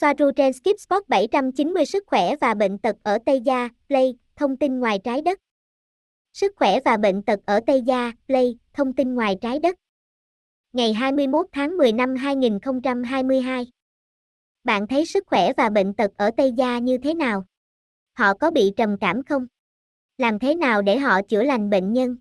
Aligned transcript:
Soaru 0.00 0.30
trên 0.36 0.52
Skip 0.52 0.80
Spot 0.80 1.08
790 1.08 1.84
Sức 1.84 2.04
khỏe 2.06 2.36
và 2.36 2.54
bệnh 2.54 2.78
tật 2.78 2.96
ở 3.02 3.18
Tây 3.26 3.40
Gia, 3.40 3.68
Play, 3.88 4.14
thông 4.36 4.56
tin 4.56 4.80
ngoài 4.80 4.98
trái 5.04 5.22
đất. 5.22 5.38
Sức 6.32 6.52
khỏe 6.56 6.80
và 6.84 6.96
bệnh 6.96 7.22
tật 7.22 7.40
ở 7.46 7.60
Tây 7.66 7.82
Gia, 7.82 8.12
Play, 8.26 8.58
thông 8.72 8.92
tin 8.92 9.14
ngoài 9.14 9.36
trái 9.40 9.58
đất. 9.58 9.76
Ngày 10.72 10.92
21 10.92 11.46
tháng 11.52 11.76
10 11.76 11.92
năm 11.92 12.16
2022. 12.16 13.66
Bạn 14.64 14.86
thấy 14.86 15.06
sức 15.06 15.24
khỏe 15.26 15.52
và 15.56 15.70
bệnh 15.70 15.94
tật 15.94 16.10
ở 16.16 16.30
Tây 16.36 16.52
Gia 16.52 16.78
như 16.78 16.98
thế 16.98 17.14
nào? 17.14 17.44
Họ 18.12 18.34
có 18.34 18.50
bị 18.50 18.72
trầm 18.76 18.96
cảm 19.00 19.22
không? 19.22 19.46
Làm 20.18 20.38
thế 20.38 20.54
nào 20.54 20.82
để 20.82 20.98
họ 20.98 21.22
chữa 21.22 21.42
lành 21.42 21.70
bệnh 21.70 21.92
nhân? 21.92 22.16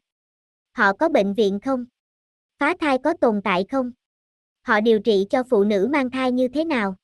Họ 0.72 0.94
có 0.94 1.10
bệnh 1.10 1.34
viện 1.34 1.60
không? 1.60 1.86
Phá 2.58 2.74
thai 2.80 2.98
có 2.98 3.14
tồn 3.22 3.42
tại 3.44 3.66
không? 3.72 3.92
Họ 4.62 4.82
điều 4.82 5.00
trị 5.00 5.26
cho 5.30 5.44
phụ 5.44 5.64
nữ 5.64 5.88
mang 5.92 6.10
thai 6.10 6.32
như 6.32 6.48
thế 6.48 6.66
nào? 6.66 6.96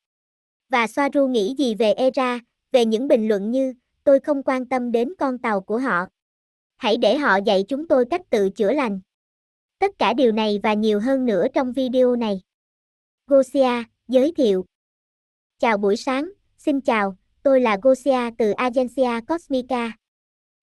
Và 0.68 0.86
Soaru 0.86 1.26
nghĩ 1.28 1.54
gì 1.58 1.74
về 1.74 1.92
ERA, 1.92 2.40
về 2.72 2.84
những 2.84 3.08
bình 3.08 3.28
luận 3.28 3.50
như, 3.50 3.74
tôi 4.04 4.20
không 4.20 4.42
quan 4.42 4.66
tâm 4.66 4.92
đến 4.92 5.12
con 5.18 5.38
tàu 5.38 5.60
của 5.60 5.78
họ. 5.78 6.06
Hãy 6.76 6.96
để 6.96 7.16
họ 7.16 7.36
dạy 7.36 7.64
chúng 7.68 7.88
tôi 7.88 8.04
cách 8.10 8.22
tự 8.30 8.50
chữa 8.50 8.72
lành. 8.72 9.00
Tất 9.78 9.98
cả 9.98 10.12
điều 10.12 10.32
này 10.32 10.60
và 10.62 10.74
nhiều 10.74 11.00
hơn 11.00 11.26
nữa 11.26 11.46
trong 11.54 11.72
video 11.72 12.16
này. 12.16 12.40
Gosia, 13.26 13.82
giới 14.08 14.32
thiệu. 14.36 14.64
Chào 15.58 15.78
buổi 15.78 15.96
sáng, 15.96 16.32
xin 16.58 16.80
chào, 16.80 17.16
tôi 17.42 17.60
là 17.60 17.78
Gosia 17.82 18.30
từ 18.38 18.50
Agencia 18.50 19.20
Cosmica. 19.28 19.92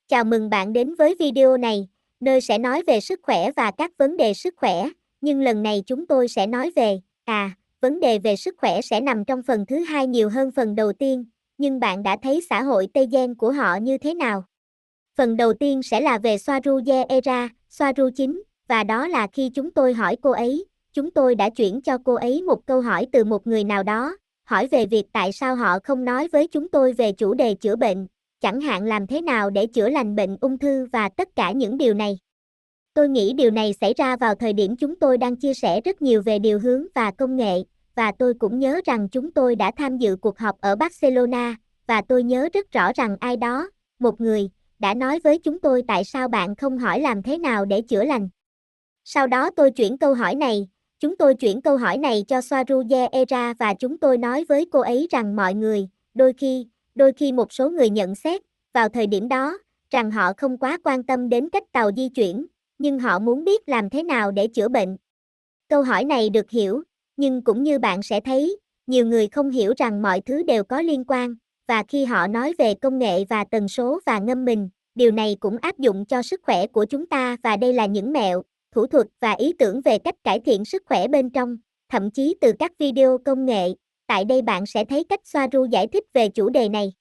Chào 0.07 0.23
mừng 0.23 0.49
bạn 0.49 0.73
đến 0.73 0.95
với 0.95 1.15
video 1.19 1.57
này, 1.57 1.87
nơi 2.19 2.41
sẽ 2.41 2.57
nói 2.57 2.83
về 2.87 2.99
sức 2.99 3.19
khỏe 3.23 3.51
và 3.51 3.71
các 3.71 3.91
vấn 3.97 4.17
đề 4.17 4.33
sức 4.33 4.53
khỏe, 4.57 4.89
nhưng 5.21 5.41
lần 5.41 5.63
này 5.63 5.83
chúng 5.85 6.07
tôi 6.07 6.27
sẽ 6.27 6.47
nói 6.47 6.71
về, 6.75 6.99
à, 7.25 7.55
vấn 7.83 7.99
đề 7.99 8.19
về 8.19 8.35
sức 8.35 8.55
khỏe 8.57 8.81
sẽ 8.81 9.01
nằm 9.01 9.25
trong 9.25 9.43
phần 9.43 9.65
thứ 9.65 9.79
hai 9.79 10.07
nhiều 10.07 10.29
hơn 10.29 10.51
phần 10.51 10.75
đầu 10.75 10.93
tiên, 10.93 11.25
nhưng 11.57 11.79
bạn 11.79 12.03
đã 12.03 12.17
thấy 12.23 12.41
xã 12.49 12.61
hội 12.61 12.87
Tây 12.93 13.07
Gen 13.11 13.35
của 13.35 13.51
họ 13.51 13.75
như 13.75 13.97
thế 13.97 14.13
nào? 14.13 14.43
Phần 15.17 15.37
đầu 15.37 15.53
tiên 15.53 15.83
sẽ 15.83 16.01
là 16.01 16.17
về 16.17 16.37
Soaru 16.37 16.79
Ye 16.85 17.05
Era, 17.09 17.49
Soaru 17.69 18.09
9, 18.15 18.43
và 18.67 18.83
đó 18.83 19.07
là 19.07 19.27
khi 19.33 19.49
chúng 19.49 19.71
tôi 19.71 19.93
hỏi 19.93 20.15
cô 20.21 20.31
ấy, 20.31 20.65
chúng 20.93 21.11
tôi 21.11 21.35
đã 21.35 21.49
chuyển 21.49 21.81
cho 21.81 21.97
cô 22.03 22.13
ấy 22.13 22.41
một 22.41 22.65
câu 22.65 22.81
hỏi 22.81 23.07
từ 23.11 23.23
một 23.23 23.47
người 23.47 23.63
nào 23.63 23.83
đó, 23.83 24.17
hỏi 24.43 24.67
về 24.67 24.85
việc 24.85 25.05
tại 25.13 25.31
sao 25.31 25.55
họ 25.55 25.79
không 25.83 26.05
nói 26.05 26.27
với 26.27 26.47
chúng 26.47 26.69
tôi 26.69 26.93
về 26.93 27.11
chủ 27.11 27.33
đề 27.33 27.53
chữa 27.53 27.75
bệnh, 27.75 28.07
chẳng 28.41 28.61
hạn 28.61 28.85
làm 28.85 29.07
thế 29.07 29.21
nào 29.21 29.49
để 29.49 29.65
chữa 29.65 29.89
lành 29.89 30.15
bệnh 30.15 30.37
ung 30.41 30.57
thư 30.57 30.85
và 30.91 31.09
tất 31.09 31.35
cả 31.35 31.51
những 31.51 31.77
điều 31.77 31.93
này. 31.93 32.19
Tôi 32.93 33.09
nghĩ 33.09 33.33
điều 33.33 33.51
này 33.51 33.73
xảy 33.81 33.93
ra 33.93 34.15
vào 34.15 34.35
thời 34.35 34.53
điểm 34.53 34.75
chúng 34.75 34.95
tôi 34.95 35.17
đang 35.17 35.35
chia 35.35 35.53
sẻ 35.53 35.81
rất 35.81 36.01
nhiều 36.01 36.21
về 36.21 36.39
điều 36.39 36.59
hướng 36.59 36.85
và 36.95 37.11
công 37.11 37.35
nghệ, 37.35 37.63
và 37.95 38.11
tôi 38.19 38.33
cũng 38.39 38.59
nhớ 38.59 38.81
rằng 38.85 39.09
chúng 39.09 39.31
tôi 39.31 39.55
đã 39.55 39.71
tham 39.77 39.97
dự 39.97 40.15
cuộc 40.15 40.39
họp 40.39 40.61
ở 40.61 40.75
Barcelona, 40.75 41.55
và 41.87 42.01
tôi 42.01 42.23
nhớ 42.23 42.49
rất 42.53 42.71
rõ 42.71 42.91
rằng 42.95 43.17
ai 43.19 43.37
đó, 43.37 43.69
một 43.99 44.21
người, 44.21 44.49
đã 44.79 44.93
nói 44.93 45.19
với 45.23 45.39
chúng 45.39 45.59
tôi 45.59 45.83
tại 45.87 46.03
sao 46.03 46.27
bạn 46.27 46.55
không 46.55 46.77
hỏi 46.77 46.99
làm 46.99 47.23
thế 47.23 47.37
nào 47.37 47.65
để 47.65 47.81
chữa 47.81 48.03
lành. 48.03 48.29
Sau 49.03 49.27
đó 49.27 49.49
tôi 49.55 49.71
chuyển 49.71 49.97
câu 49.97 50.13
hỏi 50.13 50.35
này, 50.35 50.67
chúng 50.99 51.17
tôi 51.17 51.35
chuyển 51.35 51.61
câu 51.61 51.77
hỏi 51.77 51.97
này 51.97 52.25
cho 52.27 52.41
Soaruye 52.41 53.07
Era 53.11 53.53
và 53.53 53.73
chúng 53.73 53.97
tôi 53.97 54.17
nói 54.17 54.45
với 54.49 54.65
cô 54.71 54.79
ấy 54.79 55.07
rằng 55.11 55.35
mọi 55.35 55.53
người, 55.53 55.87
đôi 56.13 56.33
khi, 56.33 56.67
đôi 56.95 57.13
khi 57.13 57.31
một 57.31 57.53
số 57.53 57.69
người 57.69 57.89
nhận 57.89 58.15
xét, 58.15 58.41
vào 58.73 58.89
thời 58.89 59.07
điểm 59.07 59.27
đó, 59.27 59.57
rằng 59.89 60.11
họ 60.11 60.33
không 60.37 60.57
quá 60.57 60.77
quan 60.83 61.03
tâm 61.03 61.29
đến 61.29 61.49
cách 61.49 61.63
tàu 61.71 61.91
di 61.97 62.09
chuyển, 62.09 62.45
nhưng 62.77 62.99
họ 62.99 63.19
muốn 63.19 63.43
biết 63.43 63.69
làm 63.69 63.89
thế 63.89 64.03
nào 64.03 64.31
để 64.31 64.47
chữa 64.47 64.67
bệnh. 64.67 64.97
Câu 65.69 65.83
hỏi 65.83 66.03
này 66.03 66.29
được 66.29 66.49
hiểu, 66.49 66.83
nhưng 67.17 67.43
cũng 67.43 67.63
như 67.63 67.79
bạn 67.79 68.03
sẽ 68.03 68.19
thấy, 68.19 68.57
nhiều 68.87 69.05
người 69.05 69.27
không 69.27 69.49
hiểu 69.49 69.73
rằng 69.77 70.01
mọi 70.01 70.21
thứ 70.21 70.43
đều 70.43 70.63
có 70.63 70.81
liên 70.81 71.03
quan, 71.07 71.35
và 71.67 71.83
khi 71.87 72.05
họ 72.05 72.27
nói 72.27 72.53
về 72.57 72.73
công 72.73 72.99
nghệ 72.99 73.25
và 73.29 73.43
tần 73.43 73.67
số 73.67 73.99
và 74.05 74.19
ngâm 74.19 74.45
mình, 74.45 74.69
điều 74.95 75.11
này 75.11 75.37
cũng 75.39 75.57
áp 75.61 75.79
dụng 75.79 76.05
cho 76.05 76.21
sức 76.21 76.41
khỏe 76.43 76.67
của 76.67 76.85
chúng 76.85 77.05
ta 77.05 77.37
và 77.43 77.57
đây 77.57 77.73
là 77.73 77.85
những 77.85 78.13
mẹo, 78.13 78.43
thủ 78.71 78.87
thuật 78.87 79.07
và 79.21 79.31
ý 79.31 79.53
tưởng 79.59 79.81
về 79.81 79.97
cách 79.99 80.15
cải 80.23 80.39
thiện 80.39 80.65
sức 80.65 80.83
khỏe 80.85 81.07
bên 81.07 81.29
trong, 81.29 81.57
thậm 81.89 82.11
chí 82.11 82.35
từ 82.41 82.51
các 82.59 82.71
video 82.79 83.17
công 83.25 83.45
nghệ. 83.45 83.69
Tại 84.07 84.25
đây 84.25 84.41
bạn 84.41 84.65
sẽ 84.65 84.85
thấy 84.85 85.03
cách 85.03 85.19
Soaru 85.23 85.65
giải 85.65 85.87
thích 85.87 86.03
về 86.13 86.29
chủ 86.29 86.49
đề 86.49 86.69
này. 86.69 86.93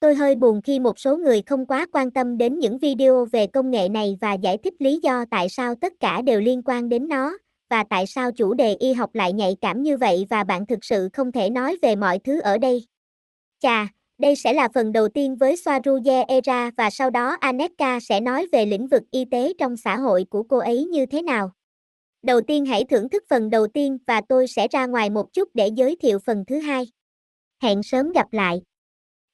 Tôi 0.00 0.14
hơi 0.14 0.34
buồn 0.34 0.62
khi 0.62 0.78
một 0.78 0.98
số 0.98 1.16
người 1.16 1.42
không 1.46 1.66
quá 1.66 1.86
quan 1.92 2.10
tâm 2.10 2.38
đến 2.38 2.58
những 2.58 2.78
video 2.78 3.24
về 3.32 3.46
công 3.46 3.70
nghệ 3.70 3.88
này 3.88 4.18
và 4.20 4.32
giải 4.32 4.58
thích 4.58 4.74
lý 4.78 5.00
do 5.02 5.24
tại 5.30 5.48
sao 5.48 5.74
tất 5.74 5.92
cả 6.00 6.22
đều 6.22 6.40
liên 6.40 6.62
quan 6.64 6.88
đến 6.88 7.08
nó, 7.08 7.38
và 7.70 7.84
tại 7.90 8.06
sao 8.06 8.32
chủ 8.32 8.54
đề 8.54 8.74
y 8.74 8.92
học 8.92 9.14
lại 9.14 9.32
nhạy 9.32 9.56
cảm 9.60 9.82
như 9.82 9.96
vậy 9.96 10.26
và 10.30 10.44
bạn 10.44 10.66
thực 10.66 10.84
sự 10.84 11.08
không 11.12 11.32
thể 11.32 11.50
nói 11.50 11.76
về 11.82 11.96
mọi 11.96 12.18
thứ 12.18 12.40
ở 12.40 12.58
đây. 12.58 12.86
Chà, 13.60 13.88
đây 14.18 14.36
sẽ 14.36 14.52
là 14.52 14.68
phần 14.74 14.92
đầu 14.92 15.08
tiên 15.08 15.36
với 15.36 15.54
Swaruye 15.54 16.24
Era 16.28 16.70
và 16.76 16.90
sau 16.90 17.10
đó 17.10 17.36
Aneka 17.40 18.00
sẽ 18.00 18.20
nói 18.20 18.46
về 18.52 18.66
lĩnh 18.66 18.86
vực 18.86 19.02
y 19.10 19.24
tế 19.24 19.52
trong 19.58 19.76
xã 19.76 19.96
hội 19.96 20.24
của 20.30 20.42
cô 20.42 20.58
ấy 20.58 20.84
như 20.84 21.06
thế 21.06 21.22
nào. 21.22 21.50
Đầu 22.22 22.40
tiên 22.40 22.66
hãy 22.66 22.84
thưởng 22.84 23.08
thức 23.08 23.24
phần 23.28 23.50
đầu 23.50 23.66
tiên 23.66 23.98
và 24.06 24.20
tôi 24.28 24.46
sẽ 24.48 24.68
ra 24.68 24.86
ngoài 24.86 25.10
một 25.10 25.32
chút 25.32 25.48
để 25.54 25.70
giới 25.74 25.96
thiệu 25.96 26.18
phần 26.18 26.44
thứ 26.46 26.58
hai. 26.58 26.86
Hẹn 27.62 27.82
sớm 27.82 28.12
gặp 28.12 28.32
lại. 28.32 28.62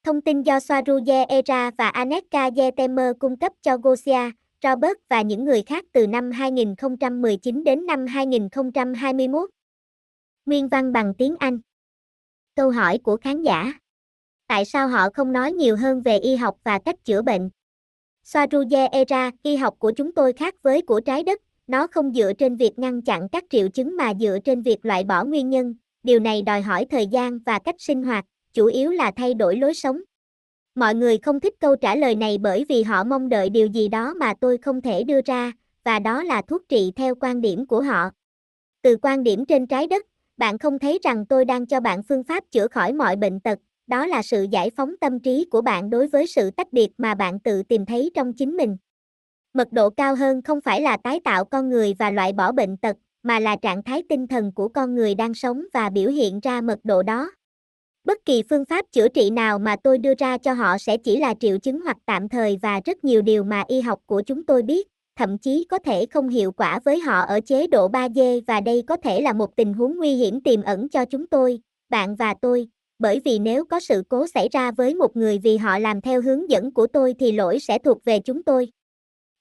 Thông 0.05 0.21
tin 0.21 0.43
do 0.43 0.59
Swaruye 0.59 1.27
Era 1.29 1.71
và 1.79 1.89
Aneka 1.89 2.51
Yetemer 2.57 3.13
cung 3.19 3.37
cấp 3.37 3.53
cho 3.63 3.77
Gosia, 3.77 4.31
Robert 4.63 4.99
và 5.09 5.23
những 5.23 5.45
người 5.45 5.63
khác 5.63 5.85
từ 5.93 6.07
năm 6.07 6.31
2019 6.31 7.65
đến 7.65 7.87
năm 7.87 8.07
2021. 8.07 9.51
Nguyên 10.47 10.69
văn 10.69 10.93
bằng 10.93 11.15
tiếng 11.19 11.37
Anh. 11.39 11.61
Câu 12.57 12.71
hỏi 12.71 12.99
của 12.99 13.17
khán 13.17 13.43
giả 13.43 13.73
tại 14.53 14.65
sao 14.65 14.89
họ 14.89 15.11
không 15.15 15.33
nói 15.33 15.53
nhiều 15.53 15.77
hơn 15.77 16.01
về 16.01 16.19
y 16.19 16.37
học 16.37 16.57
và 16.65 16.79
cách 16.79 17.05
chữa 17.05 17.23
bệnh. 17.23 17.51
Soaruye 18.25 18.87
Era, 18.93 19.31
y 19.43 19.57
học 19.57 19.75
của 19.79 19.93
chúng 19.97 20.15
tôi 20.15 20.33
khác 20.33 20.55
với 20.63 20.83
của 20.83 21.01
trái 21.01 21.23
đất, 21.23 21.41
nó 21.67 21.87
không 21.87 22.13
dựa 22.13 22.33
trên 22.33 22.57
việc 22.57 22.79
ngăn 22.79 23.03
chặn 23.03 23.29
các 23.29 23.45
triệu 23.51 23.69
chứng 23.69 23.97
mà 23.97 24.13
dựa 24.21 24.39
trên 24.45 24.63
việc 24.63 24.87
loại 24.87 25.05
bỏ 25.05 25.25
nguyên 25.25 25.51
nhân, 25.51 25.75
điều 26.03 26.21
này 26.21 26.43
đòi 26.43 26.63
hỏi 26.63 26.87
thời 26.91 27.07
gian 27.07 27.39
và 27.39 27.59
cách 27.59 27.75
sinh 27.79 28.03
hoạt, 28.03 28.25
chủ 28.53 28.67
yếu 28.67 28.91
là 28.91 29.13
thay 29.17 29.35
đổi 29.35 29.57
lối 29.57 29.75
sống. 29.75 30.01
Mọi 30.75 30.95
người 30.95 31.19
không 31.19 31.41
thích 31.41 31.55
câu 31.61 31.77
trả 31.77 31.95
lời 31.97 32.15
này 32.15 32.39
bởi 32.39 32.65
vì 32.69 32.83
họ 32.83 33.05
mong 33.05 33.29
đợi 33.29 33.51
điều 33.51 33.67
gì 33.67 33.89
đó 33.89 34.15
mà 34.15 34.35
tôi 34.41 34.59
không 34.59 34.81
thể 34.81 35.05
đưa 35.05 35.21
ra, 35.25 35.53
và 35.85 35.99
đó 35.99 36.23
là 36.23 36.43
thuốc 36.43 36.63
trị 36.69 36.93
theo 36.97 37.15
quan 37.21 37.41
điểm 37.41 37.67
của 37.67 37.83
họ. 37.83 38.11
Từ 38.83 38.97
quan 39.03 39.23
điểm 39.23 39.45
trên 39.45 39.67
trái 39.67 39.87
đất, 39.87 40.07
bạn 40.37 40.59
không 40.59 40.79
thấy 40.79 40.99
rằng 41.03 41.27
tôi 41.27 41.45
đang 41.45 41.67
cho 41.67 41.81
bạn 41.81 42.03
phương 42.03 42.25
pháp 42.25 42.45
chữa 42.51 42.69
khỏi 42.69 42.93
mọi 42.93 43.17
bệnh 43.17 43.41
tật, 43.41 43.59
đó 43.87 44.07
là 44.07 44.23
sự 44.23 44.47
giải 44.51 44.71
phóng 44.77 44.95
tâm 45.01 45.21
trí 45.21 45.47
của 45.51 45.61
bạn 45.61 45.91
đối 45.91 46.09
với 46.09 46.27
sự 46.27 46.51
tách 46.51 46.73
biệt 46.73 46.91
mà 46.99 47.15
bạn 47.15 47.41
tự 47.41 47.63
tìm 47.63 47.87
thấy 47.87 48.11
trong 48.15 48.33
chính 48.33 48.57
mình. 48.57 48.77
Mật 49.53 49.73
độ 49.73 49.91
cao 49.91 50.15
hơn 50.15 50.43
không 50.43 50.61
phải 50.61 50.81
là 50.81 50.97
tái 50.97 51.21
tạo 51.25 51.45
con 51.45 51.71
người 51.71 51.95
và 51.99 52.11
loại 52.11 52.33
bỏ 52.33 52.53
bệnh 52.53 52.77
tật, 52.77 52.97
mà 53.23 53.41
là 53.41 53.57
trạng 53.57 53.83
thái 53.83 54.03
tinh 54.09 54.27
thần 54.27 54.53
của 54.53 54.69
con 54.69 54.95
người 54.95 55.15
đang 55.15 55.35
sống 55.35 55.65
và 55.73 55.91
biểu 55.91 56.11
hiện 56.11 56.41
ra 56.41 56.61
mật 56.61 56.79
độ 56.85 57.03
đó. 57.03 57.31
Bất 58.05 58.19
kỳ 58.25 58.43
phương 58.51 58.65
pháp 58.65 58.85
chữa 58.93 59.09
trị 59.09 59.31
nào 59.31 59.59
mà 59.59 59.77
tôi 59.77 59.99
đưa 59.99 60.15
ra 60.19 60.39
cho 60.39 60.53
họ 60.53 60.79
sẽ 60.79 60.97
chỉ 60.97 61.17
là 61.17 61.35
triệu 61.41 61.59
chứng 61.59 61.81
hoặc 61.81 61.97
tạm 62.07 62.29
thời 62.29 62.59
và 62.63 62.81
rất 62.85 63.05
nhiều 63.05 63.23
điều 63.23 63.45
mà 63.45 63.65
y 63.69 63.81
học 63.81 64.01
của 64.07 64.23
chúng 64.27 64.47
tôi 64.47 64.63
biết, 64.63 64.89
thậm 65.17 65.39
chí 65.39 65.67
có 65.71 65.79
thể 65.79 66.07
không 66.07 66.29
hiệu 66.29 66.53
quả 66.53 66.81
với 66.85 67.01
họ 67.01 67.21
ở 67.21 67.41
chế 67.41 67.67
độ 67.67 67.89
3D 67.89 68.41
và 68.47 68.61
đây 68.61 68.83
có 68.87 68.97
thể 68.97 69.21
là 69.21 69.33
một 69.33 69.57
tình 69.57 69.75
huống 69.75 69.97
nguy 69.97 70.15
hiểm 70.15 70.41
tiềm 70.41 70.63
ẩn 70.63 70.89
cho 70.89 71.05
chúng 71.05 71.27
tôi, 71.27 71.61
bạn 71.89 72.17
và 72.17 72.35
tôi, 72.43 72.69
bởi 72.99 73.21
vì 73.25 73.39
nếu 73.39 73.65
có 73.65 73.81
sự 73.81 74.03
cố 74.09 74.27
xảy 74.27 74.49
ra 74.53 74.71
với 74.71 74.95
một 74.95 75.17
người 75.17 75.39
vì 75.39 75.57
họ 75.57 75.79
làm 75.79 76.01
theo 76.01 76.23
hướng 76.23 76.51
dẫn 76.51 76.73
của 76.73 76.87
tôi 76.87 77.15
thì 77.19 77.33
lỗi 77.33 77.59
sẽ 77.59 77.79
thuộc 77.79 78.05
về 78.05 78.19
chúng 78.19 78.43
tôi. 78.43 78.69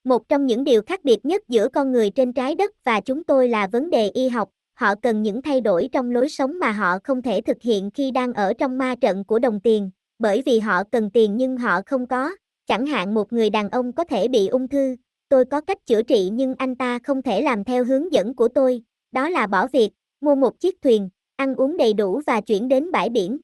Một 0.03 0.29
trong 0.29 0.45
những 0.45 0.63
điều 0.63 0.81
khác 0.81 1.03
biệt 1.03 1.25
nhất 1.25 1.41
giữa 1.47 1.67
con 1.67 1.91
người 1.91 2.09
trên 2.09 2.33
trái 2.33 2.55
đất 2.55 2.71
và 2.83 3.01
chúng 3.01 3.23
tôi 3.23 3.50
là 3.50 3.67
vấn 3.67 3.89
đề 3.89 4.09
y 4.09 4.29
học, 4.29 4.50
họ 4.81 4.96
cần 4.96 5.22
những 5.22 5.42
thay 5.42 5.62
đổi 5.62 5.90
trong 5.92 6.12
lối 6.12 6.30
sống 6.30 6.59
mà 6.59 6.72
họ 6.72 6.97
không 7.03 7.22
thể 7.22 7.42
thực 7.42 7.62
hiện 7.62 7.92
khi 7.92 8.12
đang 8.12 8.34
ở 8.34 8.53
trong 8.53 8.78
ma 8.78 8.96
trận 9.02 9.24
của 9.24 9.40
đồng 9.40 9.60
tiền, 9.60 9.89
bởi 10.19 10.44
vì 10.45 10.60
họ 10.60 10.83
cần 10.83 11.10
tiền 11.10 11.38
nhưng 11.38 11.57
họ 11.57 11.81
không 11.86 12.07
có, 12.07 12.31
chẳng 12.68 12.86
hạn 12.86 13.13
một 13.13 13.33
người 13.33 13.50
đàn 13.50 13.69
ông 13.69 13.94
có 13.94 14.04
thể 14.04 14.28
bị 14.28 14.48
ung 14.48 14.68
thư, 14.68 14.95
tôi 15.30 15.45
có 15.45 15.62
cách 15.62 15.86
chữa 15.86 16.04
trị 16.04 16.30
nhưng 16.33 16.56
anh 16.57 16.75
ta 16.75 17.00
không 17.04 17.22
thể 17.22 17.42
làm 17.42 17.63
theo 17.63 17.86
hướng 17.86 18.13
dẫn 18.13 18.36
của 18.36 18.48
tôi, 18.48 18.81
đó 19.12 19.30
là 19.30 19.48
bỏ 19.48 19.68
việc, 19.68 19.89
mua 20.22 20.36
một 20.36 20.60
chiếc 20.60 20.81
thuyền, 20.81 21.10
ăn 21.36 21.56
uống 21.56 21.77
đầy 21.77 21.94
đủ 21.94 22.22
và 22.27 22.42
chuyển 22.42 22.68
đến 22.68 22.92
bãi 22.92 23.10
biển. 23.10 23.38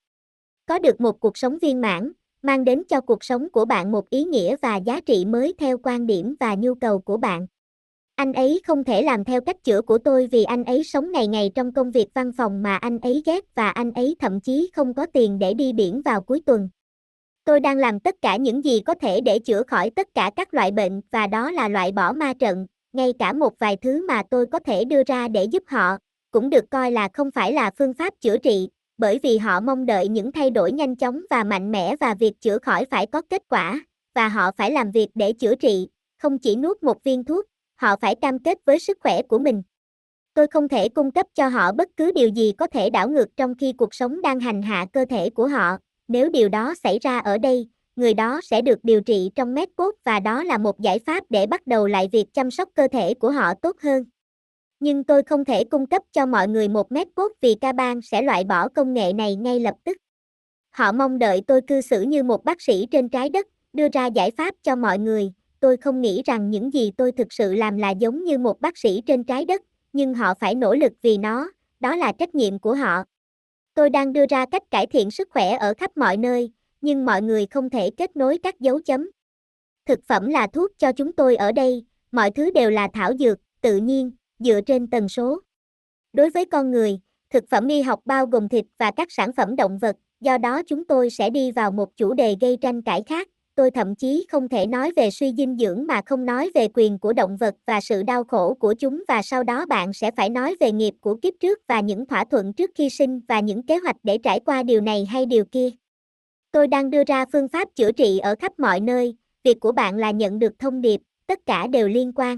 Có 0.66 0.80
được 0.80 1.02
một 1.02 1.20
cuộc 1.20 1.38
sống 1.38 1.58
viên 1.62 1.82
mãn, 1.82 2.12
mang 2.42 2.64
đến 2.64 2.84
cho 2.90 3.02
cuộc 3.02 3.24
sống 3.24 3.50
của 3.50 3.66
bạn 3.66 3.92
một 3.92 4.10
ý 4.10 4.24
nghĩa 4.24 4.56
và 4.62 4.78
giá 4.78 5.00
trị 5.02 5.26
mới 5.26 5.54
theo 5.58 5.78
quan 5.84 6.08
điểm 6.08 6.36
và 6.40 6.56
nhu 6.56 6.76
cầu 6.76 7.00
của 7.00 7.18
bạn. 7.18 7.48
Anh 8.18 8.34
ấy 8.34 8.62
không 8.64 8.84
thể 8.84 9.02
làm 9.02 9.24
theo 9.24 9.42
cách 9.42 9.64
chữa 9.64 9.82
của 9.82 9.98
tôi 9.98 10.28
vì 10.28 10.44
anh 10.44 10.64
ấy 10.64 10.84
sống 10.84 11.12
ngày 11.12 11.28
ngày 11.28 11.52
trong 11.56 11.74
công 11.74 11.92
việc 11.92 12.08
văn 12.14 12.32
phòng 12.38 12.64
mà 12.64 12.76
anh 12.78 13.00
ấy 13.00 13.24
ghét 13.26 13.56
và 13.56 13.70
anh 13.70 13.92
ấy 13.92 14.16
thậm 14.20 14.42
chí 14.42 14.70
không 14.76 14.94
có 14.94 15.06
tiền 15.14 15.40
để 15.40 15.54
đi 15.54 15.74
biển 15.74 16.02
vào 16.02 16.22
cuối 16.22 16.42
tuần. 16.46 16.70
Tôi 17.46 17.60
đang 17.60 17.78
làm 17.78 18.00
tất 18.00 18.16
cả 18.22 18.36
những 18.36 18.66
gì 18.66 18.80
có 18.80 18.96
thể 19.02 19.22
để 19.22 19.40
chữa 19.40 19.64
khỏi 19.64 19.90
tất 19.90 20.08
cả 20.14 20.32
các 20.36 20.54
loại 20.54 20.72
bệnh 20.72 21.02
và 21.12 21.28
đó 21.28 21.52
là 21.52 21.68
loại 21.68 21.92
bỏ 21.92 22.14
ma 22.14 22.34
trận, 22.34 22.68
ngay 22.94 23.14
cả 23.20 23.34
một 23.34 23.60
vài 23.60 23.78
thứ 23.78 24.08
mà 24.08 24.24
tôi 24.30 24.46
có 24.46 24.60
thể 24.60 24.86
đưa 24.86 25.04
ra 25.08 25.28
để 25.28 25.44
giúp 25.44 25.64
họ, 25.68 25.98
cũng 26.32 26.50
được 26.50 26.70
coi 26.70 26.92
là 26.92 27.10
không 27.14 27.32
phải 27.32 27.54
là 27.54 27.72
phương 27.78 27.94
pháp 27.94 28.14
chữa 28.22 28.38
trị, 28.38 28.70
bởi 28.98 29.20
vì 29.24 29.38
họ 29.38 29.60
mong 29.60 29.86
đợi 29.86 30.08
những 30.08 30.32
thay 30.32 30.50
đổi 30.50 30.72
nhanh 30.72 30.96
chóng 30.96 31.22
và 31.30 31.44
mạnh 31.44 31.72
mẽ 31.72 31.96
và 32.00 32.14
việc 32.14 32.42
chữa 32.42 32.58
khỏi 32.58 32.86
phải 32.92 33.06
có 33.06 33.22
kết 33.30 33.42
quả, 33.50 33.82
và 34.16 34.28
họ 34.28 34.52
phải 34.58 34.72
làm 34.72 34.92
việc 34.92 35.10
để 35.16 35.34
chữa 35.34 35.56
trị, 35.56 35.88
không 36.18 36.40
chỉ 36.40 36.56
nuốt 36.56 36.84
một 36.84 37.04
viên 37.04 37.24
thuốc, 37.24 37.46
họ 37.78 37.96
phải 38.02 38.16
cam 38.16 38.40
kết 38.40 38.58
với 38.66 38.80
sức 38.80 38.98
khỏe 39.02 39.22
của 39.22 39.40
mình. 39.40 39.64
Tôi 40.34 40.48
không 40.48 40.68
thể 40.68 40.90
cung 40.90 41.12
cấp 41.12 41.26
cho 41.36 41.48
họ 41.48 41.72
bất 41.72 41.90
cứ 41.98 42.12
điều 42.12 42.28
gì 42.30 42.52
có 42.58 42.68
thể 42.68 42.90
đảo 42.90 43.10
ngược 43.10 43.38
trong 43.38 43.56
khi 43.56 43.74
cuộc 43.74 43.94
sống 43.94 44.22
đang 44.22 44.40
hành 44.40 44.62
hạ 44.62 44.86
cơ 44.94 45.06
thể 45.10 45.30
của 45.30 45.48
họ. 45.48 45.78
Nếu 46.08 46.30
điều 46.30 46.50
đó 46.50 46.74
xảy 46.84 47.00
ra 47.00 47.20
ở 47.20 47.38
đây, 47.38 47.68
người 47.96 48.14
đó 48.14 48.40
sẽ 48.44 48.62
được 48.62 48.80
điều 48.84 49.02
trị 49.02 49.32
trong 49.36 49.54
mét 49.54 49.70
cốt 49.76 49.96
và 50.04 50.20
đó 50.20 50.44
là 50.44 50.58
một 50.58 50.80
giải 50.80 51.00
pháp 51.00 51.24
để 51.30 51.48
bắt 51.48 51.68
đầu 51.68 51.88
lại 51.88 52.10
việc 52.12 52.34
chăm 52.34 52.52
sóc 52.52 52.70
cơ 52.74 52.88
thể 52.88 53.14
của 53.14 53.32
họ 53.32 53.54
tốt 53.62 53.76
hơn. 53.82 54.04
Nhưng 54.80 55.04
tôi 55.04 55.24
không 55.24 55.46
thể 55.46 55.64
cung 55.64 55.86
cấp 55.86 56.02
cho 56.12 56.26
mọi 56.26 56.48
người 56.48 56.68
một 56.68 56.92
mét 56.92 57.08
cốt 57.16 57.32
vì 57.42 57.56
ca 57.62 57.72
bang 57.72 58.02
sẽ 58.02 58.22
loại 58.22 58.44
bỏ 58.44 58.70
công 58.70 58.94
nghệ 58.94 59.14
này 59.14 59.36
ngay 59.36 59.60
lập 59.60 59.76
tức. 59.84 59.98
Họ 60.70 60.92
mong 60.92 61.20
đợi 61.20 61.42
tôi 61.48 61.62
cư 61.68 61.82
xử 61.82 62.02
như 62.02 62.24
một 62.24 62.44
bác 62.44 62.62
sĩ 62.62 62.88
trên 62.92 63.10
trái 63.10 63.30
đất, 63.30 63.48
đưa 63.74 63.88
ra 63.94 64.06
giải 64.06 64.32
pháp 64.32 64.56
cho 64.64 64.76
mọi 64.76 65.00
người. 65.00 65.32
Tôi 65.60 65.78
không 65.78 66.02
nghĩ 66.02 66.22
rằng 66.26 66.50
những 66.50 66.74
gì 66.74 66.92
tôi 66.98 67.12
thực 67.12 67.34
sự 67.34 67.54
làm 67.54 67.78
là 67.78 67.90
giống 67.90 68.24
như 68.24 68.38
một 68.38 68.62
bác 68.62 68.78
sĩ 68.78 69.02
trên 69.06 69.24
trái 69.24 69.46
đất, 69.46 69.62
nhưng 69.94 70.14
họ 70.14 70.34
phải 70.34 70.56
nỗ 70.56 70.76
lực 70.76 70.94
vì 71.02 71.18
nó, 71.18 71.52
đó 71.80 71.96
là 71.96 72.12
trách 72.12 72.36
nhiệm 72.36 72.60
của 72.60 72.74
họ. 72.74 73.04
Tôi 73.74 73.90
đang 73.90 74.14
đưa 74.14 74.26
ra 74.30 74.46
cách 74.52 74.64
cải 74.72 74.88
thiện 74.88 75.12
sức 75.12 75.28
khỏe 75.32 75.58
ở 75.58 75.74
khắp 75.78 75.98
mọi 75.98 76.18
nơi, 76.18 76.52
nhưng 76.82 77.06
mọi 77.06 77.22
người 77.22 77.46
không 77.46 77.70
thể 77.70 77.90
kết 77.98 78.16
nối 78.16 78.38
các 78.44 78.60
dấu 78.60 78.80
chấm. 78.80 79.10
Thực 79.86 80.00
phẩm 80.08 80.28
là 80.28 80.48
thuốc 80.48 80.72
cho 80.78 80.92
chúng 80.92 81.14
tôi 81.14 81.36
ở 81.36 81.52
đây, 81.52 81.86
mọi 82.12 82.32
thứ 82.32 82.52
đều 82.52 82.70
là 82.70 82.88
thảo 82.94 83.14
dược, 83.20 83.40
tự 83.62 83.78
nhiên, 83.78 84.12
dựa 84.40 84.62
trên 84.62 84.90
tần 84.90 85.10
số. 85.10 85.40
Đối 86.14 86.30
với 86.30 86.46
con 86.46 86.72
người, 86.72 87.00
thực 87.30 87.44
phẩm 87.50 87.68
y 87.68 87.82
học 87.82 88.00
bao 88.06 88.26
gồm 88.26 88.50
thịt 88.50 88.66
và 88.78 88.92
các 88.92 89.12
sản 89.12 89.34
phẩm 89.34 89.56
động 89.56 89.78
vật, 89.78 89.96
do 90.20 90.38
đó 90.38 90.62
chúng 90.68 90.86
tôi 90.86 91.10
sẽ 91.10 91.30
đi 91.30 91.52
vào 91.52 91.72
một 91.72 91.98
chủ 91.98 92.14
đề 92.14 92.36
gây 92.42 92.58
tranh 92.62 92.82
cãi 92.82 93.04
khác. 93.06 93.28
Tôi 93.58 93.72
thậm 93.72 93.96
chí 93.96 94.26
không 94.32 94.50
thể 94.50 94.68
nói 94.68 94.92
về 94.96 95.12
suy 95.12 95.34
dinh 95.38 95.58
dưỡng 95.58 95.88
mà 95.88 96.02
không 96.06 96.26
nói 96.26 96.52
về 96.56 96.68
quyền 96.74 97.00
của 97.00 97.14
động 97.14 97.38
vật 97.38 97.56
và 97.66 97.82
sự 97.82 98.04
đau 98.04 98.24
khổ 98.24 98.54
của 98.54 98.74
chúng 98.74 99.04
và 99.08 99.22
sau 99.22 99.44
đó 99.44 99.66
bạn 99.66 99.94
sẽ 99.94 100.12
phải 100.12 100.30
nói 100.30 100.56
về 100.60 100.72
nghiệp 100.72 100.94
của 101.02 101.16
kiếp 101.16 101.34
trước 101.40 101.60
và 101.68 101.80
những 101.80 102.06
thỏa 102.06 102.26
thuận 102.26 102.54
trước 102.54 102.72
khi 102.76 102.90
sinh 102.90 103.22
và 103.28 103.40
những 103.40 103.64
kế 103.64 103.78
hoạch 103.78 103.96
để 104.04 104.18
trải 104.18 104.40
qua 104.40 104.64
điều 104.64 104.82
này 104.82 105.06
hay 105.06 105.26
điều 105.26 105.46
kia. 105.46 105.70
Tôi 106.52 106.68
đang 106.68 106.90
đưa 106.90 107.04
ra 107.08 107.26
phương 107.32 107.48
pháp 107.48 107.68
chữa 107.76 107.92
trị 107.92 108.18
ở 108.18 108.36
khắp 108.40 108.60
mọi 108.60 108.80
nơi, 108.80 109.16
việc 109.44 109.60
của 109.60 109.72
bạn 109.72 109.98
là 109.98 110.12
nhận 110.12 110.40
được 110.40 110.60
thông 110.60 110.82
điệp, 110.82 111.02
tất 111.28 111.40
cả 111.46 111.68
đều 111.68 111.88
liên 111.88 112.12
quan. 112.16 112.38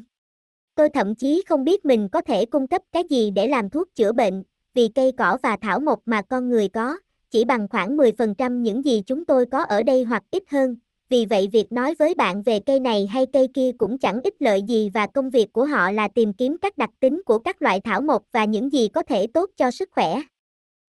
Tôi 0.75 0.89
thậm 0.89 1.15
chí 1.15 1.43
không 1.47 1.63
biết 1.63 1.85
mình 1.85 2.09
có 2.09 2.21
thể 2.21 2.45
cung 2.45 2.67
cấp 2.67 2.81
cái 2.91 3.03
gì 3.09 3.31
để 3.31 3.47
làm 3.47 3.69
thuốc 3.69 3.87
chữa 3.95 4.11
bệnh, 4.11 4.43
vì 4.73 4.87
cây 4.95 5.11
cỏ 5.17 5.37
và 5.43 5.57
thảo 5.61 5.79
mộc 5.79 5.99
mà 6.05 6.21
con 6.21 6.49
người 6.49 6.67
có, 6.67 6.97
chỉ 7.31 7.45
bằng 7.45 7.67
khoảng 7.69 7.97
10% 7.97 8.61
những 8.61 8.85
gì 8.85 9.01
chúng 9.05 9.25
tôi 9.25 9.45
có 9.45 9.63
ở 9.63 9.83
đây 9.83 10.03
hoặc 10.03 10.23
ít 10.31 10.43
hơn. 10.49 10.75
Vì 11.09 11.25
vậy 11.25 11.49
việc 11.53 11.71
nói 11.71 11.95
với 11.99 12.13
bạn 12.15 12.41
về 12.43 12.59
cây 12.59 12.79
này 12.79 13.07
hay 13.07 13.25
cây 13.33 13.47
kia 13.53 13.71
cũng 13.77 13.97
chẳng 13.97 14.21
ích 14.23 14.35
lợi 14.39 14.61
gì 14.67 14.89
và 14.93 15.07
công 15.07 15.29
việc 15.29 15.53
của 15.53 15.65
họ 15.65 15.91
là 15.91 16.07
tìm 16.07 16.33
kiếm 16.33 16.57
các 16.61 16.77
đặc 16.77 16.89
tính 16.99 17.21
của 17.25 17.39
các 17.39 17.61
loại 17.61 17.79
thảo 17.81 18.01
mộc 18.01 18.23
và 18.31 18.45
những 18.45 18.73
gì 18.73 18.87
có 18.87 19.03
thể 19.03 19.27
tốt 19.27 19.49
cho 19.57 19.71
sức 19.71 19.89
khỏe. 19.91 20.21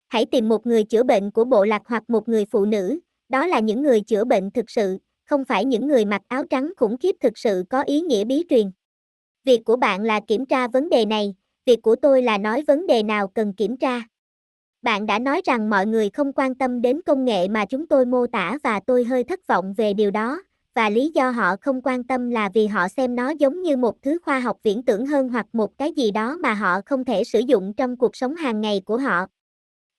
Hãy 0.07 0.25
tìm 0.25 0.49
một 0.49 0.65
người 0.67 0.83
chữa 0.83 1.03
bệnh 1.03 1.31
của 1.31 1.45
bộ 1.45 1.65
lạc 1.65 1.81
hoặc 1.85 2.03
một 2.09 2.29
người 2.29 2.45
phụ 2.51 2.65
nữ, 2.65 2.99
đó 3.29 3.47
là 3.47 3.59
những 3.59 3.81
người 3.81 4.01
chữa 4.01 4.23
bệnh 4.23 4.51
thực 4.51 4.69
sự, 4.69 4.97
không 5.25 5.45
phải 5.45 5.65
những 5.65 5.87
người 5.87 6.05
mặc 6.05 6.21
áo 6.27 6.43
trắng 6.49 6.73
khủng 6.77 6.97
khiếp 6.97 7.15
thực 7.19 7.37
sự 7.37 7.63
có 7.69 7.81
ý 7.81 8.01
nghĩa 8.01 8.23
bí 8.23 8.43
truyền. 8.49 8.71
Việc 9.43 9.61
của 9.65 9.75
bạn 9.75 10.03
là 10.03 10.19
kiểm 10.27 10.45
tra 10.45 10.67
vấn 10.67 10.89
đề 10.89 11.05
này, 11.05 11.35
việc 11.65 11.81
của 11.81 11.95
tôi 11.95 12.21
là 12.21 12.37
nói 12.37 12.63
vấn 12.67 12.87
đề 12.87 13.03
nào 13.03 13.27
cần 13.27 13.53
kiểm 13.53 13.77
tra. 13.77 14.10
Bạn 14.81 15.05
đã 15.05 15.19
nói 15.19 15.41
rằng 15.45 15.69
mọi 15.69 15.85
người 15.85 16.09
không 16.09 16.33
quan 16.33 16.55
tâm 16.55 16.81
đến 16.81 17.01
công 17.05 17.25
nghệ 17.25 17.47
mà 17.47 17.65
chúng 17.65 17.87
tôi 17.87 18.05
mô 18.05 18.27
tả 18.27 18.57
và 18.63 18.79
tôi 18.79 19.03
hơi 19.03 19.23
thất 19.23 19.47
vọng 19.47 19.73
về 19.77 19.93
điều 19.93 20.11
đó, 20.11 20.41
và 20.75 20.89
lý 20.89 21.11
do 21.15 21.29
họ 21.31 21.55
không 21.61 21.81
quan 21.83 22.03
tâm 22.03 22.29
là 22.29 22.49
vì 22.53 22.67
họ 22.67 22.87
xem 22.87 23.15
nó 23.15 23.29
giống 23.29 23.61
như 23.61 23.77
một 23.77 24.01
thứ 24.01 24.17
khoa 24.23 24.39
học 24.39 24.57
viễn 24.63 24.83
tưởng 24.83 25.05
hơn 25.05 25.29
hoặc 25.29 25.45
một 25.53 25.77
cái 25.77 25.91
gì 25.91 26.11
đó 26.11 26.37
mà 26.41 26.53
họ 26.53 26.81
không 26.85 27.05
thể 27.05 27.23
sử 27.23 27.39
dụng 27.39 27.73
trong 27.73 27.97
cuộc 27.97 28.15
sống 28.15 28.35
hàng 28.35 28.61
ngày 28.61 28.81
của 28.85 28.97
họ. 28.97 29.25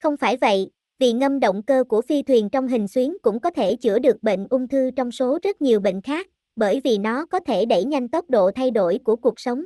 Không 0.03 0.17
phải 0.17 0.37
vậy, 0.41 0.71
vì 0.99 1.13
ngâm 1.13 1.41
động 1.41 1.63
cơ 1.63 1.85
của 1.89 2.03
phi 2.03 2.23
thuyền 2.23 2.51
trong 2.51 2.69
hình 2.69 2.89
xuyến 2.89 3.17
cũng 3.23 3.41
có 3.41 3.51
thể 3.51 3.77
chữa 3.77 3.99
được 3.99 4.23
bệnh 4.23 4.47
ung 4.51 4.69
thư 4.69 4.91
trong 4.97 5.11
số 5.13 5.39
rất 5.43 5.63
nhiều 5.63 5.81
bệnh 5.81 6.01
khác, 6.01 6.27
bởi 6.57 6.81
vì 6.85 6.99
nó 6.99 7.27
có 7.27 7.41
thể 7.41 7.65
đẩy 7.65 7.85
nhanh 7.85 8.09
tốc 8.09 8.31
độ 8.31 8.51
thay 8.55 8.71
đổi 8.71 8.99
của 9.05 9.17
cuộc 9.17 9.41
sống. 9.41 9.65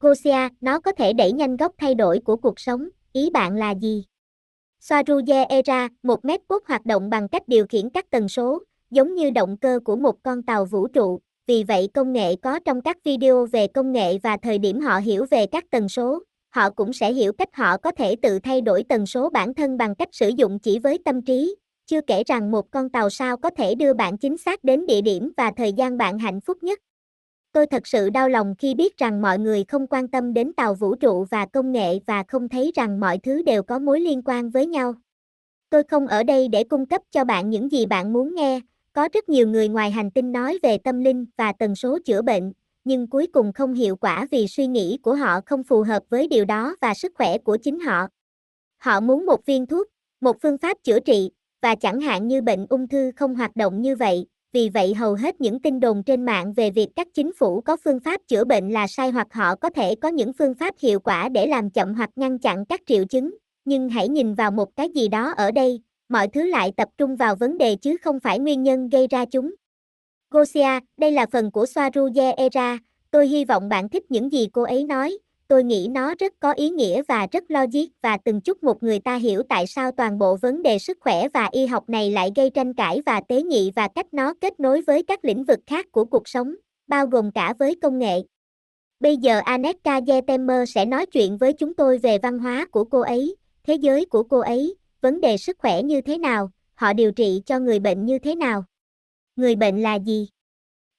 Gosia, 0.00 0.48
nó 0.60 0.80
có 0.80 0.92
thể 0.92 1.12
đẩy 1.12 1.32
nhanh 1.32 1.56
góc 1.56 1.72
thay 1.78 1.94
đổi 1.94 2.20
của 2.24 2.36
cuộc 2.36 2.60
sống, 2.60 2.88
ý 3.12 3.30
bạn 3.30 3.56
là 3.56 3.74
gì? 3.74 4.04
Soaruye 4.80 5.44
Era, 5.48 5.88
một 6.02 6.24
mét 6.24 6.40
quốc 6.48 6.66
hoạt 6.66 6.86
động 6.86 7.10
bằng 7.10 7.28
cách 7.28 7.42
điều 7.46 7.66
khiển 7.66 7.90
các 7.90 8.10
tần 8.10 8.28
số, 8.28 8.62
giống 8.90 9.14
như 9.14 9.30
động 9.30 9.56
cơ 9.56 9.80
của 9.84 9.96
một 9.96 10.22
con 10.22 10.42
tàu 10.42 10.64
vũ 10.64 10.88
trụ, 10.88 11.20
vì 11.46 11.64
vậy 11.64 11.88
công 11.94 12.12
nghệ 12.12 12.36
có 12.36 12.58
trong 12.58 12.80
các 12.80 12.96
video 13.04 13.46
về 13.46 13.66
công 13.66 13.92
nghệ 13.92 14.18
và 14.18 14.36
thời 14.36 14.58
điểm 14.58 14.80
họ 14.80 14.98
hiểu 14.98 15.26
về 15.30 15.46
các 15.46 15.64
tần 15.70 15.88
số, 15.88 16.22
họ 16.50 16.70
cũng 16.70 16.92
sẽ 16.92 17.12
hiểu 17.12 17.32
cách 17.32 17.48
họ 17.52 17.76
có 17.76 17.90
thể 17.90 18.16
tự 18.22 18.38
thay 18.38 18.60
đổi 18.60 18.84
tần 18.88 19.06
số 19.06 19.30
bản 19.30 19.54
thân 19.54 19.76
bằng 19.76 19.94
cách 19.94 20.08
sử 20.12 20.28
dụng 20.28 20.58
chỉ 20.58 20.78
với 20.78 20.98
tâm 21.04 21.22
trí, 21.22 21.56
chưa 21.86 22.00
kể 22.00 22.22
rằng 22.26 22.50
một 22.50 22.70
con 22.70 22.88
tàu 22.88 23.10
sao 23.10 23.36
có 23.36 23.50
thể 23.50 23.74
đưa 23.74 23.94
bạn 23.94 24.18
chính 24.18 24.36
xác 24.36 24.64
đến 24.64 24.86
địa 24.86 25.00
điểm 25.00 25.32
và 25.36 25.52
thời 25.56 25.72
gian 25.72 25.96
bạn 25.96 26.18
hạnh 26.18 26.40
phúc 26.40 26.62
nhất. 26.62 26.78
Tôi 27.52 27.66
thật 27.66 27.86
sự 27.86 28.10
đau 28.10 28.28
lòng 28.28 28.54
khi 28.58 28.74
biết 28.74 28.96
rằng 28.96 29.22
mọi 29.22 29.38
người 29.38 29.64
không 29.68 29.86
quan 29.86 30.08
tâm 30.08 30.34
đến 30.34 30.52
tàu 30.52 30.74
vũ 30.74 30.94
trụ 30.94 31.24
và 31.30 31.46
công 31.46 31.72
nghệ 31.72 31.98
và 32.06 32.22
không 32.28 32.48
thấy 32.48 32.72
rằng 32.74 33.00
mọi 33.00 33.18
thứ 33.18 33.42
đều 33.42 33.62
có 33.62 33.78
mối 33.78 34.00
liên 34.00 34.22
quan 34.24 34.50
với 34.50 34.66
nhau. 34.66 34.94
Tôi 35.70 35.82
không 35.84 36.06
ở 36.06 36.22
đây 36.22 36.48
để 36.48 36.64
cung 36.64 36.86
cấp 36.86 37.02
cho 37.10 37.24
bạn 37.24 37.50
những 37.50 37.72
gì 37.72 37.86
bạn 37.86 38.12
muốn 38.12 38.34
nghe, 38.34 38.60
có 38.92 39.08
rất 39.12 39.28
nhiều 39.28 39.48
người 39.48 39.68
ngoài 39.68 39.90
hành 39.90 40.10
tinh 40.10 40.32
nói 40.32 40.58
về 40.62 40.78
tâm 40.78 41.00
linh 41.00 41.26
và 41.36 41.52
tần 41.58 41.74
số 41.74 41.98
chữa 42.04 42.22
bệnh, 42.22 42.52
nhưng 42.84 43.06
cuối 43.06 43.26
cùng 43.32 43.52
không 43.52 43.74
hiệu 43.74 43.96
quả 43.96 44.26
vì 44.30 44.48
suy 44.48 44.66
nghĩ 44.66 44.98
của 45.02 45.14
họ 45.14 45.40
không 45.46 45.62
phù 45.64 45.82
hợp 45.82 46.02
với 46.08 46.28
điều 46.28 46.44
đó 46.44 46.76
và 46.80 46.94
sức 46.94 47.12
khỏe 47.14 47.38
của 47.38 47.56
chính 47.56 47.80
họ. 47.80 48.06
Họ 48.78 49.00
muốn 49.00 49.26
một 49.26 49.46
viên 49.46 49.66
thuốc, 49.66 49.86
một 50.20 50.36
phương 50.42 50.58
pháp 50.58 50.76
chữa 50.84 51.00
trị, 51.00 51.30
và 51.62 51.74
chẳng 51.74 52.00
hạn 52.00 52.28
như 52.28 52.42
bệnh 52.42 52.66
ung 52.70 52.88
thư 52.88 53.10
không 53.16 53.34
hoạt 53.34 53.56
động 53.56 53.82
như 53.82 53.96
vậy, 53.96 54.26
vì 54.52 54.68
vậy 54.68 54.94
hầu 54.94 55.14
hết 55.14 55.40
những 55.40 55.60
tin 55.60 55.80
đồn 55.80 56.02
trên 56.02 56.24
mạng 56.24 56.52
về 56.52 56.70
việc 56.70 56.88
các 56.96 57.08
chính 57.14 57.32
phủ 57.32 57.60
có 57.60 57.76
phương 57.84 58.00
pháp 58.00 58.20
chữa 58.28 58.44
bệnh 58.44 58.70
là 58.70 58.86
sai 58.86 59.10
hoặc 59.10 59.26
họ 59.30 59.54
có 59.54 59.70
thể 59.70 59.94
có 59.94 60.08
những 60.08 60.32
phương 60.32 60.54
pháp 60.54 60.74
hiệu 60.78 61.00
quả 61.00 61.28
để 61.28 61.46
làm 61.46 61.70
chậm 61.70 61.94
hoặc 61.94 62.10
ngăn 62.16 62.38
chặn 62.38 62.64
các 62.66 62.80
triệu 62.86 63.04
chứng, 63.04 63.34
nhưng 63.64 63.88
hãy 63.88 64.08
nhìn 64.08 64.34
vào 64.34 64.50
một 64.50 64.76
cái 64.76 64.88
gì 64.88 65.08
đó 65.08 65.32
ở 65.36 65.50
đây, 65.50 65.80
mọi 66.08 66.28
thứ 66.28 66.46
lại 66.46 66.72
tập 66.76 66.88
trung 66.98 67.16
vào 67.16 67.36
vấn 67.36 67.58
đề 67.58 67.76
chứ 67.76 67.96
không 68.02 68.20
phải 68.20 68.38
nguyên 68.38 68.62
nhân 68.62 68.88
gây 68.88 69.06
ra 69.06 69.24
chúng. 69.24 69.54
Gosia, 70.30 70.80
đây 70.96 71.12
là 71.12 71.26
phần 71.32 71.50
của 71.50 71.66
Soaruye 71.66 72.32
Era, 72.32 72.78
tôi 73.10 73.28
hy 73.28 73.44
vọng 73.44 73.68
bạn 73.68 73.88
thích 73.88 74.10
những 74.10 74.32
gì 74.32 74.48
cô 74.52 74.62
ấy 74.62 74.84
nói, 74.84 75.18
tôi 75.48 75.64
nghĩ 75.64 75.88
nó 75.90 76.14
rất 76.18 76.32
có 76.40 76.52
ý 76.52 76.70
nghĩa 76.70 77.02
và 77.08 77.26
rất 77.32 77.44
logic 77.50 77.86
và 78.02 78.16
từng 78.24 78.40
chút 78.40 78.62
một 78.62 78.82
người 78.82 78.98
ta 78.98 79.16
hiểu 79.16 79.42
tại 79.48 79.66
sao 79.66 79.92
toàn 79.92 80.18
bộ 80.18 80.36
vấn 80.36 80.62
đề 80.62 80.78
sức 80.78 80.98
khỏe 81.00 81.28
và 81.28 81.48
y 81.52 81.66
học 81.66 81.88
này 81.88 82.10
lại 82.10 82.32
gây 82.36 82.50
tranh 82.50 82.74
cãi 82.74 83.02
và 83.06 83.20
tế 83.28 83.42
nhị 83.42 83.70
và 83.76 83.88
cách 83.88 84.06
nó 84.14 84.34
kết 84.40 84.60
nối 84.60 84.82
với 84.82 85.02
các 85.02 85.24
lĩnh 85.24 85.44
vực 85.44 85.58
khác 85.66 85.86
của 85.92 86.04
cuộc 86.04 86.28
sống, 86.28 86.54
bao 86.86 87.06
gồm 87.06 87.30
cả 87.30 87.54
với 87.58 87.74
công 87.82 87.98
nghệ. 87.98 88.22
Bây 89.00 89.16
giờ 89.16 89.40
Aneka 89.44 90.00
Yetemer 90.06 90.70
sẽ 90.74 90.84
nói 90.84 91.06
chuyện 91.06 91.36
với 91.36 91.52
chúng 91.52 91.74
tôi 91.74 91.98
về 91.98 92.18
văn 92.18 92.38
hóa 92.38 92.66
của 92.70 92.84
cô 92.84 93.00
ấy, 93.00 93.36
thế 93.62 93.74
giới 93.74 94.04
của 94.04 94.22
cô 94.22 94.38
ấy, 94.38 94.74
vấn 95.00 95.20
đề 95.20 95.36
sức 95.36 95.56
khỏe 95.58 95.82
như 95.82 96.00
thế 96.00 96.18
nào, 96.18 96.50
họ 96.74 96.92
điều 96.92 97.12
trị 97.12 97.42
cho 97.46 97.58
người 97.58 97.78
bệnh 97.78 98.04
như 98.04 98.18
thế 98.18 98.34
nào. 98.34 98.64
Người 99.36 99.56
bệnh 99.56 99.82
là 99.82 99.94
gì? 99.94 100.28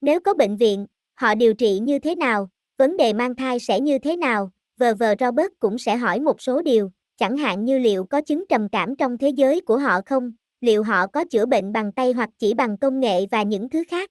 Nếu 0.01 0.19
có 0.19 0.33
bệnh 0.33 0.57
viện, 0.57 0.85
họ 1.15 1.35
điều 1.35 1.53
trị 1.53 1.79
như 1.79 1.99
thế 1.99 2.15
nào, 2.15 2.49
vấn 2.79 2.97
đề 2.97 3.13
mang 3.13 3.35
thai 3.35 3.59
sẽ 3.59 3.79
như 3.79 3.99
thế 3.99 4.15
nào, 4.15 4.51
vờ 4.77 4.93
vờ 4.93 5.15
Robert 5.19 5.49
cũng 5.59 5.77
sẽ 5.77 5.95
hỏi 5.97 6.19
một 6.19 6.41
số 6.41 6.61
điều, 6.61 6.89
chẳng 7.17 7.37
hạn 7.37 7.65
như 7.65 7.79
liệu 7.79 8.05
có 8.05 8.21
chứng 8.21 8.43
trầm 8.49 8.69
cảm 8.69 8.95
trong 8.95 9.17
thế 9.17 9.29
giới 9.29 9.61
của 9.61 9.77
họ 9.77 10.01
không, 10.05 10.31
liệu 10.61 10.83
họ 10.83 11.07
có 11.07 11.25
chữa 11.25 11.45
bệnh 11.45 11.71
bằng 11.71 11.91
tay 11.91 12.13
hoặc 12.13 12.29
chỉ 12.37 12.53
bằng 12.53 12.77
công 12.77 12.99
nghệ 12.99 13.25
và 13.31 13.43
những 13.43 13.69
thứ 13.69 13.83
khác. 13.89 14.09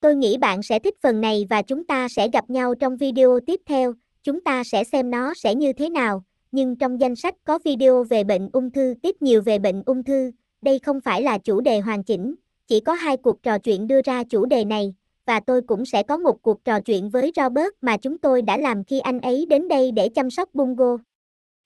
Tôi 0.00 0.16
nghĩ 0.16 0.38
bạn 0.38 0.62
sẽ 0.62 0.78
thích 0.78 0.94
phần 1.02 1.20
này 1.20 1.46
và 1.50 1.62
chúng 1.62 1.84
ta 1.84 2.08
sẽ 2.08 2.28
gặp 2.32 2.50
nhau 2.50 2.74
trong 2.74 2.96
video 2.96 3.40
tiếp 3.46 3.60
theo, 3.66 3.94
chúng 4.22 4.40
ta 4.40 4.64
sẽ 4.64 4.84
xem 4.84 5.10
nó 5.10 5.34
sẽ 5.34 5.54
như 5.54 5.72
thế 5.72 5.90
nào, 5.90 6.24
nhưng 6.52 6.76
trong 6.76 7.00
danh 7.00 7.16
sách 7.16 7.34
có 7.44 7.58
video 7.64 8.04
về 8.04 8.24
bệnh 8.24 8.48
ung 8.52 8.70
thư 8.70 8.94
tiếp 9.02 9.16
nhiều 9.20 9.42
về 9.42 9.58
bệnh 9.58 9.82
ung 9.86 10.04
thư, 10.04 10.30
đây 10.62 10.78
không 10.78 11.00
phải 11.00 11.22
là 11.22 11.38
chủ 11.38 11.60
đề 11.60 11.80
hoàn 11.80 12.04
chỉnh, 12.04 12.34
chỉ 12.66 12.80
có 12.80 12.92
hai 12.92 13.16
cuộc 13.16 13.42
trò 13.42 13.58
chuyện 13.58 13.86
đưa 13.86 14.00
ra 14.04 14.24
chủ 14.24 14.44
đề 14.46 14.64
này, 14.64 14.94
và 15.26 15.40
tôi 15.40 15.62
cũng 15.66 15.84
sẽ 15.84 16.02
có 16.02 16.16
một 16.16 16.42
cuộc 16.42 16.64
trò 16.64 16.80
chuyện 16.80 17.10
với 17.10 17.32
Robert 17.36 17.70
mà 17.80 17.96
chúng 17.96 18.18
tôi 18.18 18.42
đã 18.42 18.56
làm 18.56 18.84
khi 18.84 19.00
anh 19.00 19.20
ấy 19.20 19.46
đến 19.46 19.68
đây 19.68 19.92
để 19.92 20.08
chăm 20.08 20.30
sóc 20.30 20.54
Bungo. 20.54 20.96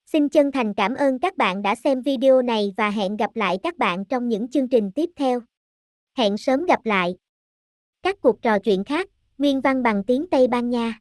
Xin 0.07 0.29
chân 0.29 0.53
thành 0.53 0.75
cảm 0.75 0.95
ơn 0.95 1.19
các 1.19 1.37
bạn 1.37 1.63
đã 1.63 1.75
xem 1.75 2.03
video 2.03 2.43
này 2.43 2.75
và 2.77 2.91
hẹn 2.91 3.17
gặp 3.17 3.31
lại 3.35 3.59
các 3.63 3.79
bạn 3.79 4.05
trong 4.05 4.29
những 4.29 4.49
chương 4.49 4.69
trình 4.69 4.91
tiếp 4.95 5.11
theo. 5.17 5.41
Hẹn 6.19 6.37
sớm 6.37 6.65
gặp 6.65 6.87
lại. 6.87 7.17
Các 8.03 8.21
cuộc 8.21 8.43
trò 8.43 8.59
chuyện 8.59 8.85
khác, 8.85 9.09
nguyên 9.39 9.61
văn 9.61 9.83
bằng 9.83 10.05
tiếng 10.05 10.27
Tây 10.31 10.49
Ban 10.49 10.71
Nha. 10.71 11.01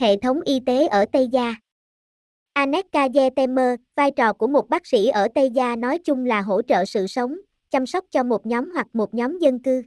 Hệ 0.00 0.16
thống 0.16 0.40
y 0.44 0.60
tế 0.66 0.86
ở 0.86 1.04
Tây 1.12 1.28
Gia. 1.28 1.54
Aneka 2.52 3.08
Yetemer, 3.14 3.80
vai 3.96 4.10
trò 4.10 4.32
của 4.32 4.46
một 4.46 4.68
bác 4.68 4.86
sĩ 4.86 5.06
ở 5.06 5.28
Tây 5.34 5.50
Gia 5.50 5.76
nói 5.76 5.98
chung 5.98 6.24
là 6.24 6.40
hỗ 6.40 6.62
trợ 6.62 6.84
sự 6.84 7.06
sống, 7.06 7.36
chăm 7.70 7.86
sóc 7.86 8.04
cho 8.10 8.22
một 8.22 8.46
nhóm 8.46 8.70
hoặc 8.70 8.86
một 8.92 9.14
nhóm 9.14 9.38
dân 9.38 9.58
cư. 9.62 9.82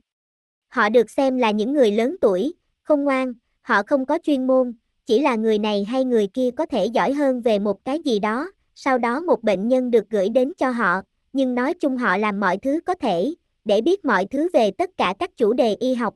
Họ 0.74 0.90
được 0.90 1.10
xem 1.10 1.38
là 1.38 1.52
những 1.52 1.74
người 1.74 1.92
lớn 1.92 2.16
tuổi, 2.22 2.54
không 2.82 3.04
ngoan, 3.04 3.34
họ 3.62 3.84
không 3.88 4.06
có 4.06 4.20
chuyên 4.24 4.48
môn, 4.48 4.74
chỉ 5.06 5.20
là 5.20 5.36
người 5.36 5.60
này 5.60 5.84
hay 5.84 6.06
người 6.06 6.28
kia 6.28 6.52
có 6.52 6.66
thể 6.66 6.86
giỏi 6.86 7.14
hơn 7.14 7.42
về 7.42 7.60
một 7.60 7.86
cái 7.86 8.00
gì 8.00 8.20
đó, 8.20 8.52
sau 8.76 8.98
đó 8.98 9.22
một 9.22 9.44
bệnh 9.44 9.68
nhân 9.68 9.92
được 9.92 10.10
gửi 10.10 10.30
đến 10.30 10.54
cho 10.58 10.70
họ, 10.70 11.02
nhưng 11.34 11.56
nói 11.56 11.74
chung 11.74 11.98
họ 11.98 12.18
làm 12.18 12.40
mọi 12.40 12.58
thứ 12.58 12.80
có 12.86 12.94
thể, 12.94 13.34
để 13.66 13.82
biết 13.82 14.06
mọi 14.06 14.26
thứ 14.26 14.50
về 14.54 14.72
tất 14.72 14.90
cả 14.98 15.14
các 15.20 15.38
chủ 15.38 15.54
đề 15.54 15.76
y 15.80 15.94
học. 15.94 16.16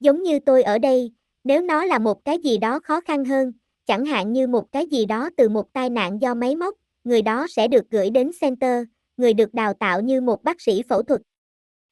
Giống 0.00 0.22
như 0.22 0.38
tôi 0.40 0.62
ở 0.62 0.78
đây, 0.78 1.12
nếu 1.44 1.62
nó 1.62 1.84
là 1.84 1.98
một 1.98 2.24
cái 2.24 2.38
gì 2.38 2.58
đó 2.58 2.80
khó 2.80 3.00
khăn 3.00 3.24
hơn, 3.24 3.52
chẳng 3.86 4.04
hạn 4.04 4.32
như 4.32 4.46
một 4.46 4.72
cái 4.72 4.86
gì 4.86 5.06
đó 5.06 5.30
từ 5.36 5.48
một 5.48 5.72
tai 5.72 5.90
nạn 5.90 6.22
do 6.22 6.34
máy 6.34 6.56
móc, 6.56 6.74
người 7.04 7.22
đó 7.22 7.46
sẽ 7.50 7.68
được 7.68 7.90
gửi 7.90 8.10
đến 8.10 8.30
center, 8.40 8.84
người 9.16 9.34
được 9.34 9.54
đào 9.54 9.72
tạo 9.72 10.00
như 10.00 10.20
một 10.20 10.44
bác 10.44 10.60
sĩ 10.60 10.82
phẫu 10.82 11.02
thuật. 11.02 11.20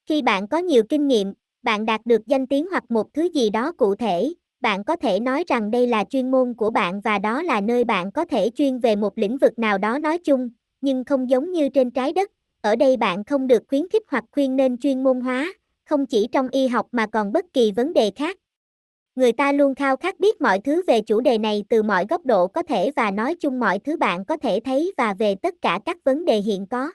Khi 0.07 0.23
bạn 0.23 0.49
có 0.49 0.59
nhiều 0.59 0.83
kinh 0.89 1.07
nghiệm, 1.07 1.33
bạn 1.67 1.87
đạt 1.87 2.01
được 2.07 2.27
danh 2.27 2.47
tiếng 2.47 2.67
hoặc 2.71 2.91
một 2.91 3.15
thứ 3.15 3.29
gì 3.35 3.51
đó 3.51 3.73
cụ 3.73 3.95
thể, 3.95 4.33
bạn 4.61 4.85
có 4.85 4.97
thể 4.97 5.21
nói 5.21 5.45
rằng 5.49 5.71
đây 5.71 5.87
là 5.87 6.05
chuyên 6.05 6.31
môn 6.31 6.55
của 6.55 6.71
bạn 6.71 7.01
và 7.01 7.19
đó 7.19 7.43
là 7.43 7.61
nơi 7.61 7.85
bạn 7.85 8.13
có 8.13 8.25
thể 8.25 8.51
chuyên 8.55 8.79
về 8.79 8.97
một 8.97 9.19
lĩnh 9.19 9.39
vực 9.39 9.59
nào 9.59 9.79
đó 9.79 9.99
nói 9.99 10.19
chung, 10.19 10.51
nhưng 10.81 11.05
không 11.05 11.31
giống 11.31 11.53
như 11.53 11.69
trên 11.69 11.91
trái 11.91 12.13
đất, 12.13 12.31
ở 12.61 12.77
đây 12.77 12.97
bạn 12.97 13.25
không 13.25 13.47
được 13.47 13.63
khuyến 13.69 13.89
khích 13.89 14.03
hoặc 14.09 14.25
khuyên 14.33 14.57
nên 14.57 14.79
chuyên 14.79 15.05
môn 15.05 15.21
hóa, 15.21 15.53
không 15.89 16.07
chỉ 16.07 16.29
trong 16.33 16.49
y 16.49 16.69
học 16.69 16.87
mà 16.93 17.07
còn 17.07 17.33
bất 17.33 17.45
kỳ 17.53 17.73
vấn 17.73 17.93
đề 17.93 18.11
khác. 18.17 18.37
Người 19.17 19.33
ta 19.33 19.53
luôn 19.53 19.75
khao 19.75 19.97
khát 19.97 20.21
biết 20.21 20.41
mọi 20.41 20.61
thứ 20.61 20.83
về 20.87 21.01
chủ 21.01 21.21
đề 21.21 21.39
này 21.39 21.65
từ 21.69 21.83
mọi 21.83 22.07
góc 22.09 22.27
độ 22.27 22.47
có 22.47 22.63
thể 22.63 22.91
và 22.97 23.11
nói 23.11 23.35
chung 23.41 23.61
mọi 23.61 23.79
thứ 23.79 23.97
bạn 23.97 24.25
có 24.25 24.37
thể 24.37 24.61
thấy 24.65 24.93
và 24.97 25.15
về 25.15 25.35
tất 25.35 25.55
cả 25.63 25.81
các 25.85 25.97
vấn 26.05 26.25
đề 26.25 26.39
hiện 26.39 26.67
có. 26.67 26.91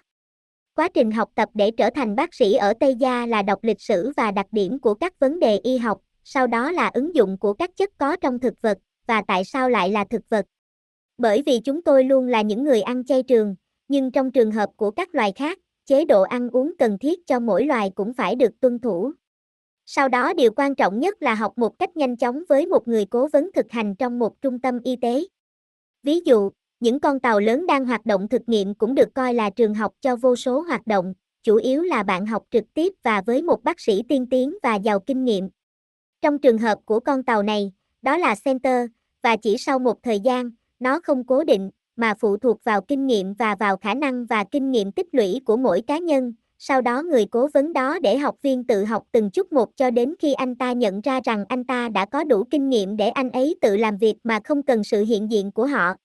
Quá 0.76 0.90
trình 0.94 1.12
học 1.12 1.30
tập 1.36 1.50
để 1.54 1.72
trở 1.72 1.90
thành 1.90 2.16
bác 2.16 2.34
sĩ 2.34 2.54
ở 2.54 2.74
Tây 2.80 2.96
Gia 2.96 3.26
là 3.26 3.42
đọc 3.42 3.64
lịch 3.64 3.82
sử 3.82 4.12
và 4.18 4.32
đặc 4.32 4.48
điểm 4.52 4.80
của 4.80 4.94
các 4.94 5.20
vấn 5.20 5.40
đề 5.40 5.58
y 5.58 5.78
học, 5.78 6.02
sau 6.24 6.48
đó 6.48 6.72
là 6.72 6.92
ứng 6.94 7.16
dụng 7.16 7.38
của 7.38 7.54
các 7.54 7.70
chất 7.76 7.90
có 7.98 8.16
trong 8.16 8.40
thực 8.40 8.62
vật, 8.62 8.78
và 9.08 9.22
tại 9.28 9.44
sao 9.46 9.70
lại 9.70 9.90
là 9.90 10.06
thực 10.10 10.22
vật. 10.30 10.46
Bởi 11.18 11.44
vì 11.46 11.60
chúng 11.60 11.82
tôi 11.82 12.04
luôn 12.04 12.28
là 12.28 12.42
những 12.42 12.64
người 12.64 12.82
ăn 12.82 13.06
chay 13.06 13.24
trường, 13.24 13.56
nhưng 13.88 14.12
trong 14.12 14.32
trường 14.32 14.52
hợp 14.52 14.70
của 14.76 14.92
các 14.92 15.16
loài 15.16 15.32
khác, 15.36 15.60
chế 15.86 16.06
độ 16.06 16.22
ăn 16.22 16.50
uống 16.50 16.74
cần 16.80 16.98
thiết 16.98 17.28
cho 17.28 17.40
mỗi 17.40 17.66
loài 17.66 17.92
cũng 17.96 18.14
phải 18.14 18.36
được 18.36 18.60
tuân 18.60 18.80
thủ. 18.80 19.12
Sau 19.86 20.08
đó 20.08 20.34
điều 20.34 20.52
quan 20.56 20.76
trọng 20.76 21.00
nhất 21.00 21.22
là 21.22 21.36
học 21.36 21.54
một 21.58 21.80
cách 21.80 21.98
nhanh 21.98 22.18
chóng 22.18 22.44
với 22.50 22.66
một 22.66 22.88
người 22.88 23.06
cố 23.06 23.28
vấn 23.28 23.50
thực 23.54 23.72
hành 23.72 23.96
trong 23.96 24.20
một 24.20 24.42
trung 24.42 24.60
tâm 24.60 24.80
y 24.84 24.96
tế. 24.96 25.24
Ví 26.04 26.22
dụ, 26.26 26.50
những 26.82 27.00
con 27.00 27.20
tàu 27.20 27.40
lớn 27.40 27.66
đang 27.66 27.86
hoạt 27.86 28.06
động 28.06 28.28
thực 28.28 28.50
nghiệm 28.50 28.74
cũng 28.74 28.96
được 28.96 29.14
coi 29.14 29.34
là 29.34 29.50
trường 29.50 29.74
học 29.74 29.94
cho 30.02 30.16
vô 30.16 30.36
số 30.36 30.62
hoạt 30.62 30.88
động, 30.88 31.14
chủ 31.44 31.56
yếu 31.56 31.82
là 31.82 32.04
bạn 32.04 32.26
học 32.26 32.44
trực 32.52 32.64
tiếp 32.74 32.94
và 33.04 33.22
với 33.22 33.42
một 33.42 33.64
bác 33.64 33.80
sĩ 33.80 34.04
tiên 34.10 34.26
tiến 34.30 34.58
và 34.64 34.76
giàu 34.76 35.00
kinh 35.00 35.24
nghiệm. 35.24 35.50
Trong 36.22 36.40
trường 36.40 36.58
hợp 36.58 36.78
của 36.86 37.00
con 37.00 37.24
tàu 37.24 37.44
này, 37.44 37.72
đó 38.02 38.18
là 38.18 38.36
center, 38.46 38.88
và 39.24 39.36
chỉ 39.36 39.58
sau 39.58 39.80
một 39.80 40.04
thời 40.04 40.20
gian, 40.20 40.52
nó 40.80 41.00
không 41.00 41.24
cố 41.24 41.44
định, 41.44 41.70
mà 41.96 42.14
phụ 42.20 42.38
thuộc 42.38 42.64
vào 42.64 42.82
kinh 42.82 43.08
nghiệm 43.08 43.34
và 43.34 43.56
vào 43.56 43.78
khả 43.78 43.94
năng 43.94 44.26
và 44.26 44.44
kinh 44.52 44.72
nghiệm 44.72 44.92
tích 44.92 45.08
lũy 45.12 45.42
của 45.46 45.58
mỗi 45.58 45.82
cá 45.82 45.98
nhân. 45.98 46.34
Sau 46.58 46.82
đó 46.82 47.02
người 47.02 47.26
cố 47.26 47.48
vấn 47.54 47.74
đó 47.74 48.00
để 48.00 48.18
học 48.18 48.36
viên 48.42 48.64
tự 48.64 48.86
học 48.86 49.04
từng 49.12 49.32
chút 49.32 49.54
một 49.54 49.78
cho 49.78 49.90
đến 49.90 50.16
khi 50.20 50.34
anh 50.34 50.56
ta 50.56 50.72
nhận 50.72 51.02
ra 51.02 51.20
rằng 51.24 51.46
anh 51.50 51.64
ta 51.64 51.90
đã 51.90 52.06
có 52.06 52.24
đủ 52.24 52.44
kinh 52.44 52.70
nghiệm 52.70 52.98
để 52.98 53.10
anh 53.10 53.30
ấy 53.30 53.56
tự 53.62 53.78
làm 53.78 53.98
việc 53.98 54.16
mà 54.24 54.40
không 54.44 54.64
cần 54.64 54.84
sự 54.84 55.04
hiện 55.04 55.32
diện 55.32 55.52
của 55.52 55.66
họ. 55.66 55.96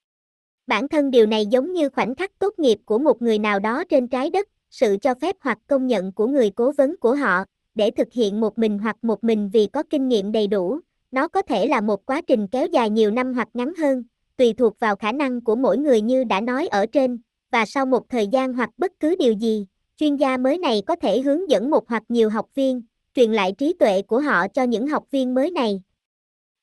Bản 0.67 0.89
thân 0.89 1.11
điều 1.11 1.27
này 1.27 1.47
giống 1.47 1.73
như 1.73 1.89
khoảnh 1.89 2.15
khắc 2.15 2.39
tốt 2.39 2.59
nghiệp 2.59 2.79
của 2.85 2.99
một 2.99 3.23
người 3.23 3.39
nào 3.39 3.59
đó 3.59 3.85
trên 3.85 4.09
trái 4.09 4.31
đất, 4.31 4.49
sự 4.71 4.97
cho 5.03 5.15
phép 5.15 5.37
hoặc 5.41 5.59
công 5.67 5.87
nhận 5.87 6.13
của 6.13 6.27
người 6.27 6.51
cố 6.51 6.73
vấn 6.73 6.97
của 6.97 7.15
họ, 7.15 7.45
để 7.75 7.91
thực 7.91 8.13
hiện 8.13 8.41
một 8.41 8.59
mình 8.59 8.79
hoặc 8.79 8.97
một 9.03 9.25
mình 9.25 9.51
vì 9.53 9.67
có 9.67 9.83
kinh 9.91 10.09
nghiệm 10.09 10.33
đầy 10.33 10.47
đủ. 10.47 10.79
Nó 11.11 11.29
có 11.29 11.43
thể 11.43 11.67
là 11.67 11.81
một 11.81 12.07
quá 12.07 12.21
trình 12.27 12.47
kéo 12.49 12.67
dài 12.67 12.91
nhiều 12.91 13.11
năm 13.11 13.35
hoặc 13.35 13.49
ngắn 13.55 13.73
hơn, 13.79 14.05
tùy 14.37 14.53
thuộc 14.53 14.81
vào 14.81 14.97
khả 14.97 15.13
năng 15.13 15.41
của 15.41 15.57
mỗi 15.57 15.79
người 15.79 16.01
như 16.01 16.25
đã 16.25 16.41
nói 16.41 16.67
ở 16.67 16.87
trên, 16.87 17.19
và 17.51 17.67
sau 17.67 17.87
một 17.87 18.09
thời 18.09 18.27
gian 18.27 18.53
hoặc 18.53 18.71
bất 18.77 18.93
cứ 19.01 19.15
điều 19.19 19.33
gì, 19.33 19.67
chuyên 19.97 20.17
gia 20.17 20.37
mới 20.37 20.59
này 20.59 20.83
có 20.87 20.97
thể 20.97 21.21
hướng 21.21 21.51
dẫn 21.51 21.71
một 21.71 21.89
hoặc 21.89 22.03
nhiều 22.09 22.31
học 22.31 22.47
viên, 22.55 22.83
truyền 23.15 23.33
lại 23.33 23.53
trí 23.53 23.73
tuệ 23.73 24.03
của 24.03 24.21
họ 24.21 24.49
cho 24.49 24.63
những 24.63 24.87
học 24.87 25.05
viên 25.11 25.35
mới 25.35 25.51
này. 25.51 25.83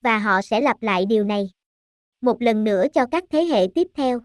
Và 0.02 0.18
họ 0.18 0.42
sẽ 0.42 0.62
lặp 0.62 0.84
lại 0.84 1.06
điều 1.06 1.24
này 1.24 1.50
một 2.24 2.42
lần 2.42 2.64
nữa 2.64 2.86
cho 2.94 3.06
các 3.06 3.24
thế 3.32 3.44
hệ 3.44 3.68
tiếp 3.76 3.88
theo. 3.96 4.20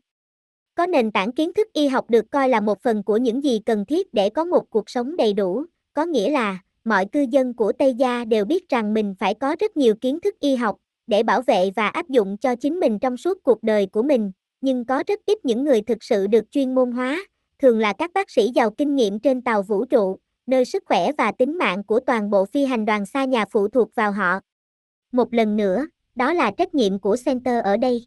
Có 0.74 0.86
nền 0.86 1.10
tảng 1.10 1.32
kiến 1.32 1.52
thức 1.52 1.72
y 1.72 1.88
học 1.88 2.10
được 2.10 2.30
coi 2.30 2.48
là 2.48 2.60
một 2.60 2.82
phần 2.82 3.02
của 3.02 3.16
những 3.16 3.44
gì 3.44 3.60
cần 3.66 3.84
thiết 3.84 4.14
để 4.14 4.30
có 4.30 4.44
một 4.44 4.70
cuộc 4.70 4.90
sống 4.90 5.16
đầy 5.16 5.32
đủ, 5.32 5.64
có 5.94 6.04
nghĩa 6.04 6.30
là 6.30 6.58
mọi 6.84 7.06
cư 7.06 7.26
dân 7.30 7.54
của 7.54 7.72
Tây 7.72 7.94
Gia 7.94 8.24
đều 8.24 8.44
biết 8.44 8.68
rằng 8.68 8.94
mình 8.94 9.14
phải 9.18 9.34
có 9.34 9.56
rất 9.60 9.76
nhiều 9.76 9.94
kiến 9.94 10.20
thức 10.20 10.40
y 10.40 10.56
học 10.56 10.76
để 11.06 11.22
bảo 11.22 11.42
vệ 11.42 11.70
và 11.76 11.88
áp 11.88 12.08
dụng 12.08 12.36
cho 12.36 12.54
chính 12.56 12.80
mình 12.80 12.98
trong 12.98 13.16
suốt 13.16 13.38
cuộc 13.42 13.62
đời 13.62 13.86
của 13.86 14.02
mình, 14.02 14.32
nhưng 14.60 14.84
có 14.84 15.02
rất 15.06 15.20
ít 15.26 15.44
những 15.44 15.64
người 15.64 15.82
thực 15.82 16.02
sự 16.02 16.26
được 16.26 16.50
chuyên 16.50 16.74
môn 16.74 16.92
hóa, 16.92 17.24
thường 17.58 17.78
là 17.78 17.92
các 17.92 18.10
bác 18.14 18.30
sĩ 18.30 18.50
giàu 18.54 18.70
kinh 18.70 18.96
nghiệm 18.96 19.20
trên 19.20 19.42
tàu 19.42 19.62
vũ 19.62 19.84
trụ, 19.84 20.18
nơi 20.46 20.64
sức 20.64 20.82
khỏe 20.86 21.12
và 21.18 21.32
tính 21.32 21.58
mạng 21.58 21.84
của 21.84 22.00
toàn 22.00 22.30
bộ 22.30 22.44
phi 22.44 22.64
hành 22.64 22.84
đoàn 22.84 23.06
xa 23.06 23.24
nhà 23.24 23.44
phụ 23.50 23.68
thuộc 23.68 23.94
vào 23.94 24.12
họ. 24.12 24.40
Một 25.12 25.34
lần 25.34 25.56
nữa, 25.56 25.86
đó 26.18 26.32
là 26.32 26.50
trách 26.50 26.75
nhiệm 26.75 26.98
của 26.98 27.16
center 27.25 27.64
ở 27.64 27.76
đây. 27.76 28.06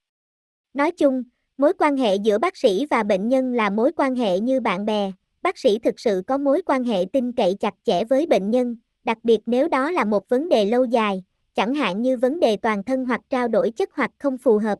Nói 0.74 0.91
chung, 0.91 1.24
mối 1.58 1.74
quan 1.80 1.98
hệ 1.98 2.15
giữa 2.15 2.38
bác 2.38 2.58
sĩ 2.58 2.86
và 2.89 3.03
bệnh 3.03 3.27
nhân 3.27 3.53
là 3.53 3.70
mối 3.70 3.91
quan 3.96 4.15
hệ 4.15 4.39
như 4.39 4.60
bạn 4.60 4.86
bè, 4.86 5.12
bác 5.41 5.58
sĩ 5.58 5.80
thực 5.80 6.00
sự 6.00 6.22
có 6.27 6.38
mối 6.38 6.62
quan 6.65 6.84
hệ 6.84 7.06
tin 7.13 7.32
cậy 7.32 7.56
chặt 7.60 7.74
chẽ 7.84 8.03
với 8.03 8.25
bệnh 8.25 8.51
nhân, 8.51 8.75
đặc 9.03 9.18
biệt 9.24 9.39
nếu 9.46 9.68
đó 9.68 9.91
là 9.91 10.06
một 10.06 10.30
vấn 10.30 10.50
đề 10.50 10.65
lâu 10.65 10.86
dài, 10.86 11.24
chẳng 11.56 11.74
hạn 11.74 12.01
như 12.01 12.18
vấn 12.18 12.39
đề 12.39 12.58
toàn 12.58 12.84
thân 12.84 13.06
hoặc 13.06 13.22
trao 13.30 13.48
đổi 13.48 13.72
chất 13.72 13.89
hoặc 13.94 14.12
không 14.20 14.38
phù 14.38 14.58
hợp. 14.58 14.80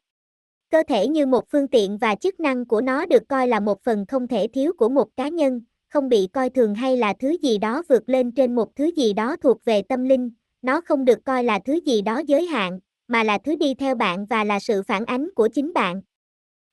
Cơ 0.72 0.84
thể 0.88 1.08
như 1.08 1.26
một 1.26 1.50
phương 1.50 1.68
tiện 1.68 1.98
và 1.98 2.16
chức 2.16 2.40
năng 2.40 2.66
của 2.66 2.82
nó 2.82 3.06
được 3.06 3.24
coi 3.30 3.48
là 3.48 3.60
một 3.60 3.84
phần 3.84 4.06
không 4.06 4.28
thể 4.28 4.48
thiếu 4.54 4.74
của 4.78 4.90
một 4.90 5.16
cá 5.18 5.28
nhân, 5.28 5.62
không 5.90 6.10
bị 6.10 6.28
coi 6.34 6.50
thường 6.50 6.76
hay 6.76 6.98
là 6.98 7.14
thứ 7.20 7.38
gì 7.42 7.58
đó 7.58 7.84
vượt 7.90 8.10
lên 8.10 8.32
trên 8.32 8.56
một 8.56 8.76
thứ 8.76 8.92
gì 8.96 9.14
đó 9.14 9.36
thuộc 9.36 9.66
về 9.66 9.82
tâm 9.82 10.04
linh, 10.04 10.32
nó 10.62 10.82
không 10.82 11.06
được 11.06 11.20
coi 11.26 11.44
là 11.44 11.60
thứ 11.66 11.80
gì 11.86 12.02
đó 12.02 12.22
giới 12.28 12.46
hạn, 12.46 12.80
mà 13.08 13.24
là 13.24 13.38
thứ 13.38 13.56
đi 13.56 13.74
theo 13.74 13.96
bạn 13.96 14.26
và 14.26 14.44
là 14.44 14.60
sự 14.60 14.84
phản 14.84 15.06
ánh 15.06 15.30
của 15.36 15.48
chính 15.48 15.74
bạn. 15.74 16.02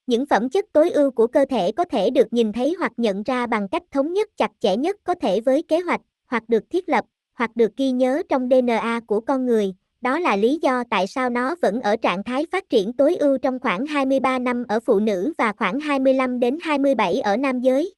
Những 0.07 0.27
phẩm 0.27 0.49
chất 0.49 0.65
tối 0.73 0.91
ưu 0.91 1.11
của 1.11 1.27
cơ 1.27 1.45
thể 1.51 1.73
có 1.73 1.85
thể 1.85 2.11
được 2.11 2.33
nhìn 2.33 2.53
thấy 2.53 2.75
hoặc 2.79 2.93
nhận 2.97 3.23
ra 3.23 3.47
bằng 3.47 3.69
cách 3.69 3.83
thống 3.91 4.13
nhất 4.13 4.29
chặt 4.37 4.51
chẽ 4.61 4.77
nhất 4.77 4.97
có 5.05 5.15
thể 5.15 5.41
với 5.41 5.63
kế 5.63 5.81
hoạch, 5.81 6.01
hoặc 6.27 6.49
được 6.49 6.71
thiết 6.71 6.89
lập, 6.89 7.05
hoặc 7.35 7.57
được 7.57 7.77
ghi 7.77 7.91
nhớ 7.91 8.23
trong 8.29 8.49
DNA 8.49 9.01
của 9.07 9.21
con 9.21 9.47
người. 9.47 9.75
Đó 10.01 10.19
là 10.19 10.37
lý 10.37 10.59
do 10.63 10.85
tại 10.91 11.07
sao 11.07 11.31
nó 11.31 11.55
vẫn 11.63 11.81
ở 11.81 11.97
trạng 11.97 12.25
thái 12.25 12.47
phát 12.53 12.69
triển 12.69 12.93
tối 12.93 13.17
ưu 13.17 13.39
trong 13.39 13.59
khoảng 13.59 13.87
23 13.87 14.39
năm 14.39 14.65
ở 14.69 14.81
phụ 14.81 15.01
nữ 15.01 15.33
và 15.39 15.53
khoảng 15.53 15.81
25 15.81 16.41
đến 16.41 16.59
27 16.63 17.21
ở 17.21 17.37
nam 17.37 17.61
giới. 17.61 17.95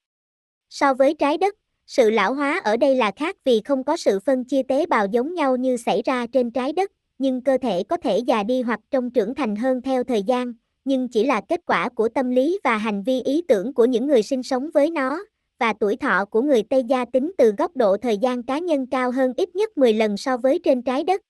So 0.71 0.95
với 0.95 1.15
trái 1.15 1.39
đất, 1.39 1.55
sự 1.87 2.11
lão 2.11 2.35
hóa 2.35 2.61
ở 2.65 2.77
đây 2.77 2.95
là 2.95 3.11
khác 3.17 3.37
vì 3.45 3.61
không 3.65 3.85
có 3.85 3.97
sự 3.97 4.21
phân 4.21 4.45
chia 4.45 4.63
tế 4.63 4.87
bào 4.87 5.07
giống 5.07 5.35
nhau 5.35 5.57
như 5.57 5.77
xảy 5.77 6.03
ra 6.03 6.27
trên 6.33 6.51
trái 6.51 6.73
đất 6.73 6.91
nhưng 7.21 7.41
cơ 7.41 7.59
thể 7.59 7.83
có 7.83 7.97
thể 7.97 8.19
già 8.19 8.43
đi 8.43 8.62
hoặc 8.62 8.81
trông 8.91 9.11
trưởng 9.11 9.35
thành 9.35 9.57
hơn 9.57 9.83
theo 9.83 10.05
thời 10.05 10.23
gian, 10.23 10.53
nhưng 10.85 11.09
chỉ 11.09 11.27
là 11.27 11.41
kết 11.49 11.61
quả 11.67 11.89
của 11.89 12.09
tâm 12.09 12.31
lý 12.31 12.59
và 12.65 12.77
hành 12.77 13.03
vi 13.03 13.21
ý 13.21 13.43
tưởng 13.49 13.75
của 13.75 13.85
những 13.85 14.07
người 14.07 14.23
sinh 14.23 14.43
sống 14.43 14.71
với 14.75 14.91
nó, 14.91 15.25
và 15.59 15.73
tuổi 15.81 15.97
thọ 15.97 16.25
của 16.25 16.43
người 16.43 16.62
Tây 16.62 16.85
Gia 16.85 17.05
tính 17.05 17.33
từ 17.39 17.53
góc 17.59 17.77
độ 17.77 17.97
thời 17.97 18.19
gian 18.19 18.43
cá 18.43 18.59
nhân 18.59 18.87
cao 18.87 19.11
hơn 19.11 19.33
ít 19.37 19.57
nhất 19.57 19.79
10 19.79 19.93
lần 19.93 20.17
so 20.17 20.37
với 20.37 20.61
trên 20.65 20.83
trái 20.83 21.05
đất. 21.05 21.21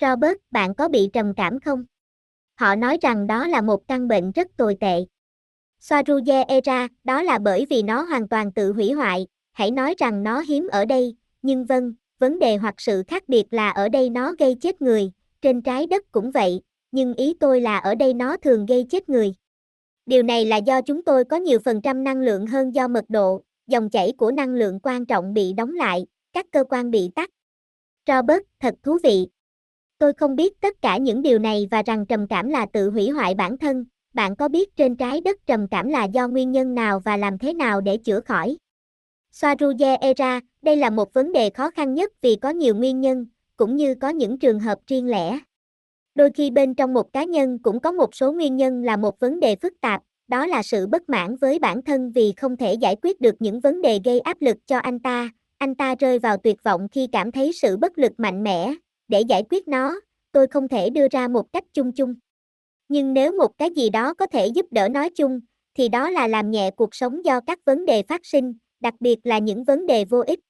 Robert, 0.00 0.38
bạn 0.50 0.74
có 0.74 0.88
bị 0.88 1.10
trầm 1.12 1.32
cảm 1.36 1.60
không? 1.60 1.84
Họ 2.54 2.74
nói 2.74 2.98
rằng 3.02 3.26
đó 3.26 3.46
là 3.46 3.60
một 3.60 3.88
căn 3.88 4.08
bệnh 4.08 4.32
rất 4.32 4.48
tồi 4.56 4.76
tệ. 4.80 5.04
Soaruye 5.80 6.44
Era, 6.48 6.88
đó 7.04 7.22
là 7.22 7.38
bởi 7.38 7.66
vì 7.70 7.82
nó 7.82 8.02
hoàn 8.02 8.28
toàn 8.28 8.52
tự 8.52 8.72
hủy 8.72 8.92
hoại, 8.92 9.26
hãy 9.52 9.70
nói 9.70 9.94
rằng 9.98 10.22
nó 10.22 10.40
hiếm 10.40 10.68
ở 10.72 10.84
đây, 10.84 11.16
nhưng 11.42 11.64
vâng, 11.64 11.94
vấn 12.22 12.38
đề 12.38 12.56
hoặc 12.56 12.74
sự 12.78 13.02
khác 13.08 13.28
biệt 13.28 13.44
là 13.50 13.70
ở 13.70 13.88
đây 13.88 14.10
nó 14.10 14.34
gây 14.38 14.54
chết 14.54 14.82
người, 14.82 15.12
trên 15.40 15.62
trái 15.62 15.86
đất 15.86 16.12
cũng 16.12 16.30
vậy, 16.30 16.60
nhưng 16.92 17.14
ý 17.14 17.34
tôi 17.40 17.60
là 17.60 17.78
ở 17.78 17.94
đây 17.94 18.14
nó 18.14 18.36
thường 18.36 18.66
gây 18.66 18.86
chết 18.90 19.08
người. 19.08 19.34
Điều 20.06 20.22
này 20.22 20.44
là 20.44 20.56
do 20.56 20.80
chúng 20.82 21.04
tôi 21.04 21.24
có 21.24 21.36
nhiều 21.36 21.58
phần 21.64 21.80
trăm 21.82 22.04
năng 22.04 22.20
lượng 22.20 22.46
hơn 22.46 22.74
do 22.74 22.88
mật 22.88 23.04
độ, 23.08 23.42
dòng 23.66 23.90
chảy 23.90 24.12
của 24.16 24.30
năng 24.32 24.54
lượng 24.54 24.78
quan 24.82 25.06
trọng 25.06 25.34
bị 25.34 25.52
đóng 25.52 25.74
lại, 25.74 26.06
các 26.32 26.46
cơ 26.52 26.64
quan 26.68 26.90
bị 26.90 27.10
tắt. 27.14 27.30
Robert, 28.06 28.42
thật 28.60 28.74
thú 28.82 28.98
vị. 29.02 29.26
Tôi 29.98 30.12
không 30.12 30.36
biết 30.36 30.60
tất 30.60 30.82
cả 30.82 30.96
những 30.96 31.22
điều 31.22 31.38
này 31.38 31.68
và 31.70 31.82
rằng 31.82 32.06
trầm 32.06 32.26
cảm 32.26 32.48
là 32.48 32.66
tự 32.72 32.90
hủy 32.90 33.08
hoại 33.08 33.34
bản 33.34 33.58
thân. 33.58 33.84
Bạn 34.14 34.36
có 34.36 34.48
biết 34.48 34.76
trên 34.76 34.96
trái 34.96 35.20
đất 35.20 35.46
trầm 35.46 35.68
cảm 35.70 35.88
là 35.88 36.04
do 36.04 36.28
nguyên 36.28 36.52
nhân 36.52 36.74
nào 36.74 37.00
và 37.00 37.16
làm 37.16 37.38
thế 37.38 37.54
nào 37.54 37.80
để 37.80 37.96
chữa 37.96 38.20
khỏi? 38.20 38.56
Soaruje 39.32 39.96
Era, 40.00 40.40
đây 40.62 40.76
là 40.76 40.90
một 40.90 41.14
vấn 41.14 41.32
đề 41.32 41.50
khó 41.50 41.70
khăn 41.70 41.94
nhất 41.94 42.12
vì 42.22 42.36
có 42.36 42.50
nhiều 42.50 42.74
nguyên 42.74 43.00
nhân, 43.00 43.26
cũng 43.56 43.76
như 43.76 43.94
có 43.94 44.08
những 44.08 44.38
trường 44.38 44.60
hợp 44.60 44.78
riêng 44.86 45.10
lẻ. 45.10 45.38
Đôi 46.14 46.30
khi 46.34 46.50
bên 46.50 46.74
trong 46.74 46.94
một 46.94 47.12
cá 47.12 47.24
nhân 47.24 47.58
cũng 47.58 47.80
có 47.80 47.92
một 47.92 48.14
số 48.14 48.32
nguyên 48.32 48.56
nhân 48.56 48.82
là 48.82 48.96
một 48.96 49.20
vấn 49.20 49.40
đề 49.40 49.56
phức 49.56 49.72
tạp, 49.80 50.02
đó 50.28 50.46
là 50.46 50.62
sự 50.62 50.86
bất 50.86 51.08
mãn 51.08 51.36
với 51.36 51.58
bản 51.58 51.82
thân 51.82 52.12
vì 52.12 52.32
không 52.36 52.56
thể 52.56 52.74
giải 52.74 52.96
quyết 53.02 53.20
được 53.20 53.34
những 53.38 53.60
vấn 53.60 53.82
đề 53.82 54.00
gây 54.04 54.20
áp 54.20 54.36
lực 54.40 54.56
cho 54.66 54.78
anh 54.78 54.98
ta, 54.98 55.30
anh 55.58 55.74
ta 55.74 55.94
rơi 55.94 56.18
vào 56.18 56.36
tuyệt 56.36 56.62
vọng 56.62 56.88
khi 56.92 57.06
cảm 57.12 57.32
thấy 57.32 57.52
sự 57.52 57.76
bất 57.76 57.98
lực 57.98 58.12
mạnh 58.18 58.42
mẽ, 58.42 58.74
để 59.08 59.20
giải 59.20 59.42
quyết 59.50 59.68
nó, 59.68 60.00
tôi 60.32 60.46
không 60.46 60.68
thể 60.68 60.90
đưa 60.90 61.08
ra 61.10 61.28
một 61.28 61.52
cách 61.52 61.64
chung 61.72 61.92
chung. 61.92 62.14
Nhưng 62.88 63.14
nếu 63.14 63.32
một 63.32 63.58
cái 63.58 63.70
gì 63.70 63.90
đó 63.90 64.14
có 64.14 64.26
thể 64.26 64.46
giúp 64.46 64.66
đỡ 64.70 64.88
nói 64.88 65.10
chung, 65.10 65.40
thì 65.74 65.88
đó 65.88 66.10
là 66.10 66.28
làm 66.28 66.50
nhẹ 66.50 66.70
cuộc 66.70 66.94
sống 66.94 67.24
do 67.24 67.40
các 67.40 67.58
vấn 67.64 67.84
đề 67.84 68.02
phát 68.02 68.26
sinh, 68.26 68.54
đặc 68.82 68.94
biệt 69.00 69.18
là 69.24 69.38
những 69.38 69.64
vấn 69.64 69.86
đề 69.86 70.04
vô 70.04 70.22
ích. 70.26 70.40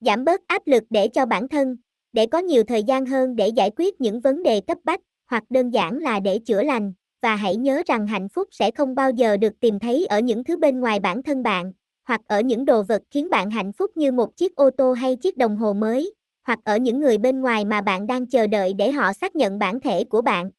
Giảm 0.00 0.24
bớt 0.24 0.40
áp 0.46 0.62
lực 0.66 0.82
để 0.90 1.08
cho 1.08 1.26
bản 1.26 1.48
thân, 1.48 1.76
để 2.12 2.26
có 2.26 2.38
nhiều 2.38 2.62
thời 2.64 2.82
gian 2.82 3.06
hơn 3.06 3.36
để 3.36 3.48
giải 3.48 3.70
quyết 3.76 4.00
những 4.00 4.20
vấn 4.20 4.42
đề 4.42 4.60
cấp 4.60 4.78
bách, 4.84 5.00
hoặc 5.30 5.44
đơn 5.50 5.70
giản 5.70 5.98
là 5.98 6.20
để 6.20 6.38
chữa 6.38 6.62
lành, 6.62 6.92
và 7.22 7.36
hãy 7.36 7.56
nhớ 7.56 7.82
rằng 7.86 8.06
hạnh 8.06 8.28
phúc 8.28 8.48
sẽ 8.50 8.70
không 8.70 8.94
bao 8.94 9.10
giờ 9.10 9.36
được 9.36 9.60
tìm 9.60 9.78
thấy 9.78 10.06
ở 10.06 10.20
những 10.20 10.44
thứ 10.44 10.56
bên 10.56 10.80
ngoài 10.80 11.00
bản 11.00 11.22
thân 11.22 11.42
bạn, 11.42 11.72
hoặc 12.08 12.20
ở 12.26 12.40
những 12.40 12.64
đồ 12.64 12.82
vật 12.82 13.02
khiến 13.10 13.30
bạn 13.30 13.50
hạnh 13.50 13.72
phúc 13.72 13.90
như 13.96 14.12
một 14.12 14.36
chiếc 14.36 14.56
ô 14.56 14.70
tô 14.70 14.92
hay 14.92 15.16
chiếc 15.16 15.36
đồng 15.36 15.56
hồ 15.56 15.72
mới, 15.72 16.14
hoặc 16.46 16.58
ở 16.64 16.76
những 16.76 17.00
người 17.00 17.18
bên 17.18 17.40
ngoài 17.40 17.64
mà 17.64 17.80
bạn 17.80 18.06
đang 18.06 18.26
chờ 18.26 18.46
đợi 18.46 18.72
để 18.72 18.92
họ 18.92 19.12
xác 19.12 19.36
nhận 19.36 19.58
bản 19.58 19.80
thể 19.80 20.04
của 20.04 20.22
bạn. 20.22 20.50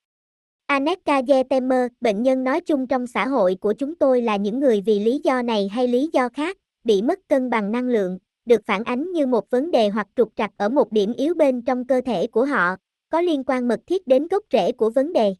Aneka 0.65 1.21
Yetemer, 1.27 1.87
bệnh 2.01 2.23
nhân 2.23 2.43
nói 2.43 2.61
chung 2.61 2.87
trong 2.87 3.07
xã 3.07 3.27
hội 3.27 3.55
của 3.61 3.73
chúng 3.73 3.95
tôi 3.95 4.21
là 4.21 4.35
những 4.35 4.59
người 4.59 4.81
vì 4.81 4.99
lý 4.99 5.21
do 5.23 5.41
này 5.41 5.67
hay 5.67 5.87
lý 5.87 6.09
do 6.13 6.29
khác, 6.29 6.57
bị 6.83 7.01
mất 7.01 7.19
cân 7.27 7.49
bằng 7.49 7.71
năng 7.71 7.87
lượng, 7.87 8.17
được 8.45 8.61
phản 8.65 8.83
ánh 8.83 9.11
như 9.11 9.25
một 9.25 9.49
vấn 9.49 9.71
đề 9.71 9.89
hoặc 9.89 10.07
trục 10.15 10.29
trặc 10.35 10.51
ở 10.57 10.69
một 10.69 10.91
điểm 10.91 11.13
yếu 11.13 11.33
bên 11.33 11.61
trong 11.61 11.87
cơ 11.87 12.01
thể 12.05 12.27
của 12.27 12.45
họ, 12.45 12.75
có 13.09 13.21
liên 13.21 13.43
quan 13.43 13.67
mật 13.67 13.79
thiết 13.87 14.07
đến 14.07 14.27
gốc 14.27 14.43
rễ 14.51 14.71
của 14.71 14.89
vấn 14.89 15.13
đề. 15.13 15.35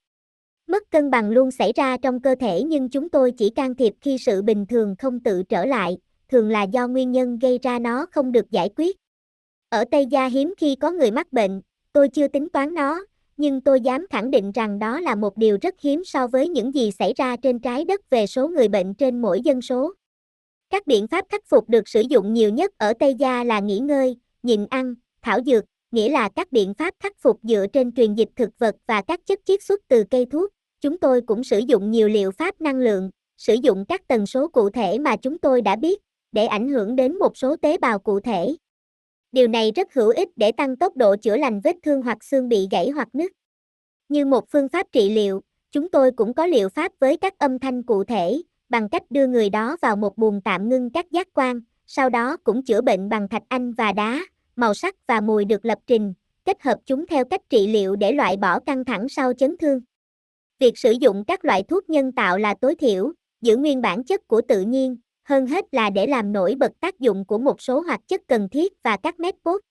Mất 0.67 0.83
cân 0.91 1.11
bằng 1.11 1.29
luôn 1.29 1.51
xảy 1.51 1.73
ra 1.75 1.97
trong 1.97 2.21
cơ 2.21 2.35
thể 2.35 2.63
nhưng 2.63 2.89
chúng 2.89 3.09
tôi 3.09 3.31
chỉ 3.31 3.49
can 3.49 3.75
thiệp 3.75 3.93
khi 4.01 4.17
sự 4.17 4.41
bình 4.41 4.65
thường 4.65 4.95
không 4.99 5.19
tự 5.19 5.43
trở 5.43 5.65
lại, 5.65 5.97
thường 6.29 6.49
là 6.49 6.63
do 6.63 6.87
nguyên 6.87 7.11
nhân 7.11 7.39
gây 7.39 7.59
ra 7.63 7.79
nó 7.79 8.05
không 8.11 8.31
được 8.31 8.51
giải 8.51 8.69
quyết. 8.75 8.97
Ở 9.69 9.85
Tây 9.91 10.05
Gia 10.05 10.25
hiếm 10.25 10.53
khi 10.57 10.75
có 10.75 10.91
người 10.91 11.11
mắc 11.11 11.33
bệnh, 11.33 11.61
tôi 11.93 12.09
chưa 12.09 12.27
tính 12.27 12.49
toán 12.49 12.73
nó, 12.73 13.05
nhưng 13.37 13.61
tôi 13.61 13.81
dám 13.81 14.05
khẳng 14.09 14.31
định 14.31 14.51
rằng 14.51 14.79
đó 14.79 14.99
là 14.99 15.15
một 15.15 15.37
điều 15.37 15.57
rất 15.61 15.75
hiếm 15.81 16.03
so 16.05 16.27
với 16.27 16.49
những 16.49 16.73
gì 16.73 16.91
xảy 16.91 17.13
ra 17.13 17.35
trên 17.35 17.59
trái 17.59 17.85
đất 17.85 18.09
về 18.09 18.27
số 18.27 18.47
người 18.47 18.67
bệnh 18.67 18.93
trên 18.93 19.21
mỗi 19.21 19.41
dân 19.41 19.61
số. 19.61 19.93
Các 20.73 20.87
biện 20.87 21.07
pháp 21.07 21.25
khắc 21.29 21.41
phục 21.45 21.69
được 21.69 21.87
sử 21.87 22.01
dụng 22.09 22.33
nhiều 22.33 22.49
nhất 22.49 22.71
ở 22.77 22.93
Tây 22.93 23.15
Gia 23.15 23.43
là 23.43 23.59
nghỉ 23.59 23.79
ngơi, 23.79 24.17
nhịn 24.43 24.65
ăn, 24.69 24.95
thảo 25.21 25.39
dược, 25.45 25.63
nghĩa 25.91 26.09
là 26.09 26.29
các 26.35 26.51
biện 26.51 26.73
pháp 26.73 26.93
khắc 26.99 27.17
phục 27.17 27.39
dựa 27.43 27.65
trên 27.73 27.91
truyền 27.91 28.13
dịch 28.13 28.29
thực 28.35 28.49
vật 28.59 28.75
và 28.87 29.01
các 29.01 29.19
chất 29.25 29.39
chiết 29.45 29.63
xuất 29.63 29.81
từ 29.87 30.03
cây 30.11 30.25
thuốc. 30.25 30.49
Chúng 30.81 30.97
tôi 30.97 31.21
cũng 31.21 31.43
sử 31.43 31.59
dụng 31.59 31.91
nhiều 31.91 32.09
liệu 32.09 32.31
pháp 32.31 32.61
năng 32.61 32.75
lượng, 32.75 33.09
sử 33.37 33.53
dụng 33.53 33.85
các 33.85 34.01
tần 34.07 34.25
số 34.25 34.47
cụ 34.47 34.69
thể 34.69 34.99
mà 34.99 35.15
chúng 35.15 35.37
tôi 35.37 35.61
đã 35.61 35.75
biết, 35.75 36.01
để 36.31 36.45
ảnh 36.45 36.69
hưởng 36.69 36.95
đến 36.95 37.19
một 37.19 37.37
số 37.37 37.55
tế 37.55 37.77
bào 37.77 37.99
cụ 37.99 38.19
thể. 38.19 38.55
Điều 39.31 39.47
này 39.47 39.71
rất 39.75 39.93
hữu 39.93 40.09
ích 40.09 40.29
để 40.35 40.51
tăng 40.51 40.75
tốc 40.75 40.97
độ 40.97 41.15
chữa 41.15 41.37
lành 41.37 41.61
vết 41.63 41.75
thương 41.83 42.01
hoặc 42.01 42.23
xương 42.23 42.49
bị 42.49 42.67
gãy 42.71 42.89
hoặc 42.89 43.07
nứt. 43.13 43.31
Như 44.09 44.25
một 44.25 44.43
phương 44.51 44.69
pháp 44.69 44.87
trị 44.91 45.09
liệu, 45.09 45.41
chúng 45.71 45.89
tôi 45.89 46.11
cũng 46.11 46.33
có 46.33 46.45
liệu 46.45 46.69
pháp 46.69 46.91
với 46.99 47.17
các 47.17 47.39
âm 47.39 47.59
thanh 47.59 47.83
cụ 47.83 48.03
thể, 48.03 48.41
bằng 48.73 48.89
cách 48.89 49.03
đưa 49.09 49.27
người 49.27 49.49
đó 49.49 49.77
vào 49.81 49.95
một 49.95 50.17
buồng 50.17 50.41
tạm 50.41 50.69
ngưng 50.69 50.89
các 50.89 51.11
giác 51.11 51.27
quan, 51.33 51.61
sau 51.87 52.09
đó 52.09 52.37
cũng 52.43 52.63
chữa 52.63 52.81
bệnh 52.81 53.09
bằng 53.09 53.27
thạch 53.27 53.43
anh 53.49 53.73
và 53.73 53.91
đá, 53.91 54.19
màu 54.55 54.73
sắc 54.73 54.95
và 55.07 55.21
mùi 55.21 55.45
được 55.45 55.65
lập 55.65 55.79
trình, 55.87 56.13
kết 56.45 56.61
hợp 56.61 56.77
chúng 56.85 57.07
theo 57.07 57.25
cách 57.25 57.41
trị 57.49 57.67
liệu 57.67 57.95
để 57.95 58.11
loại 58.11 58.37
bỏ 58.37 58.59
căng 58.59 58.85
thẳng 58.85 59.09
sau 59.09 59.33
chấn 59.33 59.57
thương. 59.57 59.81
Việc 60.59 60.77
sử 60.77 60.91
dụng 60.91 61.23
các 61.27 61.45
loại 61.45 61.63
thuốc 61.63 61.89
nhân 61.89 62.11
tạo 62.11 62.37
là 62.37 62.55
tối 62.61 62.75
thiểu, 62.75 63.11
giữ 63.41 63.57
nguyên 63.57 63.81
bản 63.81 64.03
chất 64.03 64.27
của 64.27 64.41
tự 64.41 64.61
nhiên, 64.61 64.97
hơn 65.23 65.47
hết 65.47 65.65
là 65.71 65.89
để 65.89 66.07
làm 66.07 66.33
nổi 66.33 66.55
bật 66.59 66.71
tác 66.79 66.99
dụng 66.99 67.25
của 67.25 67.37
một 67.37 67.61
số 67.61 67.81
hoạt 67.81 67.99
chất 68.07 68.21
cần 68.27 68.49
thiết 68.49 68.73
và 68.83 68.97
các 68.97 69.19
mét 69.19 69.35
cốt. 69.43 69.61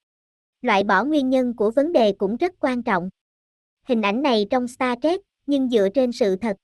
Loại 0.61 0.85
bỏ 0.85 1.05
nguyên 1.05 1.31
nhân 1.31 1.57
của 1.57 1.71
vấn 1.71 1.93
đề 1.93 2.13
cũng 2.13 2.37
rất 2.37 2.53
quan 2.61 2.83
trọng. 2.83 3.11
Hình 3.88 4.03
ảnh 4.03 4.23
này 4.23 4.47
trong 4.51 4.69
Star 4.69 4.99
Trek, 5.03 5.21
nhưng 5.47 5.69
dựa 5.69 5.88
trên 5.95 6.12
sự 6.12 6.37
thật. 6.37 6.57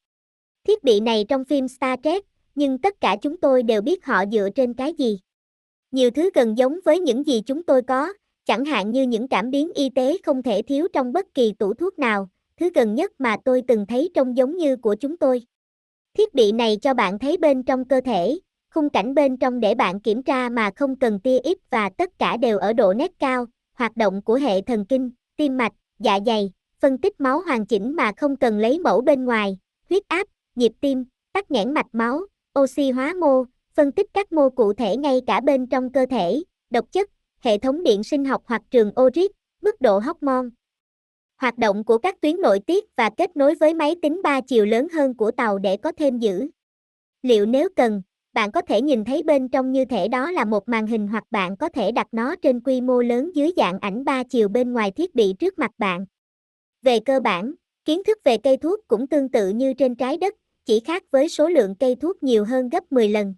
Thiết 0.69 0.85
bị 0.85 1.01
này 1.01 1.25
trong 1.29 1.45
phim 1.45 1.69
Star 1.69 1.99
Trek, 2.03 2.25
nhưng 2.55 2.79
tất 2.79 3.01
cả 3.01 3.17
chúng 3.23 3.37
tôi 3.37 3.63
đều 3.63 3.81
biết 3.81 4.05
họ 4.05 4.25
dựa 4.33 4.49
trên 4.55 4.75
cái 4.75 4.93
gì. 4.93 5.21
Nhiều 5.91 6.11
thứ 6.11 6.31
gần 6.35 6.59
giống 6.59 6.79
với 6.85 7.01
những 7.01 7.27
gì 7.27 7.43
chúng 7.47 7.63
tôi 7.63 7.83
có, 7.83 8.13
chẳng 8.47 8.65
hạn 8.65 8.91
như 8.91 9.03
những 9.03 9.29
cảm 9.29 9.51
biến 9.51 9.71
y 9.75 9.91
tế 9.91 10.17
không 10.23 10.43
thể 10.43 10.63
thiếu 10.63 10.89
trong 10.93 11.13
bất 11.13 11.35
kỳ 11.35 11.53
tủ 11.53 11.75
thuốc 11.75 11.99
nào, 11.99 12.29
thứ 12.61 12.71
gần 12.75 12.95
nhất 12.95 13.13
mà 13.19 13.37
tôi 13.45 13.63
từng 13.69 13.87
thấy 13.87 14.11
trông 14.15 14.37
giống 14.37 14.57
như 14.57 14.77
của 14.77 14.95
chúng 14.95 15.17
tôi. 15.17 15.43
Thiết 16.19 16.35
bị 16.35 16.53
này 16.53 16.77
cho 16.83 16.95
bạn 16.95 17.19
thấy 17.19 17.37
bên 17.37 17.63
trong 17.63 17.85
cơ 17.85 18.01
thể, 18.01 18.39
khung 18.75 18.91
cảnh 18.91 19.15
bên 19.15 19.37
trong 19.37 19.61
để 19.61 19.75
bạn 19.75 20.01
kiểm 20.01 20.23
tra 20.23 20.49
mà 20.49 20.71
không 20.77 20.97
cần 20.97 21.21
tia 21.21 21.39
ít 21.39 21.59
và 21.71 21.89
tất 21.89 22.19
cả 22.19 22.37
đều 22.37 22.59
ở 22.59 22.73
độ 22.73 22.95
nét 22.95 23.11
cao, 23.19 23.47
hoạt 23.73 23.97
động 23.97 24.23
của 24.23 24.35
hệ 24.35 24.61
thần 24.61 24.85
kinh, 24.85 25.11
tim 25.37 25.57
mạch, 25.57 25.73
dạ 25.99 26.19
dày, 26.27 26.53
phân 26.81 26.99
tích 26.99 27.21
máu 27.21 27.41
hoàn 27.41 27.67
chỉnh 27.67 27.97
mà 27.97 28.13
không 28.17 28.37
cần 28.37 28.59
lấy 28.59 28.79
mẫu 28.79 29.01
bên 29.01 29.25
ngoài, 29.25 29.59
huyết 29.91 30.03
áp, 30.09 30.27
nhịp 30.59 30.73
tim, 30.81 31.05
tắc 31.33 31.51
nghẽn 31.51 31.75
mạch 31.75 31.87
máu, 31.93 32.21
oxy 32.59 32.91
hóa 32.91 33.15
mô, 33.21 33.45
phân 33.75 33.93
tích 33.93 34.07
các 34.15 34.33
mô 34.33 34.51
cụ 34.51 34.73
thể 34.73 34.97
ngay 34.97 35.21
cả 35.27 35.41
bên 35.41 35.67
trong 35.67 35.93
cơ 35.93 36.07
thể, 36.11 36.43
độc 36.71 36.93
chất, 36.93 37.11
hệ 37.41 37.59
thống 37.59 37.83
điện 37.83 38.05
sinh 38.05 38.25
học 38.25 38.43
hoặc 38.47 38.63
trường 38.71 38.93
ORIC, 39.01 39.31
mức 39.63 39.81
độ 39.81 39.99
hormone. 39.99 40.49
Hoạt 41.37 41.59
động 41.59 41.85
của 41.85 41.99
các 41.99 42.21
tuyến 42.21 42.41
nội 42.41 42.61
tiết 42.67 42.85
và 42.97 43.11
kết 43.17 43.37
nối 43.37 43.55
với 43.55 43.75
máy 43.75 43.97
tính 44.03 44.21
ba 44.23 44.41
chiều 44.41 44.67
lớn 44.67 44.89
hơn 44.93 45.15
của 45.15 45.31
tàu 45.31 45.59
để 45.59 45.77
có 45.77 45.93
thêm 45.93 46.19
dữ. 46.19 46.49
Liệu 47.23 47.47
nếu 47.47 47.69
cần, 47.77 48.03
bạn 48.33 48.53
có 48.53 48.61
thể 48.61 48.81
nhìn 48.81 49.05
thấy 49.05 49.23
bên 49.23 49.49
trong 49.49 49.73
như 49.73 49.85
thể 49.85 50.09
đó 50.09 50.31
là 50.31 50.45
một 50.45 50.69
màn 50.69 50.87
hình 50.87 51.09
hoặc 51.09 51.25
bạn 51.31 51.57
có 51.57 51.69
thể 51.69 51.93
đặt 51.93 52.07
nó 52.13 52.37
trên 52.37 52.61
quy 52.61 52.81
mô 52.81 53.03
lớn 53.03 53.31
dưới 53.35 53.51
dạng 53.57 53.79
ảnh 53.79 54.05
ba 54.05 54.23
chiều 54.23 54.49
bên 54.49 54.73
ngoài 54.73 54.91
thiết 54.91 55.15
bị 55.15 55.35
trước 55.39 55.59
mặt 55.59 55.71
bạn. 55.79 56.07
Về 56.83 57.01
cơ 57.01 57.21
bản, 57.21 57.55
kiến 57.85 58.05
thức 58.05 58.19
về 58.25 58.37
cây 58.37 58.57
thuốc 58.57 58.81
cũng 58.89 59.07
tương 59.07 59.29
tự 59.29 59.49
như 59.49 59.75
trên 59.75 59.95
trái 59.95 60.17
đất, 60.17 60.35
chỉ 60.69 60.81
khác 60.81 61.05
với 61.11 61.29
số 61.29 61.49
lượng 61.49 61.75
cây 61.75 61.97
thuốc 61.97 62.23
nhiều 62.23 62.45
hơn 62.45 62.69
gấp 62.69 62.93
10 62.93 63.09
lần. 63.09 63.35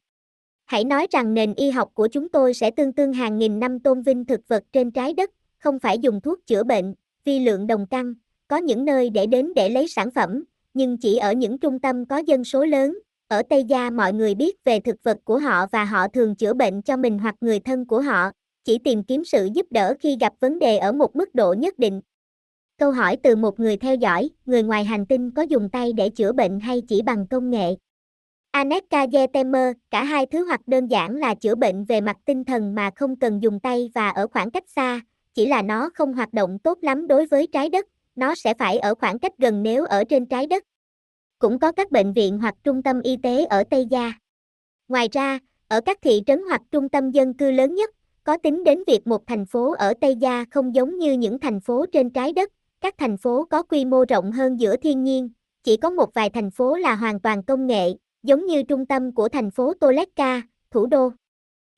Hãy 0.66 0.84
nói 0.84 1.06
rằng 1.10 1.34
nền 1.34 1.54
y 1.54 1.70
học 1.70 1.90
của 1.94 2.08
chúng 2.08 2.28
tôi 2.28 2.54
sẽ 2.54 2.70
tương 2.70 2.92
tương 2.92 3.12
hàng 3.12 3.38
nghìn 3.38 3.60
năm 3.60 3.80
tôn 3.80 4.02
vinh 4.02 4.24
thực 4.24 4.40
vật 4.48 4.64
trên 4.72 4.90
trái 4.90 5.14
đất, 5.14 5.30
không 5.58 5.78
phải 5.78 5.98
dùng 5.98 6.20
thuốc 6.20 6.46
chữa 6.46 6.64
bệnh, 6.64 6.94
vi 7.24 7.38
lượng 7.38 7.66
đồng 7.66 7.86
căn, 7.86 8.14
có 8.48 8.56
những 8.56 8.84
nơi 8.84 9.10
để 9.10 9.26
đến 9.26 9.52
để 9.56 9.68
lấy 9.68 9.88
sản 9.88 10.10
phẩm, 10.10 10.44
nhưng 10.74 10.96
chỉ 10.96 11.16
ở 11.16 11.32
những 11.32 11.58
trung 11.58 11.78
tâm 11.78 12.06
có 12.06 12.18
dân 12.18 12.44
số 12.44 12.64
lớn. 12.64 12.98
Ở 13.28 13.42
Tây 13.42 13.64
Gia 13.64 13.90
mọi 13.90 14.12
người 14.12 14.34
biết 14.34 14.64
về 14.64 14.80
thực 14.80 14.96
vật 15.02 15.18
của 15.24 15.38
họ 15.38 15.66
và 15.72 15.84
họ 15.84 16.08
thường 16.08 16.34
chữa 16.34 16.54
bệnh 16.54 16.82
cho 16.82 16.96
mình 16.96 17.18
hoặc 17.18 17.34
người 17.40 17.60
thân 17.60 17.86
của 17.86 18.00
họ, 18.00 18.30
chỉ 18.64 18.78
tìm 18.78 19.02
kiếm 19.04 19.24
sự 19.24 19.48
giúp 19.54 19.66
đỡ 19.70 19.94
khi 20.00 20.16
gặp 20.20 20.32
vấn 20.40 20.58
đề 20.58 20.78
ở 20.78 20.92
một 20.92 21.16
mức 21.16 21.34
độ 21.34 21.54
nhất 21.58 21.78
định. 21.78 22.00
Câu 22.80 22.90
hỏi 22.90 23.16
từ 23.22 23.36
một 23.36 23.60
người 23.60 23.76
theo 23.76 23.94
dõi, 23.94 24.30
người 24.46 24.62
ngoài 24.62 24.84
hành 24.84 25.06
tinh 25.06 25.30
có 25.30 25.42
dùng 25.42 25.68
tay 25.72 25.92
để 25.92 26.10
chữa 26.10 26.32
bệnh 26.32 26.60
hay 26.60 26.82
chỉ 26.88 27.02
bằng 27.02 27.26
công 27.30 27.50
nghệ? 27.50 27.76
Aneka 28.50 29.06
Yetemer, 29.12 29.76
cả 29.90 30.04
hai 30.04 30.26
thứ 30.26 30.44
hoặc 30.44 30.60
đơn 30.66 30.86
giản 30.86 31.16
là 31.16 31.34
chữa 31.34 31.54
bệnh 31.54 31.84
về 31.84 32.00
mặt 32.00 32.16
tinh 32.24 32.44
thần 32.44 32.74
mà 32.74 32.90
không 32.96 33.16
cần 33.16 33.42
dùng 33.42 33.60
tay 33.60 33.90
và 33.94 34.08
ở 34.08 34.26
khoảng 34.26 34.50
cách 34.50 34.68
xa, 34.68 35.00
chỉ 35.34 35.46
là 35.46 35.62
nó 35.62 35.90
không 35.94 36.14
hoạt 36.14 36.32
động 36.32 36.58
tốt 36.58 36.78
lắm 36.82 37.06
đối 37.06 37.26
với 37.26 37.46
trái 37.46 37.68
đất, 37.68 37.86
nó 38.14 38.34
sẽ 38.34 38.54
phải 38.54 38.78
ở 38.78 38.94
khoảng 38.94 39.18
cách 39.18 39.32
gần 39.38 39.62
nếu 39.62 39.84
ở 39.84 40.04
trên 40.04 40.26
trái 40.26 40.46
đất. 40.46 40.64
Cũng 41.38 41.58
có 41.58 41.72
các 41.72 41.90
bệnh 41.90 42.12
viện 42.12 42.38
hoặc 42.38 42.54
trung 42.64 42.82
tâm 42.82 43.00
y 43.00 43.16
tế 43.16 43.44
ở 43.44 43.64
Tây 43.70 43.86
Gia. 43.90 44.12
Ngoài 44.88 45.08
ra, 45.12 45.38
ở 45.68 45.80
các 45.80 45.98
thị 46.02 46.22
trấn 46.26 46.42
hoặc 46.48 46.62
trung 46.70 46.88
tâm 46.88 47.10
dân 47.10 47.34
cư 47.34 47.50
lớn 47.50 47.74
nhất, 47.74 47.90
có 48.24 48.36
tính 48.36 48.64
đến 48.64 48.82
việc 48.86 49.06
một 49.06 49.26
thành 49.26 49.46
phố 49.46 49.72
ở 49.72 49.94
Tây 50.00 50.16
Gia 50.16 50.44
không 50.50 50.74
giống 50.74 50.98
như 50.98 51.12
những 51.12 51.38
thành 51.38 51.60
phố 51.60 51.86
trên 51.92 52.10
trái 52.10 52.32
đất, 52.32 52.52
các 52.80 52.94
thành 52.98 53.16
phố 53.16 53.44
có 53.50 53.62
quy 53.62 53.84
mô 53.84 54.04
rộng 54.08 54.32
hơn 54.32 54.60
giữa 54.60 54.76
thiên 54.76 55.04
nhiên, 55.04 55.30
chỉ 55.64 55.76
có 55.76 55.90
một 55.90 56.14
vài 56.14 56.30
thành 56.30 56.50
phố 56.50 56.76
là 56.76 56.94
hoàn 56.94 57.20
toàn 57.20 57.42
công 57.42 57.66
nghệ, 57.66 57.94
giống 58.22 58.46
như 58.46 58.62
trung 58.62 58.86
tâm 58.86 59.14
của 59.14 59.28
thành 59.28 59.50
phố 59.50 59.74
Toleka, 59.74 60.42
thủ 60.70 60.86
đô. 60.86 61.10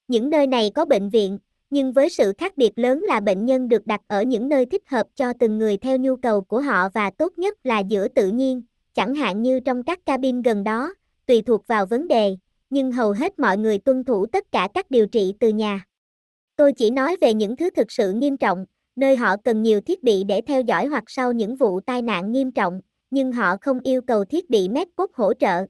Những 0.08 0.30
nơi 0.30 0.46
này 0.46 0.70
có 0.74 0.84
bệnh 0.84 1.08
viện, 1.08 1.38
nhưng 1.70 1.92
với 1.92 2.08
sự 2.08 2.32
khác 2.38 2.56
biệt 2.56 2.78
lớn 2.78 3.00
là 3.08 3.20
bệnh 3.20 3.46
nhân 3.46 3.68
được 3.68 3.86
đặt 3.86 4.00
ở 4.06 4.22
những 4.22 4.48
nơi 4.48 4.66
thích 4.66 4.82
hợp 4.86 5.06
cho 5.16 5.32
từng 5.32 5.58
người 5.58 5.76
theo 5.76 5.96
nhu 5.96 6.16
cầu 6.16 6.40
của 6.40 6.60
họ 6.60 6.88
và 6.88 7.10
tốt 7.10 7.38
nhất 7.38 7.58
là 7.64 7.78
giữa 7.78 8.08
tự 8.08 8.28
nhiên, 8.28 8.62
chẳng 8.94 9.14
hạn 9.14 9.42
như 9.42 9.60
trong 9.60 9.82
các 9.82 10.06
cabin 10.06 10.42
gần 10.42 10.64
đó, 10.64 10.94
tùy 11.26 11.42
thuộc 11.42 11.66
vào 11.66 11.86
vấn 11.86 12.08
đề, 12.08 12.36
nhưng 12.70 12.92
hầu 12.92 13.12
hết 13.12 13.38
mọi 13.38 13.58
người 13.58 13.78
tuân 13.78 14.04
thủ 14.04 14.26
tất 14.26 14.52
cả 14.52 14.68
các 14.74 14.90
điều 14.90 15.06
trị 15.06 15.34
từ 15.40 15.48
nhà. 15.48 15.84
Tôi 16.56 16.72
chỉ 16.72 16.90
nói 16.90 17.16
về 17.20 17.34
những 17.34 17.56
thứ 17.56 17.70
thực 17.70 17.92
sự 17.92 18.12
nghiêm 18.12 18.36
trọng, 18.36 18.66
nơi 18.96 19.16
họ 19.16 19.36
cần 19.44 19.62
nhiều 19.62 19.80
thiết 19.80 20.02
bị 20.02 20.24
để 20.24 20.40
theo 20.40 20.60
dõi 20.60 20.86
hoặc 20.86 21.04
sau 21.06 21.32
những 21.32 21.56
vụ 21.56 21.80
tai 21.80 22.02
nạn 22.02 22.32
nghiêm 22.32 22.52
trọng, 22.52 22.80
nhưng 23.10 23.32
họ 23.32 23.56
không 23.60 23.80
yêu 23.80 24.02
cầu 24.02 24.24
thiết 24.24 24.50
bị 24.50 24.68
MedBot 24.68 25.10
hỗ 25.14 25.34
trợ. 25.34 25.66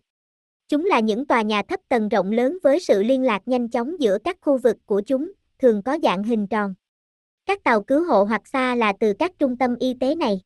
Chúng 0.69 0.85
là 0.85 1.01
những 1.01 1.27
tòa 1.27 1.43
nhà 1.43 1.63
thấp 1.63 1.81
tầng 1.89 2.09
rộng 2.09 2.33
lớn 2.33 2.59
với 2.63 2.81
sự 2.81 3.03
liên 3.03 3.23
lạc 3.23 3.43
nhanh 3.47 3.69
chóng 3.69 4.01
giữa 4.01 4.19
các 4.25 4.37
khu 4.41 4.59
vực 4.59 4.77
của 4.87 5.03
chúng, 5.07 5.33
thường 5.59 5.83
có 5.83 5.99
dạng 6.03 6.23
hình 6.23 6.47
tròn. 6.47 6.75
Các 7.47 7.65
tàu 7.65 7.83
cứu 7.83 8.05
hộ 8.05 8.25
hoặc 8.25 8.49
xa 8.49 8.75
là 8.75 8.93
từ 9.01 9.13
các 9.19 9.33
trung 9.39 9.57
tâm 9.57 9.77
y 9.81 9.95
tế 10.01 10.15
này. 10.15 10.41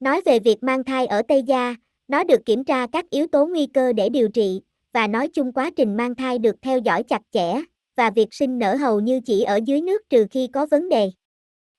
Nói 0.00 0.20
về 0.24 0.38
việc 0.38 0.62
mang 0.62 0.84
thai 0.84 1.06
ở 1.06 1.22
Tây 1.28 1.42
Gia, 1.42 1.74
nó 2.08 2.24
được 2.24 2.46
kiểm 2.46 2.64
tra 2.64 2.86
các 2.86 3.10
yếu 3.10 3.26
tố 3.26 3.46
nguy 3.46 3.66
cơ 3.66 3.92
để 3.92 4.08
điều 4.08 4.28
trị, 4.28 4.60
và 4.92 5.06
nói 5.06 5.28
chung 5.28 5.52
quá 5.52 5.70
trình 5.76 5.96
mang 5.96 6.14
thai 6.14 6.38
được 6.38 6.56
theo 6.62 6.78
dõi 6.78 7.02
chặt 7.02 7.22
chẽ, 7.30 7.54
và 7.96 8.10
việc 8.10 8.34
sinh 8.34 8.58
nở 8.58 8.74
hầu 8.74 9.00
như 9.00 9.20
chỉ 9.20 9.42
ở 9.42 9.60
dưới 9.64 9.80
nước 9.80 10.02
trừ 10.10 10.26
khi 10.30 10.46
có 10.46 10.66
vấn 10.66 10.88
đề. 10.88 11.10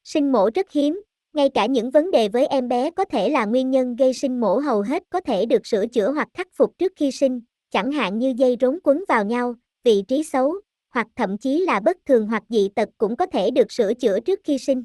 Sinh 0.06 0.32
mổ 0.32 0.50
rất 0.56 0.72
hiếm, 0.72 1.02
ngay 1.34 1.50
cả 1.50 1.66
những 1.66 1.92
vấn 1.92 2.12
đề 2.12 2.30
với 2.30 2.48
em 2.48 2.68
bé 2.68 2.92
có 2.92 3.06
thể 3.06 3.30
là 3.30 3.46
nguyên 3.46 3.72
nhân 3.72 3.96
gây 3.96 4.14
sinh 4.14 4.40
mổ 4.40 4.58
hầu 4.58 4.82
hết 4.82 5.04
có 5.10 5.22
thể 5.22 5.46
được 5.46 5.68
sửa 5.68 5.88
chữa 5.88 6.12
hoặc 6.12 6.28
khắc 6.34 6.48
phục 6.54 6.78
trước 6.78 6.94
khi 6.96 7.12
sinh, 7.12 7.42
chẳng 7.72 7.92
hạn 7.92 8.20
như 8.20 8.34
dây 8.38 8.58
rốn 8.62 8.80
quấn 8.84 9.04
vào 9.08 9.26
nhau, 9.26 9.56
vị 9.84 10.04
trí 10.08 10.24
xấu, 10.24 10.56
hoặc 10.90 11.08
thậm 11.16 11.38
chí 11.38 11.60
là 11.60 11.80
bất 11.80 11.98
thường 12.06 12.28
hoặc 12.28 12.44
dị 12.50 12.70
tật 12.76 12.90
cũng 12.98 13.16
có 13.16 13.26
thể 13.26 13.52
được 13.52 13.72
sửa 13.72 13.94
chữa 13.94 14.20
trước 14.20 14.40
khi 14.44 14.58
sinh. 14.58 14.84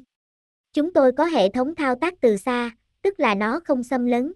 Chúng 0.73 0.93
tôi 0.93 1.11
có 1.11 1.25
hệ 1.25 1.49
thống 1.49 1.75
thao 1.75 1.95
tác 1.95 2.21
từ 2.21 2.37
xa, 2.37 2.71
tức 3.01 3.19
là 3.19 3.35
nó 3.35 3.59
không 3.65 3.83
xâm 3.83 4.05
lấn. 4.05 4.33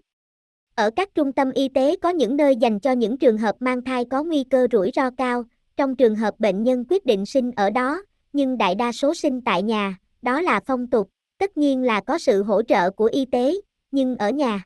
Ở 0.74 0.90
các 0.96 1.14
trung 1.14 1.32
tâm 1.32 1.50
y 1.52 1.68
tế 1.68 1.96
có 1.96 2.08
những 2.08 2.36
nơi 2.36 2.56
dành 2.56 2.80
cho 2.80 2.92
những 2.92 3.18
trường 3.18 3.38
hợp 3.38 3.56
mang 3.60 3.84
thai 3.84 4.04
có 4.04 4.22
nguy 4.22 4.44
cơ 4.44 4.66
rủi 4.72 4.90
ro 4.94 5.10
cao, 5.10 5.44
trong 5.76 5.96
trường 5.96 6.16
hợp 6.16 6.40
bệnh 6.40 6.62
nhân 6.62 6.84
quyết 6.88 7.06
định 7.06 7.26
sinh 7.26 7.50
ở 7.56 7.70
đó, 7.70 8.02
nhưng 8.32 8.58
đại 8.58 8.74
đa 8.74 8.92
số 8.92 9.14
sinh 9.14 9.40
tại 9.40 9.62
nhà, 9.62 9.98
đó 10.26 10.40
là 10.40 10.60
phong 10.66 10.86
tục, 10.86 11.10
tất 11.38 11.56
nhiên 11.56 11.82
là 11.82 12.00
có 12.00 12.18
sự 12.18 12.42
hỗ 12.42 12.62
trợ 12.62 12.90
của 12.90 13.08
y 13.12 13.24
tế, 13.24 13.54
nhưng 13.90 14.16
ở 14.16 14.30
nhà. 14.30 14.64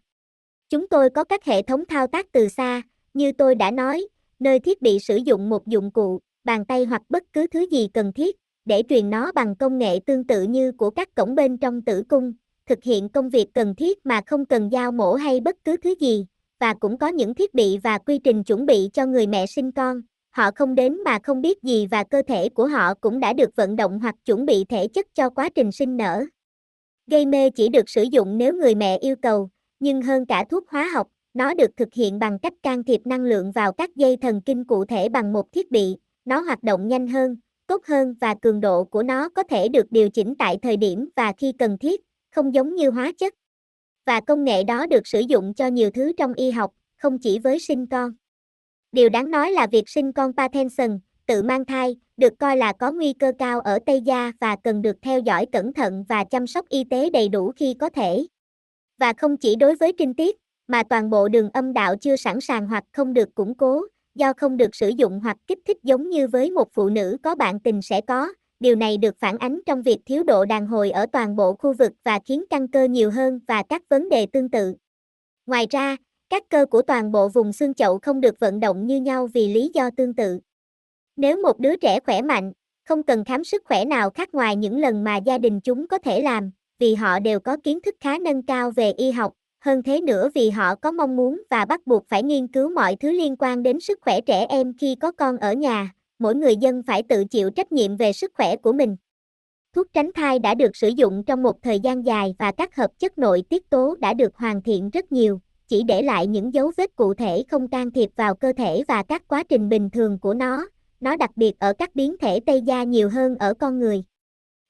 Chúng 0.69 0.89
tôi 0.89 1.11
có 1.11 1.25
các 1.25 1.45
hệ 1.45 1.63
thống 1.63 1.85
thao 1.89 2.07
tác 2.07 2.33
từ 2.33 2.49
xa, 2.49 2.83
như 3.15 3.33
tôi 3.33 3.55
đã 3.55 3.71
nói, 3.71 4.07
nơi 4.39 4.61
thiết 4.61 4.83
bị 4.83 4.99
sử 4.99 5.17
dụng 5.17 5.49
một 5.49 5.67
dụng 5.67 5.91
cụ, 5.91 6.21
bàn 6.45 6.65
tay 6.65 6.85
hoặc 6.85 7.03
bất 7.09 7.23
cứ 7.33 7.47
thứ 7.47 7.67
gì 7.71 7.89
cần 7.95 8.13
thiết, 8.13 8.37
để 8.65 8.83
truyền 8.89 9.11
nó 9.11 9.33
bằng 9.33 9.57
công 9.57 9.79
nghệ 9.79 9.99
tương 10.07 10.27
tự 10.27 10.43
như 10.43 10.73
của 10.73 10.91
các 10.91 11.15
cổng 11.15 11.35
bên 11.35 11.59
trong 11.59 11.83
tử 11.83 12.03
cung, 12.09 12.33
thực 12.67 12.83
hiện 12.83 13.09
công 13.09 13.29
việc 13.29 13.47
cần 13.55 13.75
thiết 13.75 14.07
mà 14.07 14.21
không 14.27 14.47
cần 14.47 14.71
dao 14.73 14.93
mổ 14.93 15.15
hay 15.15 15.41
bất 15.41 15.57
cứ 15.65 15.77
thứ 15.77 15.95
gì, 16.01 16.27
và 16.59 16.75
cũng 16.75 16.99
có 16.99 17.09
những 17.09 17.35
thiết 17.35 17.55
bị 17.55 17.79
và 17.79 17.99
quy 17.99 18.19
trình 18.19 18.45
chuẩn 18.45 18.67
bị 18.67 18.91
cho 18.93 19.07
người 19.07 19.27
mẹ 19.27 19.47
sinh 19.47 19.73
con. 19.73 20.03
Họ 20.31 20.51
không 20.55 20.75
đến 20.75 21.05
mà 21.05 21.19
không 21.23 21.41
biết 21.41 21.63
gì 21.63 21.87
và 21.87 22.05
cơ 22.05 22.23
thể 22.29 22.49
của 22.49 22.67
họ 22.67 22.95
cũng 22.95 23.21
đã 23.21 23.33
được 23.33 23.57
vận 23.57 23.77
động 23.77 23.99
hoặc 24.01 24.15
chuẩn 24.25 24.47
bị 24.47 24.65
thể 24.65 24.89
chất 24.89 25.07
cho 25.15 25.31
quá 25.31 25.49
trình 25.55 25.73
sinh 25.73 25.97
nở. 25.97 26.25
Gây 27.07 27.27
mê 27.27 27.51
chỉ 27.51 27.69
được 27.69 27.89
sử 27.89 28.03
dụng 28.03 28.39
nếu 28.39 28.55
người 28.55 28.75
mẹ 28.75 28.99
yêu 28.99 29.17
cầu, 29.23 29.51
nhưng 29.81 30.03
hơn 30.03 30.27
cả 30.27 30.45
thuốc 30.51 30.69
hóa 30.69 30.91
học, 30.95 31.07
nó 31.35 31.55
được 31.55 31.71
thực 31.77 31.89
hiện 31.95 32.19
bằng 32.19 32.39
cách 32.39 32.53
can 32.63 32.85
thiệp 32.85 33.01
năng 33.05 33.21
lượng 33.21 33.53
vào 33.53 33.73
các 33.73 33.97
dây 33.97 34.17
thần 34.17 34.41
kinh 34.41 34.65
cụ 34.65 34.85
thể 34.85 35.09
bằng 35.09 35.33
một 35.33 35.53
thiết 35.53 35.71
bị, 35.71 35.97
nó 36.25 36.41
hoạt 36.41 36.63
động 36.63 36.89
nhanh 36.89 37.07
hơn, 37.07 37.37
tốt 37.67 37.87
hơn 37.87 38.15
và 38.21 38.35
cường 38.43 38.61
độ 38.61 38.85
của 38.85 39.03
nó 39.03 39.29
có 39.29 39.43
thể 39.43 39.69
được 39.69 39.87
điều 39.91 40.11
chỉnh 40.11 40.35
tại 40.39 40.59
thời 40.63 40.77
điểm 40.77 41.09
và 41.17 41.33
khi 41.33 41.53
cần 41.59 41.79
thiết, 41.79 42.01
không 42.35 42.55
giống 42.55 42.75
như 42.75 42.91
hóa 42.91 43.13
chất. 43.19 43.35
Và 44.07 44.21
công 44.21 44.45
nghệ 44.45 44.65
đó 44.65 44.87
được 44.87 45.07
sử 45.07 45.21
dụng 45.21 45.55
cho 45.55 45.67
nhiều 45.67 45.91
thứ 45.91 46.13
trong 46.19 46.35
y 46.35 46.51
học, 46.51 46.71
không 46.99 47.19
chỉ 47.19 47.39
với 47.39 47.59
sinh 47.59 47.87
con. 47.87 48.13
Điều 48.93 49.09
đáng 49.09 49.31
nói 49.31 49.53
là 49.53 49.67
việc 49.67 49.89
sinh 49.89 50.13
con 50.13 50.33
Patterson, 50.37 50.99
tự 51.27 51.43
mang 51.43 51.65
thai, 51.65 51.97
được 52.17 52.33
coi 52.39 52.57
là 52.57 52.73
có 52.73 52.93
nguy 52.93 53.13
cơ 53.13 53.33
cao 53.39 53.61
ở 53.61 53.79
Tây 53.87 54.01
Gia 54.01 54.33
và 54.41 54.57
cần 54.65 54.83
được 54.83 54.97
theo 55.03 55.21
dõi 55.21 55.47
cẩn 55.53 55.73
thận 55.73 56.05
và 56.09 56.25
chăm 56.25 56.47
sóc 56.47 56.69
y 56.69 56.85
tế 56.85 57.11
đầy 57.11 57.29
đủ 57.29 57.53
khi 57.57 57.75
có 57.75 57.89
thể. 57.89 58.27
Và 58.99 59.13
không 59.13 59.37
chỉ 59.37 59.57
đối 59.57 59.75
với 59.77 59.93
trinh 59.99 60.15
tiết, 60.15 60.37
mà 60.67 60.83
toàn 60.83 61.11
bộ 61.11 61.29
đường 61.29 61.51
âm 61.51 61.73
đạo 61.73 61.97
chưa 61.97 62.17
sẵn 62.17 62.41
sàng 62.41 62.67
hoặc 62.69 62.85
không 62.93 63.13
được 63.15 63.35
củng 63.35 63.55
cố, 63.55 63.83
do 64.15 64.33
không 64.33 64.57
được 64.57 64.75
sử 64.75 64.89
dụng 64.89 65.21
hoặc 65.21 65.37
kích 65.47 65.59
thích 65.67 65.79
giống 65.83 66.11
như 66.11 66.29
với 66.29 66.51
một 66.51 66.69
phụ 66.73 66.89
nữ 66.89 67.17
có 67.23 67.35
bạn 67.35 67.61
tình 67.61 67.83
sẽ 67.83 68.01
có. 68.01 68.29
Điều 68.61 68.77
này 68.77 68.97
được 68.97 69.15
phản 69.19 69.39
ánh 69.39 69.61
trong 69.67 69.83
việc 69.83 69.99
thiếu 70.07 70.23
độ 70.23 70.45
đàn 70.45 70.67
hồi 70.67 70.91
ở 70.91 71.07
toàn 71.07 71.37
bộ 71.37 71.55
khu 71.55 71.73
vực 71.73 71.93
và 72.05 72.19
khiến 72.27 72.45
căng 72.51 72.69
cơ 72.69 72.85
nhiều 72.85 73.11
hơn 73.11 73.41
và 73.49 73.63
các 73.69 73.83
vấn 73.89 74.09
đề 74.09 74.27
tương 74.27 74.51
tự. 74.51 74.75
Ngoài 75.47 75.67
ra, 75.71 75.97
các 76.31 76.43
cơ 76.49 76.67
của 76.67 76.83
toàn 76.83 77.13
bộ 77.13 77.29
vùng 77.29 77.53
xương 77.53 77.75
chậu 77.75 77.99
không 77.99 78.21
được 78.21 78.41
vận 78.41 78.61
động 78.61 78.87
như 78.87 79.01
nhau 79.01 79.27
vì 79.27 79.55
lý 79.55 79.71
do 79.75 79.91
tương 79.97 80.15
tự. 80.15 80.39
Nếu 81.17 81.43
một 81.43 81.59
đứa 81.59 81.77
trẻ 81.77 82.01
khỏe 82.01 82.23
mạnh, 82.23 82.53
không 82.85 83.03
cần 83.03 83.25
khám 83.25 83.45
sức 83.45 83.63
khỏe 83.65 83.85
nào 83.85 84.11
khác 84.11 84.35
ngoài 84.35 84.57
những 84.57 84.79
lần 84.79 85.05
mà 85.05 85.17
gia 85.17 85.39
đình 85.39 85.61
chúng 85.61 85.87
có 85.87 85.99
thể 85.99 86.23
làm, 86.23 86.51
vì 86.79 86.95
họ 86.95 87.19
đều 87.19 87.41
có 87.41 87.57
kiến 87.57 87.81
thức 87.81 87.95
khá 88.01 88.19
nâng 88.19 88.43
cao 88.43 88.71
về 88.71 88.93
y 88.93 89.11
học, 89.11 89.33
hơn 89.65 89.83
thế 89.83 90.01
nữa 90.01 90.29
vì 90.35 90.51
họ 90.51 90.75
có 90.75 90.91
mong 90.91 91.17
muốn 91.17 91.43
và 91.51 91.65
bắt 91.65 91.87
buộc 91.87 92.09
phải 92.09 92.23
nghiên 92.23 92.47
cứu 92.47 92.71
mọi 92.71 92.97
thứ 92.97 93.11
liên 93.13 93.37
quan 93.39 93.63
đến 93.63 93.81
sức 93.81 93.99
khỏe 94.03 94.21
trẻ 94.21 94.47
em 94.49 94.73
khi 94.79 94.95
có 94.95 95.13
con 95.13 95.37
ở 95.37 95.53
nhà, 95.53 95.95
mỗi 96.19 96.35
người 96.35 96.57
dân 96.57 96.83
phải 96.83 97.03
tự 97.03 97.25
chịu 97.25 97.51
trách 97.51 97.73
nhiệm 97.73 97.97
về 97.97 98.13
sức 98.13 98.33
khỏe 98.35 98.57
của 98.57 98.73
mình. 98.73 98.97
Thuốc 99.73 99.87
tránh 99.93 100.11
thai 100.15 100.39
đã 100.39 100.55
được 100.55 100.77
sử 100.77 100.89
dụng 100.89 101.25
trong 101.25 101.43
một 101.43 101.63
thời 101.63 101.81
gian 101.81 102.07
dài 102.07 102.35
và 102.39 102.53
các 102.53 102.77
hợp 102.77 102.91
chất 102.99 103.19
nội 103.19 103.43
tiết 103.49 103.71
tố 103.71 103.97
đã 104.01 104.15
được 104.15 104.37
hoàn 104.37 104.63
thiện 104.63 104.91
rất 104.91 105.13
nhiều, 105.13 105.41
chỉ 105.71 105.83
để 105.83 106.03
lại 106.03 106.27
những 106.27 106.55
dấu 106.55 106.73
vết 106.77 106.97
cụ 106.97 107.15
thể 107.15 107.45
không 107.51 107.69
can 107.69 107.91
thiệp 107.91 108.11
vào 108.17 108.35
cơ 108.35 108.53
thể 108.53 108.83
và 108.89 109.03
các 109.03 109.29
quá 109.29 109.43
trình 109.49 109.69
bình 109.69 109.91
thường 109.91 110.19
của 110.19 110.35
nó, 110.35 110.69
nó 111.01 111.17
đặc 111.17 111.31
biệt 111.37 111.59
ở 111.59 111.73
các 111.73 111.95
biến 111.95 112.17
thể 112.21 112.41
Tây 112.47 112.63
Gia 112.63 112.83
nhiều 112.83 113.09
hơn 113.09 113.37
ở 113.37 113.55
con 113.55 113.79
người. 113.79 114.05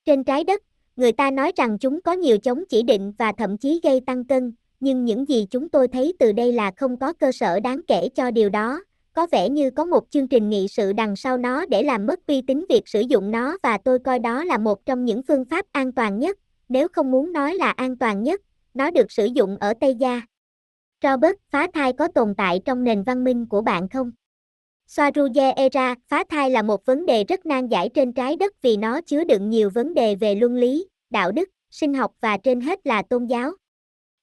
Trên 0.04 0.24
trái 0.24 0.44
đất, 0.44 0.62
người 0.96 1.12
ta 1.12 1.30
nói 1.30 1.52
rằng 1.56 1.78
chúng 1.78 2.00
có 2.02 2.12
nhiều 2.12 2.38
chống 2.38 2.64
chỉ 2.68 2.82
định 2.82 3.12
và 3.18 3.32
thậm 3.32 3.58
chí 3.58 3.80
gây 3.82 4.00
tăng 4.00 4.24
cân, 4.24 4.52
nhưng 4.80 5.04
những 5.04 5.28
gì 5.28 5.46
chúng 5.50 5.68
tôi 5.68 5.88
thấy 5.88 6.14
từ 6.18 6.32
đây 6.32 6.52
là 6.52 6.70
không 6.76 6.96
có 6.96 7.12
cơ 7.12 7.32
sở 7.32 7.60
đáng 7.60 7.80
kể 7.88 8.08
cho 8.14 8.30
điều 8.30 8.48
đó. 8.48 8.82
Có 9.12 9.26
vẻ 9.32 9.48
như 9.48 9.70
có 9.70 9.84
một 9.84 10.04
chương 10.10 10.28
trình 10.28 10.48
nghị 10.48 10.68
sự 10.68 10.92
đằng 10.92 11.16
sau 11.16 11.38
nó 11.38 11.66
để 11.66 11.82
làm 11.82 12.06
mất 12.06 12.20
uy 12.26 12.42
tín 12.42 12.64
việc 12.68 12.88
sử 12.88 13.00
dụng 13.00 13.30
nó 13.30 13.56
và 13.62 13.78
tôi 13.84 13.98
coi 13.98 14.18
đó 14.18 14.44
là 14.44 14.58
một 14.58 14.86
trong 14.86 15.04
những 15.04 15.22
phương 15.22 15.44
pháp 15.44 15.66
an 15.72 15.92
toàn 15.92 16.18
nhất, 16.18 16.38
nếu 16.68 16.88
không 16.88 17.10
muốn 17.10 17.32
nói 17.32 17.54
là 17.54 17.70
an 17.70 17.96
toàn 17.96 18.22
nhất, 18.22 18.40
nó 18.74 18.90
được 18.90 19.12
sử 19.12 19.24
dụng 19.24 19.56
ở 19.56 19.74
Tây 19.80 19.94
Gia. 19.94 20.29
Robert, 21.02 21.36
phá 21.50 21.66
thai 21.74 21.92
có 21.92 22.08
tồn 22.08 22.34
tại 22.34 22.60
trong 22.64 22.84
nền 22.84 23.02
văn 23.02 23.24
minh 23.24 23.46
của 23.46 23.60
bạn 23.60 23.88
không? 23.88 24.12
Soaruje 24.88 25.54
Era, 25.56 25.94
phá 26.08 26.24
thai 26.28 26.50
là 26.50 26.62
một 26.62 26.86
vấn 26.86 27.06
đề 27.06 27.24
rất 27.24 27.46
nan 27.46 27.68
giải 27.68 27.88
trên 27.94 28.12
trái 28.12 28.36
đất 28.36 28.62
vì 28.62 28.76
nó 28.76 29.00
chứa 29.00 29.24
đựng 29.24 29.50
nhiều 29.50 29.70
vấn 29.70 29.94
đề 29.94 30.14
về 30.14 30.34
luân 30.34 30.56
lý, 30.56 30.86
đạo 31.10 31.32
đức, 31.32 31.48
sinh 31.70 31.94
học 31.94 32.12
và 32.20 32.36
trên 32.36 32.60
hết 32.60 32.86
là 32.86 33.02
tôn 33.02 33.26
giáo. 33.26 33.52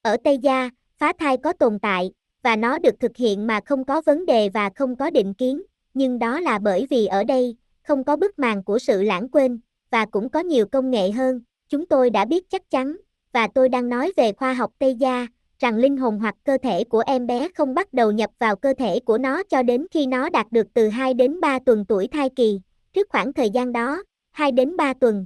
Ở 0.01 0.17
Tây 0.23 0.37
Gia, 0.37 0.69
phá 0.97 1.13
thai 1.19 1.37
có 1.37 1.53
tồn 1.53 1.79
tại, 1.79 2.11
và 2.43 2.55
nó 2.55 2.79
được 2.79 2.99
thực 2.99 3.17
hiện 3.17 3.47
mà 3.47 3.59
không 3.65 3.85
có 3.85 4.01
vấn 4.05 4.25
đề 4.25 4.49
và 4.49 4.69
không 4.75 4.95
có 4.95 5.09
định 5.09 5.33
kiến, 5.33 5.61
nhưng 5.93 6.19
đó 6.19 6.39
là 6.39 6.59
bởi 6.59 6.87
vì 6.89 7.05
ở 7.05 7.23
đây, 7.23 7.55
không 7.83 8.03
có 8.03 8.15
bức 8.15 8.39
màn 8.39 8.63
của 8.63 8.79
sự 8.79 9.03
lãng 9.03 9.29
quên, 9.29 9.59
và 9.91 10.05
cũng 10.05 10.29
có 10.29 10.39
nhiều 10.39 10.65
công 10.65 10.91
nghệ 10.91 11.11
hơn, 11.11 11.41
chúng 11.69 11.85
tôi 11.85 12.09
đã 12.09 12.25
biết 12.25 12.49
chắc 12.49 12.69
chắn, 12.69 12.95
và 13.31 13.47
tôi 13.47 13.69
đang 13.69 13.89
nói 13.89 14.11
về 14.17 14.31
khoa 14.33 14.53
học 14.53 14.71
Tây 14.79 14.95
Gia, 14.95 15.27
rằng 15.59 15.77
linh 15.77 15.97
hồn 15.97 16.19
hoặc 16.19 16.35
cơ 16.43 16.57
thể 16.63 16.83
của 16.83 17.03
em 17.07 17.27
bé 17.27 17.47
không 17.55 17.73
bắt 17.73 17.93
đầu 17.93 18.11
nhập 18.11 18.29
vào 18.39 18.55
cơ 18.55 18.73
thể 18.77 18.99
của 18.99 19.17
nó 19.17 19.43
cho 19.43 19.63
đến 19.63 19.85
khi 19.91 20.05
nó 20.05 20.29
đạt 20.29 20.51
được 20.51 20.67
từ 20.73 20.89
2 20.89 21.13
đến 21.13 21.39
3 21.41 21.59
tuần 21.65 21.85
tuổi 21.85 22.07
thai 22.07 22.29
kỳ, 22.29 22.59
trước 22.93 23.07
khoảng 23.09 23.33
thời 23.33 23.49
gian 23.49 23.71
đó, 23.71 24.03
2 24.31 24.51
đến 24.51 24.77
3 24.77 24.93
tuần. 24.93 25.25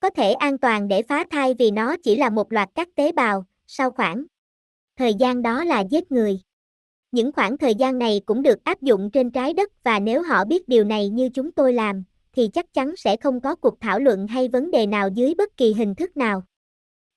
Có 0.00 0.10
thể 0.10 0.32
an 0.32 0.58
toàn 0.58 0.88
để 0.88 1.02
phá 1.02 1.24
thai 1.30 1.54
vì 1.54 1.70
nó 1.70 1.96
chỉ 2.02 2.16
là 2.16 2.30
một 2.30 2.52
loạt 2.52 2.68
các 2.74 2.88
tế 2.94 3.12
bào, 3.12 3.44
sau 3.66 3.90
khoảng 3.90 4.24
thời 4.96 5.14
gian 5.14 5.42
đó 5.42 5.64
là 5.64 5.84
giết 5.90 6.12
người. 6.12 6.40
Những 7.12 7.32
khoảng 7.32 7.58
thời 7.58 7.74
gian 7.74 7.98
này 7.98 8.20
cũng 8.26 8.42
được 8.42 8.64
áp 8.64 8.82
dụng 8.82 9.10
trên 9.10 9.30
trái 9.30 9.52
đất 9.54 9.84
và 9.84 9.98
nếu 9.98 10.22
họ 10.22 10.44
biết 10.44 10.68
điều 10.68 10.84
này 10.84 11.08
như 11.08 11.28
chúng 11.28 11.52
tôi 11.52 11.72
làm, 11.72 12.04
thì 12.32 12.48
chắc 12.48 12.74
chắn 12.74 12.96
sẽ 12.96 13.16
không 13.16 13.40
có 13.40 13.54
cuộc 13.54 13.80
thảo 13.80 13.98
luận 13.98 14.26
hay 14.26 14.48
vấn 14.48 14.70
đề 14.70 14.86
nào 14.86 15.08
dưới 15.14 15.34
bất 15.34 15.56
kỳ 15.56 15.72
hình 15.72 15.94
thức 15.94 16.16
nào. 16.16 16.42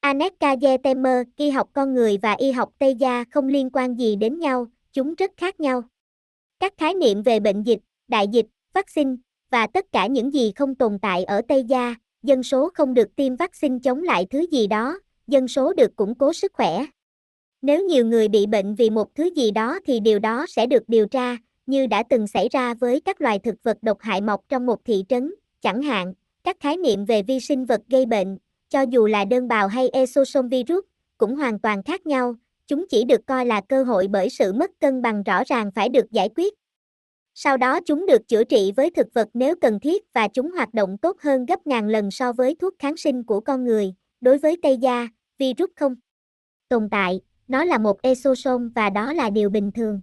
Aneka 0.07 0.55
Yetemer, 0.61 1.27
y 1.35 1.49
học 1.49 1.69
con 1.73 1.93
người 1.93 2.17
và 2.17 2.33
y 2.33 2.51
học 2.51 2.69
Tây 2.79 2.95
Gia 2.95 3.23
không 3.31 3.47
liên 3.47 3.69
quan 3.73 3.95
gì 3.95 4.15
đến 4.15 4.39
nhau, 4.39 4.67
chúng 4.93 5.15
rất 5.15 5.31
khác 5.37 5.59
nhau. 5.59 5.83
Các 6.59 6.73
khái 6.77 6.93
niệm 6.93 7.23
về 7.23 7.39
bệnh 7.39 7.63
dịch, 7.63 7.79
đại 8.07 8.27
dịch, 8.27 8.45
vaccine, 8.73 9.15
và 9.51 9.67
tất 9.67 9.85
cả 9.91 10.07
những 10.07 10.33
gì 10.33 10.51
không 10.55 10.75
tồn 10.75 10.99
tại 10.99 11.23
ở 11.23 11.41
Tây 11.47 11.63
Gia, 11.63 11.95
dân 12.23 12.43
số 12.43 12.69
không 12.73 12.93
được 12.93 13.15
tiêm 13.15 13.35
vaccine 13.35 13.79
chống 13.83 14.03
lại 14.03 14.27
thứ 14.29 14.45
gì 14.51 14.67
đó, 14.67 14.99
dân 15.27 15.47
số 15.47 15.73
được 15.73 15.95
củng 15.95 16.15
cố 16.15 16.33
sức 16.33 16.51
khỏe. 16.53 16.85
Nếu 17.61 17.85
nhiều 17.85 18.05
người 18.05 18.27
bị 18.27 18.45
bệnh 18.45 18.75
vì 18.75 18.89
một 18.89 19.15
thứ 19.15 19.29
gì 19.35 19.51
đó 19.51 19.79
thì 19.85 19.99
điều 19.99 20.19
đó 20.19 20.45
sẽ 20.49 20.65
được 20.65 20.83
điều 20.87 21.07
tra, 21.07 21.37
như 21.65 21.87
đã 21.87 22.03
từng 22.09 22.27
xảy 22.27 22.49
ra 22.49 22.73
với 22.73 23.01
các 23.01 23.21
loài 23.21 23.39
thực 23.39 23.55
vật 23.63 23.77
độc 23.81 23.97
hại 24.01 24.21
mọc 24.21 24.41
trong 24.49 24.65
một 24.65 24.85
thị 24.85 25.03
trấn, 25.09 25.33
chẳng 25.61 25.81
hạn, 25.81 26.13
các 26.43 26.57
khái 26.59 26.77
niệm 26.77 27.05
về 27.05 27.23
vi 27.23 27.39
sinh 27.39 27.65
vật 27.65 27.81
gây 27.89 28.05
bệnh, 28.05 28.37
cho 28.69 28.81
dù 28.81 29.07
là 29.07 29.25
đơn 29.25 29.47
bào 29.47 29.67
hay 29.67 29.89
exosome 29.89 30.47
virus, 30.47 30.85
cũng 31.17 31.35
hoàn 31.35 31.59
toàn 31.59 31.83
khác 31.83 32.05
nhau, 32.05 32.35
chúng 32.67 32.85
chỉ 32.89 33.03
được 33.03 33.21
coi 33.25 33.45
là 33.45 33.61
cơ 33.61 33.83
hội 33.83 34.07
bởi 34.07 34.29
sự 34.29 34.53
mất 34.53 34.71
cân 34.79 35.01
bằng 35.01 35.23
rõ 35.23 35.43
ràng 35.43 35.71
phải 35.75 35.89
được 35.89 36.11
giải 36.11 36.29
quyết. 36.35 36.53
Sau 37.33 37.57
đó 37.57 37.79
chúng 37.85 38.05
được 38.05 38.27
chữa 38.27 38.43
trị 38.43 38.71
với 38.75 38.89
thực 38.89 39.07
vật 39.13 39.29
nếu 39.33 39.55
cần 39.61 39.79
thiết 39.79 40.13
và 40.13 40.27
chúng 40.27 40.51
hoạt 40.51 40.73
động 40.73 40.97
tốt 40.97 41.17
hơn 41.21 41.45
gấp 41.45 41.67
ngàn 41.67 41.87
lần 41.87 42.11
so 42.11 42.33
với 42.33 42.55
thuốc 42.55 42.73
kháng 42.79 42.97
sinh 42.97 43.23
của 43.23 43.39
con 43.39 43.65
người. 43.65 43.93
Đối 44.21 44.37
với 44.37 44.57
Tây 44.61 44.77
da, 44.77 45.07
virus 45.37 45.69
không 45.75 45.95
tồn 46.69 46.89
tại, 46.91 47.21
nó 47.47 47.63
là 47.63 47.77
một 47.77 48.01
exosome 48.01 48.69
và 48.75 48.89
đó 48.89 49.13
là 49.13 49.29
điều 49.29 49.49
bình 49.49 49.71
thường. 49.71 50.01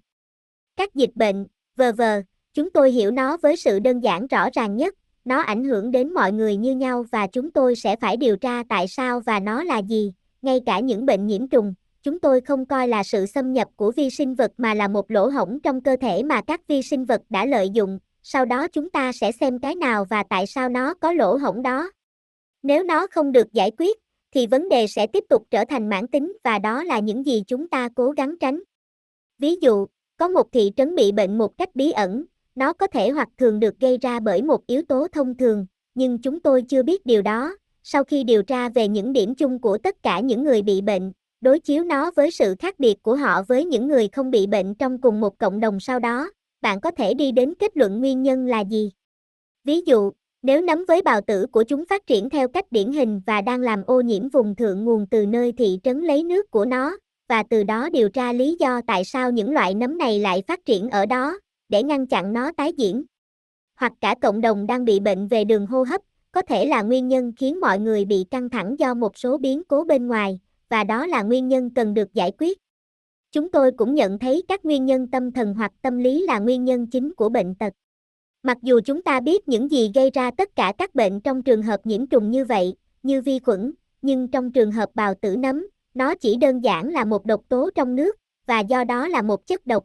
Các 0.77 0.95
dịch 0.95 1.11
bệnh, 1.15 1.47
vờ 1.77 1.93
vờ, 1.93 2.23
chúng 2.55 2.71
tôi 2.71 2.91
hiểu 2.91 3.11
nó 3.11 3.37
với 3.37 3.57
sự 3.57 3.79
đơn 3.79 4.01
giản 4.01 4.27
rõ 4.27 4.49
ràng 4.53 4.77
nhất, 4.77 4.95
nó 5.25 5.41
ảnh 5.41 5.65
hưởng 5.65 5.91
đến 5.91 6.15
mọi 6.15 6.33
người 6.33 6.57
như 6.57 6.75
nhau 6.75 7.05
và 7.13 7.27
chúng 7.27 7.51
tôi 7.51 7.77
sẽ 7.77 7.97
phải 7.97 8.17
điều 8.17 8.37
tra 8.37 8.63
tại 8.69 8.89
sao 8.89 9.21
và 9.21 9.41
nó 9.41 9.63
là 9.63 9.79
gì, 9.79 10.13
ngay 10.43 10.61
cả 10.67 10.81
những 10.81 11.07
bệnh 11.07 11.27
nhiễm 11.27 11.49
trùng, 11.49 11.75
chúng 12.03 12.21
tôi 12.21 12.41
không 12.41 12.67
coi 12.67 12.89
là 12.89 13.03
sự 13.03 13.27
xâm 13.27 13.53
nhập 13.53 13.69
của 13.77 13.93
vi 13.93 14.11
sinh 14.11 14.35
vật 14.35 14.53
mà 14.57 14.75
là 14.75 14.89
một 14.89 15.11
lỗ 15.11 15.29
hổng 15.29 15.61
trong 15.61 15.81
cơ 15.81 15.97
thể 16.01 16.23
mà 16.23 16.43
các 16.43 16.61
vi 16.69 16.83
sinh 16.83 17.05
vật 17.05 17.23
đã 17.31 17.47
lợi 17.47 17.71
dụng, 17.71 17.99
sau 18.23 18.45
đó 18.45 18.69
chúng 18.69 18.91
ta 18.91 19.13
sẽ 19.13 19.33
xem 19.33 19.59
cái 19.59 19.75
nào 19.75 20.05
và 20.05 20.23
tại 20.23 20.47
sao 20.47 20.69
nó 20.69 20.95
có 20.95 21.13
lỗ 21.13 21.37
hổng 21.37 21.63
đó. 21.63 21.91
Nếu 22.63 22.83
nó 22.83 23.07
không 23.07 23.33
được 23.33 23.53
giải 23.53 23.71
quyết, 23.79 23.99
thì 24.35 24.47
vấn 24.47 24.69
đề 24.69 24.87
sẽ 24.87 25.07
tiếp 25.07 25.25
tục 25.29 25.47
trở 25.51 25.65
thành 25.65 25.89
mãn 25.89 26.07
tính 26.07 26.37
và 26.45 26.59
đó 26.59 26.83
là 26.83 26.99
những 26.99 27.27
gì 27.27 27.43
chúng 27.47 27.69
ta 27.69 27.89
cố 27.97 28.11
gắng 28.11 28.35
tránh. 28.41 28.61
Ví 29.39 29.57
dụ, 29.61 29.87
có 30.17 30.29
một 30.29 30.53
thị 30.53 30.73
trấn 30.77 30.95
bị 30.95 31.13
bệnh 31.13 31.39
một 31.39 31.59
cách 31.59 31.69
bí 31.75 31.91
ẩn, 31.91 32.25
nó 32.55 32.73
có 32.73 32.87
thể 32.87 33.11
hoặc 33.11 33.29
thường 33.39 33.61
được 33.61 33.81
gây 33.81 33.99
ra 33.99 34.21
bởi 34.21 34.43
một 34.43 34.67
yếu 34.67 34.83
tố 34.83 35.09
thông 35.13 35.37
thường, 35.37 35.67
nhưng 35.95 36.19
chúng 36.19 36.41
tôi 36.41 36.63
chưa 36.63 36.83
biết 36.83 37.07
điều 37.07 37.23
đó. 37.23 37.57
Sau 37.83 38.05
khi 38.05 38.25
điều 38.25 38.43
tra 38.43 38.69
về 38.69 38.89
những 38.89 39.13
điểm 39.13 39.35
chung 39.35 39.59
của 39.59 39.79
tất 39.79 40.03
cả 40.03 40.21
những 40.21 40.45
người 40.45 40.63
bị 40.63 40.81
bệnh, 40.81 41.13
đối 41.41 41.59
chiếu 41.59 41.85
nó 41.85 42.11
với 42.17 42.31
sự 42.31 42.55
khác 42.59 42.79
biệt 42.79 43.03
của 43.03 43.17
họ 43.17 43.43
với 43.43 43.65
những 43.65 43.89
người 43.89 44.09
không 44.09 44.31
bị 44.31 44.47
bệnh 44.47 44.75
trong 44.75 45.01
cùng 45.01 45.21
một 45.21 45.39
cộng 45.39 45.61
đồng 45.61 45.81
sau 45.81 45.99
đó, 45.99 46.31
bạn 46.61 46.81
có 46.81 46.91
thể 46.91 47.15
đi 47.15 47.33
đến 47.33 47.55
kết 47.59 47.77
luận 47.77 48.01
nguyên 48.01 48.23
nhân 48.23 48.47
là 48.47 48.61
gì. 48.61 48.91
Ví 49.65 49.81
dụ, 49.81 50.13
nếu 50.43 50.63
nấm 50.63 50.85
với 50.89 51.03
bào 51.03 51.21
tử 51.21 51.47
của 51.47 51.63
chúng 51.63 51.85
phát 51.87 52.07
triển 52.07 52.31
theo 52.31 52.49
cách 52.49 52.73
điển 52.73 52.93
hình 52.93 53.21
và 53.27 53.41
đang 53.41 53.61
làm 53.61 53.83
ô 53.87 54.01
nhiễm 54.01 54.29
vùng 54.29 54.55
thượng 54.55 54.85
nguồn 54.85 55.07
từ 55.11 55.27
nơi 55.27 55.53
thị 55.53 55.79
trấn 55.83 56.01
lấy 56.01 56.23
nước 56.23 56.51
của 56.51 56.65
nó, 56.65 56.97
và 57.29 57.43
từ 57.51 57.65
đó 57.65 57.89
điều 57.93 58.09
tra 58.09 58.33
lý 58.33 58.57
do 58.59 58.81
tại 58.87 59.05
sao 59.05 59.31
những 59.31 59.53
loại 59.53 59.75
nấm 59.75 59.99
này 59.99 60.19
lại 60.19 60.43
phát 60.47 60.65
triển 60.65 60.91
ở 60.91 61.07
đó, 61.07 61.39
để 61.69 61.83
ngăn 61.83 62.07
chặn 62.07 62.33
nó 62.33 62.53
tái 62.57 62.73
diễn. 62.77 63.05
Hoặc 63.77 63.93
cả 64.01 64.15
cộng 64.23 64.41
đồng 64.41 64.67
đang 64.67 64.85
bị 64.85 65.01
bệnh 65.01 65.29
về 65.29 65.45
đường 65.45 65.67
hô 65.67 65.83
hấp, 65.83 66.01
có 66.33 66.43
thể 66.43 66.67
là 66.67 66.83
nguyên 66.83 67.09
nhân 67.09 67.33
khiến 67.37 67.61
mọi 67.61 67.79
người 67.79 68.05
bị 68.05 68.25
căng 68.31 68.51
thẳng 68.51 68.79
do 68.79 68.95
một 68.95 69.19
số 69.19 69.39
biến 69.39 69.63
cố 69.69 69.85
bên 69.85 70.07
ngoài, 70.07 70.41
và 70.69 70.85
đó 70.85 71.07
là 71.07 71.23
nguyên 71.23 71.49
nhân 71.49 71.71
cần 71.75 71.95
được 71.95 72.15
giải 72.15 72.33
quyết. 72.39 72.59
Chúng 73.33 73.51
tôi 73.51 73.71
cũng 73.73 73.95
nhận 73.95 74.19
thấy 74.19 74.43
các 74.49 74.65
nguyên 74.65 74.87
nhân 74.87 75.07
tâm 75.07 75.33
thần 75.33 75.55
hoặc 75.55 75.73
tâm 75.83 75.99
lý 75.99 76.27
là 76.27 76.39
nguyên 76.39 76.65
nhân 76.65 76.87
chính 76.87 77.15
của 77.15 77.29
bệnh 77.29 77.55
tật. 77.55 77.73
Mặc 78.43 78.59
dù 78.63 78.81
chúng 78.85 79.03
ta 79.03 79.21
biết 79.21 79.49
những 79.49 79.71
gì 79.71 79.91
gây 79.95 80.11
ra 80.11 80.31
tất 80.31 80.57
cả 80.57 80.73
các 80.79 80.95
bệnh 80.95 81.21
trong 81.21 81.43
trường 81.43 81.63
hợp 81.63 81.87
nhiễm 81.87 82.07
trùng 82.07 82.31
như 82.31 82.45
vậy, 82.45 82.75
như 83.03 83.23
vi 83.23 83.39
khuẩn, 83.39 83.73
nhưng 84.03 84.29
trong 84.29 84.53
trường 84.53 84.73
hợp 84.73 84.91
bào 84.95 85.15
tử 85.15 85.37
nấm, 85.37 85.67
nó 85.95 86.15
chỉ 86.15 86.37
đơn 86.37 86.61
giản 86.61 86.89
là 86.89 87.05
một 87.05 87.27
độc 87.27 87.41
tố 87.49 87.71
trong 87.75 87.97
nước, 87.97 88.17
và 88.47 88.61
do 88.61 88.85
đó 88.85 89.09
là 89.09 89.23
một 89.23 89.47
chất 89.47 89.67
độc. 89.67 89.85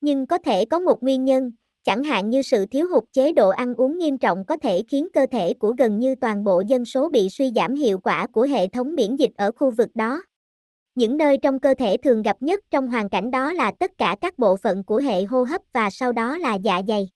Nhưng 0.00 0.26
có 0.26 0.38
thể 0.38 0.64
có 0.64 0.78
một 0.78 1.02
nguyên 1.02 1.24
nhân, 1.24 1.52
chẳng 1.84 2.04
hạn 2.04 2.30
như 2.30 2.42
sự 2.42 2.66
thiếu 2.66 2.86
hụt 2.88 3.04
chế 3.12 3.32
độ 3.32 3.48
ăn 3.48 3.74
uống 3.74 3.98
nghiêm 3.98 4.18
trọng 4.18 4.44
có 4.44 4.56
thể 4.56 4.82
khiến 4.88 5.08
cơ 5.12 5.26
thể 5.30 5.54
của 5.54 5.74
gần 5.78 5.98
như 5.98 6.14
toàn 6.14 6.44
bộ 6.44 6.62
dân 6.66 6.84
số 6.84 7.08
bị 7.08 7.28
suy 7.28 7.52
giảm 7.56 7.74
hiệu 7.74 7.98
quả 7.98 8.26
của 8.26 8.42
hệ 8.42 8.68
thống 8.68 8.94
miễn 8.94 9.16
dịch 9.16 9.32
ở 9.36 9.52
khu 9.52 9.70
vực 9.70 9.88
đó. 9.94 10.22
Những 10.94 11.16
nơi 11.16 11.38
trong 11.38 11.60
cơ 11.60 11.74
thể 11.74 11.96
thường 11.96 12.22
gặp 12.22 12.36
nhất 12.40 12.60
trong 12.70 12.88
hoàn 12.88 13.08
cảnh 13.08 13.30
đó 13.30 13.52
là 13.52 13.72
tất 13.78 13.90
cả 13.98 14.16
các 14.20 14.38
bộ 14.38 14.56
phận 14.56 14.84
của 14.84 14.98
hệ 14.98 15.24
hô 15.24 15.42
hấp 15.42 15.60
và 15.72 15.90
sau 15.90 16.12
đó 16.12 16.38
là 16.38 16.54
dạ 16.54 16.82
dày. 16.88 17.08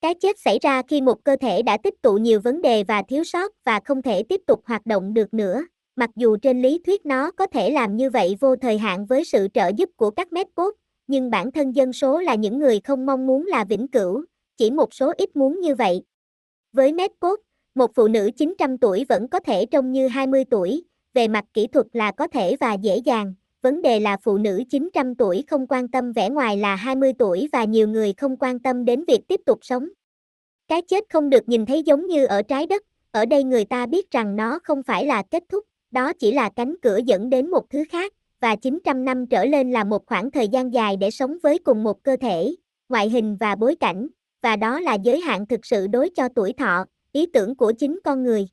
Cái 0.00 0.14
chết 0.14 0.38
xảy 0.38 0.58
ra 0.62 0.82
khi 0.88 1.00
một 1.00 1.24
cơ 1.24 1.36
thể 1.36 1.62
đã 1.62 1.76
tích 1.76 2.02
tụ 2.02 2.14
nhiều 2.14 2.40
vấn 2.40 2.62
đề 2.62 2.84
và 2.84 3.02
thiếu 3.08 3.24
sót 3.24 3.52
và 3.64 3.80
không 3.84 4.02
thể 4.02 4.22
tiếp 4.22 4.40
tục 4.46 4.60
hoạt 4.66 4.86
động 4.86 5.14
được 5.14 5.34
nữa. 5.34 5.64
Mặc 5.96 6.10
dù 6.16 6.36
trên 6.36 6.62
lý 6.62 6.80
thuyết 6.86 7.06
nó 7.06 7.30
có 7.30 7.46
thể 7.46 7.70
làm 7.70 7.96
như 7.96 8.10
vậy 8.10 8.36
vô 8.40 8.56
thời 8.56 8.78
hạn 8.78 9.06
với 9.06 9.24
sự 9.24 9.48
trợ 9.54 9.70
giúp 9.76 9.90
của 9.96 10.10
các 10.10 10.32
medcode, 10.32 10.76
nhưng 11.06 11.30
bản 11.30 11.52
thân 11.52 11.72
dân 11.72 11.92
số 11.92 12.20
là 12.20 12.34
những 12.34 12.58
người 12.58 12.80
không 12.80 13.06
mong 13.06 13.26
muốn 13.26 13.46
là 13.46 13.64
vĩnh 13.64 13.88
cửu, 13.88 14.24
chỉ 14.56 14.70
một 14.70 14.94
số 14.94 15.12
ít 15.18 15.36
muốn 15.36 15.60
như 15.60 15.74
vậy. 15.74 16.02
Với 16.72 16.92
Medpod, 16.92 17.38
một 17.74 17.90
phụ 17.94 18.08
nữ 18.08 18.30
900 18.36 18.78
tuổi 18.78 19.04
vẫn 19.08 19.28
có 19.28 19.40
thể 19.40 19.66
trông 19.66 19.92
như 19.92 20.08
20 20.08 20.44
tuổi, 20.50 20.84
về 21.14 21.28
mặt 21.28 21.44
kỹ 21.54 21.66
thuật 21.66 21.86
là 21.92 22.12
có 22.12 22.26
thể 22.26 22.56
và 22.60 22.74
dễ 22.74 22.96
dàng, 22.96 23.34
vấn 23.62 23.82
đề 23.82 24.00
là 24.00 24.16
phụ 24.22 24.38
nữ 24.38 24.62
900 24.70 25.14
tuổi 25.14 25.44
không 25.46 25.66
quan 25.66 25.88
tâm 25.88 26.12
vẻ 26.12 26.30
ngoài 26.30 26.56
là 26.56 26.76
20 26.76 27.12
tuổi 27.18 27.48
và 27.52 27.64
nhiều 27.64 27.88
người 27.88 28.12
không 28.12 28.36
quan 28.36 28.58
tâm 28.58 28.84
đến 28.84 29.04
việc 29.08 29.20
tiếp 29.28 29.40
tục 29.46 29.58
sống. 29.62 29.88
Cái 30.68 30.82
chết 30.82 31.04
không 31.10 31.30
được 31.30 31.48
nhìn 31.48 31.66
thấy 31.66 31.82
giống 31.82 32.06
như 32.06 32.26
ở 32.26 32.42
trái 32.42 32.66
đất, 32.66 32.82
ở 33.10 33.26
đây 33.26 33.44
người 33.44 33.64
ta 33.64 33.86
biết 33.86 34.10
rằng 34.10 34.36
nó 34.36 34.58
không 34.64 34.82
phải 34.82 35.06
là 35.06 35.22
kết 35.30 35.42
thúc, 35.48 35.64
đó 35.90 36.12
chỉ 36.12 36.32
là 36.32 36.50
cánh 36.56 36.74
cửa 36.82 36.98
dẫn 37.04 37.30
đến 37.30 37.50
một 37.50 37.70
thứ 37.70 37.84
khác, 37.90 38.12
và 38.40 38.56
900 38.56 39.04
năm 39.04 39.26
trở 39.26 39.44
lên 39.44 39.72
là 39.72 39.84
một 39.84 40.06
khoảng 40.06 40.30
thời 40.30 40.48
gian 40.48 40.72
dài 40.72 40.96
để 40.96 41.10
sống 41.10 41.36
với 41.42 41.58
cùng 41.58 41.82
một 41.82 42.02
cơ 42.02 42.16
thể, 42.20 42.54
ngoại 42.88 43.10
hình 43.10 43.36
và 43.40 43.54
bối 43.54 43.76
cảnh, 43.80 44.08
và 44.42 44.56
đó 44.56 44.80
là 44.80 44.94
giới 44.94 45.20
hạn 45.20 45.46
thực 45.46 45.66
sự 45.66 45.86
đối 45.86 46.10
cho 46.10 46.28
tuổi 46.28 46.52
thọ, 46.52 46.84
ý 47.12 47.26
tưởng 47.26 47.56
của 47.56 47.72
chính 47.78 47.98
con 48.04 48.22
người. 48.24 48.48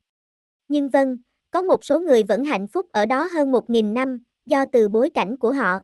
Nhưng 0.68 0.88
vâng, 0.88 1.16
có 1.50 1.62
một 1.62 1.84
số 1.84 2.00
người 2.00 2.22
vẫn 2.22 2.44
hạnh 2.44 2.66
phúc 2.68 2.86
ở 2.92 3.06
đó 3.06 3.28
hơn 3.32 3.52
1.000 3.52 3.92
năm, 3.92 4.18
do 4.46 4.64
từ 4.72 4.88
bối 4.88 5.10
cảnh 5.10 5.36
của 5.36 5.52
họ. 5.52 5.78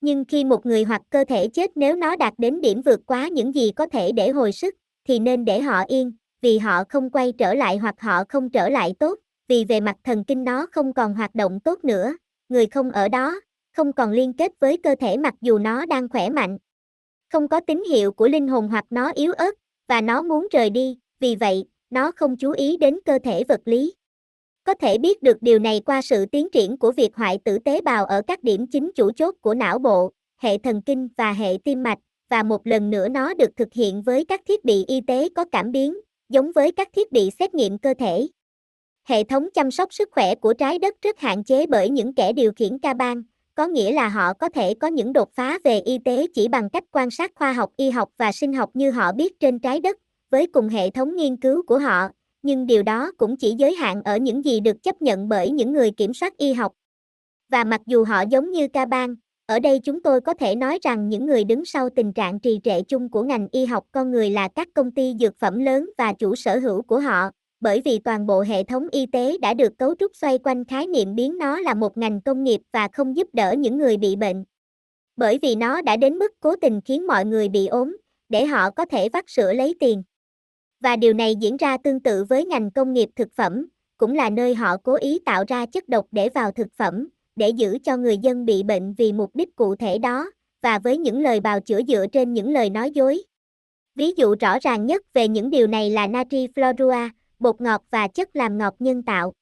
Nhưng 0.00 0.24
khi 0.24 0.44
một 0.44 0.66
người 0.66 0.84
hoặc 0.84 1.02
cơ 1.10 1.24
thể 1.28 1.48
chết 1.48 1.70
nếu 1.74 1.96
nó 1.96 2.16
đạt 2.16 2.34
đến 2.38 2.60
điểm 2.60 2.82
vượt 2.82 3.00
quá 3.06 3.28
những 3.28 3.54
gì 3.54 3.72
có 3.72 3.86
thể 3.86 4.12
để 4.12 4.30
hồi 4.30 4.52
sức, 4.52 4.74
thì 5.08 5.18
nên 5.18 5.44
để 5.44 5.60
họ 5.60 5.84
yên, 5.88 6.12
vì 6.40 6.58
họ 6.58 6.84
không 6.88 7.10
quay 7.10 7.32
trở 7.32 7.54
lại 7.54 7.76
hoặc 7.76 8.00
họ 8.00 8.24
không 8.28 8.50
trở 8.50 8.68
lại 8.68 8.94
tốt, 8.98 9.18
vì 9.48 9.64
về 9.64 9.80
mặt 9.80 9.96
thần 10.04 10.24
kinh 10.24 10.44
nó 10.44 10.66
không 10.72 10.92
còn 10.92 11.14
hoạt 11.14 11.34
động 11.34 11.60
tốt 11.60 11.84
nữa, 11.84 12.14
người 12.48 12.66
không 12.66 12.90
ở 12.90 13.08
đó, 13.08 13.40
không 13.76 13.92
còn 13.92 14.10
liên 14.10 14.32
kết 14.32 14.52
với 14.60 14.76
cơ 14.76 14.94
thể 15.00 15.16
mặc 15.16 15.34
dù 15.40 15.58
nó 15.58 15.86
đang 15.86 16.08
khỏe 16.08 16.30
mạnh. 16.30 16.58
Không 17.32 17.48
có 17.48 17.60
tín 17.60 17.82
hiệu 17.90 18.12
của 18.12 18.28
linh 18.28 18.48
hồn 18.48 18.68
hoặc 18.68 18.84
nó 18.90 19.12
yếu 19.14 19.32
ớt, 19.32 19.54
và 19.88 20.00
nó 20.00 20.22
muốn 20.22 20.46
rời 20.50 20.70
đi, 20.70 20.98
vì 21.20 21.34
vậy, 21.34 21.64
nó 21.90 22.12
không 22.16 22.36
chú 22.36 22.50
ý 22.50 22.76
đến 22.76 22.98
cơ 23.04 23.18
thể 23.24 23.44
vật 23.44 23.60
lý. 23.64 23.94
Có 24.64 24.74
thể 24.74 24.98
biết 24.98 25.22
được 25.22 25.36
điều 25.40 25.58
này 25.58 25.80
qua 25.86 26.02
sự 26.02 26.26
tiến 26.26 26.48
triển 26.52 26.76
của 26.76 26.92
việc 26.92 27.16
hoại 27.16 27.38
tử 27.44 27.58
tế 27.58 27.80
bào 27.80 28.04
ở 28.04 28.22
các 28.26 28.42
điểm 28.42 28.66
chính 28.66 28.90
chủ 28.94 29.10
chốt 29.12 29.34
của 29.40 29.54
não 29.54 29.78
bộ, 29.78 30.12
hệ 30.40 30.58
thần 30.58 30.82
kinh 30.82 31.08
và 31.16 31.32
hệ 31.32 31.58
tim 31.64 31.82
mạch, 31.82 31.98
và 32.30 32.42
một 32.42 32.66
lần 32.66 32.90
nữa 32.90 33.08
nó 33.08 33.34
được 33.34 33.56
thực 33.56 33.68
hiện 33.72 34.02
với 34.02 34.24
các 34.24 34.40
thiết 34.48 34.64
bị 34.64 34.84
y 34.88 35.00
tế 35.00 35.28
có 35.34 35.44
cảm 35.52 35.72
biến, 35.72 36.00
giống 36.28 36.52
với 36.52 36.72
các 36.72 36.88
thiết 36.92 37.12
bị 37.12 37.30
xét 37.38 37.54
nghiệm 37.54 37.78
cơ 37.78 37.94
thể. 37.98 38.28
Hệ 39.08 39.24
thống 39.24 39.48
chăm 39.54 39.70
sóc 39.70 39.92
sức 39.92 40.08
khỏe 40.12 40.34
của 40.34 40.52
trái 40.52 40.78
đất 40.78 40.94
rất 41.02 41.18
hạn 41.18 41.44
chế 41.44 41.66
bởi 41.66 41.90
những 41.90 42.14
kẻ 42.14 42.32
điều 42.32 42.52
khiển 42.52 42.78
ca 42.78 42.94
bang, 42.94 43.22
có 43.54 43.66
nghĩa 43.66 43.92
là 43.92 44.08
họ 44.08 44.32
có 44.32 44.48
thể 44.48 44.74
có 44.74 44.88
những 44.88 45.12
đột 45.12 45.28
phá 45.34 45.58
về 45.64 45.80
y 45.80 45.98
tế 46.04 46.26
chỉ 46.34 46.48
bằng 46.48 46.70
cách 46.70 46.84
quan 46.92 47.10
sát 47.10 47.32
khoa 47.34 47.52
học 47.52 47.70
y 47.76 47.90
học 47.90 48.08
và 48.16 48.32
sinh 48.32 48.52
học 48.52 48.70
như 48.74 48.90
họ 48.90 49.12
biết 49.12 49.40
trên 49.40 49.58
trái 49.58 49.80
đất, 49.80 49.96
với 50.30 50.46
cùng 50.46 50.68
hệ 50.68 50.90
thống 50.90 51.16
nghiên 51.16 51.36
cứu 51.36 51.62
của 51.66 51.78
họ, 51.78 52.08
nhưng 52.42 52.66
điều 52.66 52.82
đó 52.82 53.12
cũng 53.18 53.36
chỉ 53.36 53.54
giới 53.58 53.74
hạn 53.74 54.02
ở 54.02 54.16
những 54.16 54.44
gì 54.44 54.60
được 54.60 54.82
chấp 54.82 55.02
nhận 55.02 55.28
bởi 55.28 55.50
những 55.50 55.72
người 55.72 55.90
kiểm 55.90 56.14
soát 56.14 56.36
y 56.36 56.52
học. 56.52 56.72
Và 57.48 57.64
mặc 57.64 57.80
dù 57.86 58.04
họ 58.04 58.22
giống 58.30 58.50
như 58.50 58.68
ca 58.68 58.84
bang, 58.84 59.14
ở 59.46 59.58
đây 59.58 59.78
chúng 59.78 60.02
tôi 60.02 60.20
có 60.20 60.34
thể 60.34 60.54
nói 60.54 60.78
rằng 60.82 61.08
những 61.08 61.26
người 61.26 61.44
đứng 61.44 61.64
sau 61.64 61.88
tình 61.90 62.12
trạng 62.12 62.40
trì 62.40 62.60
trệ 62.64 62.82
chung 62.82 63.10
của 63.10 63.22
ngành 63.22 63.48
y 63.52 63.66
học 63.66 63.84
con 63.92 64.10
người 64.10 64.30
là 64.30 64.48
các 64.48 64.68
công 64.74 64.90
ty 64.90 65.14
dược 65.20 65.38
phẩm 65.38 65.58
lớn 65.58 65.90
và 65.98 66.12
chủ 66.12 66.34
sở 66.34 66.58
hữu 66.58 66.82
của 66.82 67.00
họ, 67.00 67.30
bởi 67.60 67.82
vì 67.84 67.98
toàn 67.98 68.26
bộ 68.26 68.40
hệ 68.40 68.62
thống 68.62 68.88
y 68.90 69.06
tế 69.06 69.38
đã 69.38 69.54
được 69.54 69.78
cấu 69.78 69.94
trúc 69.94 70.16
xoay 70.16 70.38
quanh 70.38 70.64
khái 70.64 70.86
niệm 70.86 71.14
biến 71.14 71.38
nó 71.38 71.60
là 71.60 71.74
một 71.74 71.98
ngành 71.98 72.20
công 72.20 72.44
nghiệp 72.44 72.60
và 72.72 72.88
không 72.92 73.16
giúp 73.16 73.28
đỡ 73.32 73.54
những 73.58 73.78
người 73.78 73.96
bị 73.96 74.16
bệnh. 74.16 74.44
Bởi 75.16 75.38
vì 75.42 75.54
nó 75.54 75.82
đã 75.82 75.96
đến 75.96 76.14
mức 76.14 76.32
cố 76.40 76.56
tình 76.56 76.80
khiến 76.84 77.06
mọi 77.06 77.24
người 77.24 77.48
bị 77.48 77.66
ốm, 77.66 77.96
để 78.28 78.46
họ 78.46 78.70
có 78.70 78.84
thể 78.84 79.08
vắt 79.08 79.24
sữa 79.28 79.52
lấy 79.52 79.74
tiền. 79.80 80.02
Và 80.80 80.96
điều 80.96 81.12
này 81.12 81.34
diễn 81.36 81.56
ra 81.56 81.76
tương 81.76 82.00
tự 82.00 82.24
với 82.24 82.44
ngành 82.44 82.70
công 82.70 82.92
nghiệp 82.92 83.08
thực 83.16 83.28
phẩm, 83.32 83.66
cũng 83.96 84.14
là 84.14 84.30
nơi 84.30 84.54
họ 84.54 84.76
cố 84.76 84.94
ý 84.94 85.18
tạo 85.24 85.44
ra 85.48 85.66
chất 85.66 85.88
độc 85.88 86.06
để 86.10 86.28
vào 86.28 86.52
thực 86.52 86.72
phẩm, 86.72 87.08
để 87.36 87.48
giữ 87.48 87.78
cho 87.84 87.96
người 87.96 88.18
dân 88.18 88.44
bị 88.44 88.62
bệnh 88.62 88.94
vì 88.94 89.12
mục 89.12 89.36
đích 89.36 89.56
cụ 89.56 89.76
thể 89.76 89.98
đó, 89.98 90.30
và 90.62 90.78
với 90.78 90.98
những 90.98 91.20
lời 91.20 91.40
bào 91.40 91.60
chữa 91.60 91.80
dựa 91.88 92.06
trên 92.12 92.34
những 92.34 92.52
lời 92.52 92.70
nói 92.70 92.90
dối. 92.90 93.22
Ví 93.94 94.12
dụ 94.16 94.34
rõ 94.40 94.58
ràng 94.58 94.86
nhất 94.86 95.02
về 95.12 95.28
những 95.28 95.50
điều 95.50 95.66
này 95.66 95.90
là 95.90 96.06
natri 96.06 96.46
fluorua, 96.46 97.10
bột 97.40 97.60
ngọt 97.60 97.82
và 97.90 98.08
chất 98.08 98.36
làm 98.36 98.58
ngọt 98.58 98.74
nhân 98.78 99.02
tạo. 99.02 99.32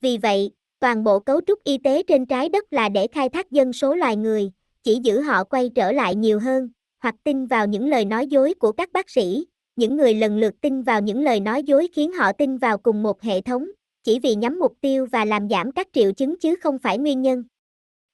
Vì 0.00 0.18
vậy, 0.18 0.50
toàn 0.80 1.04
bộ 1.04 1.20
cấu 1.20 1.40
trúc 1.46 1.64
y 1.64 1.78
tế 1.78 2.02
trên 2.02 2.26
trái 2.26 2.48
đất 2.48 2.72
là 2.72 2.88
để 2.88 3.06
khai 3.06 3.28
thác 3.28 3.50
dân 3.50 3.72
số 3.72 3.94
loài 3.94 4.16
người, 4.16 4.50
chỉ 4.82 4.98
giữ 5.02 5.20
họ 5.20 5.44
quay 5.44 5.70
trở 5.74 5.92
lại 5.92 6.14
nhiều 6.14 6.38
hơn, 6.38 6.68
hoặc 7.02 7.14
tin 7.24 7.46
vào 7.46 7.66
những 7.66 7.88
lời 7.88 8.04
nói 8.04 8.26
dối 8.26 8.54
của 8.54 8.72
các 8.72 8.92
bác 8.92 9.10
sĩ. 9.10 9.46
Những 9.76 9.96
người 9.96 10.14
lần 10.14 10.38
lượt 10.38 10.54
tin 10.60 10.82
vào 10.82 11.00
những 11.00 11.22
lời 11.22 11.40
nói 11.40 11.62
dối 11.62 11.88
khiến 11.92 12.12
họ 12.12 12.32
tin 12.32 12.58
vào 12.58 12.78
cùng 12.78 13.02
một 13.02 13.22
hệ 13.22 13.40
thống, 13.40 13.68
chỉ 14.04 14.18
vì 14.18 14.34
nhắm 14.34 14.58
mục 14.58 14.72
tiêu 14.80 15.06
và 15.12 15.24
làm 15.24 15.48
giảm 15.48 15.72
các 15.72 15.88
triệu 15.92 16.12
chứng 16.12 16.38
chứ 16.38 16.56
không 16.62 16.78
phải 16.78 16.98
nguyên 16.98 17.22
nhân. 17.22 17.44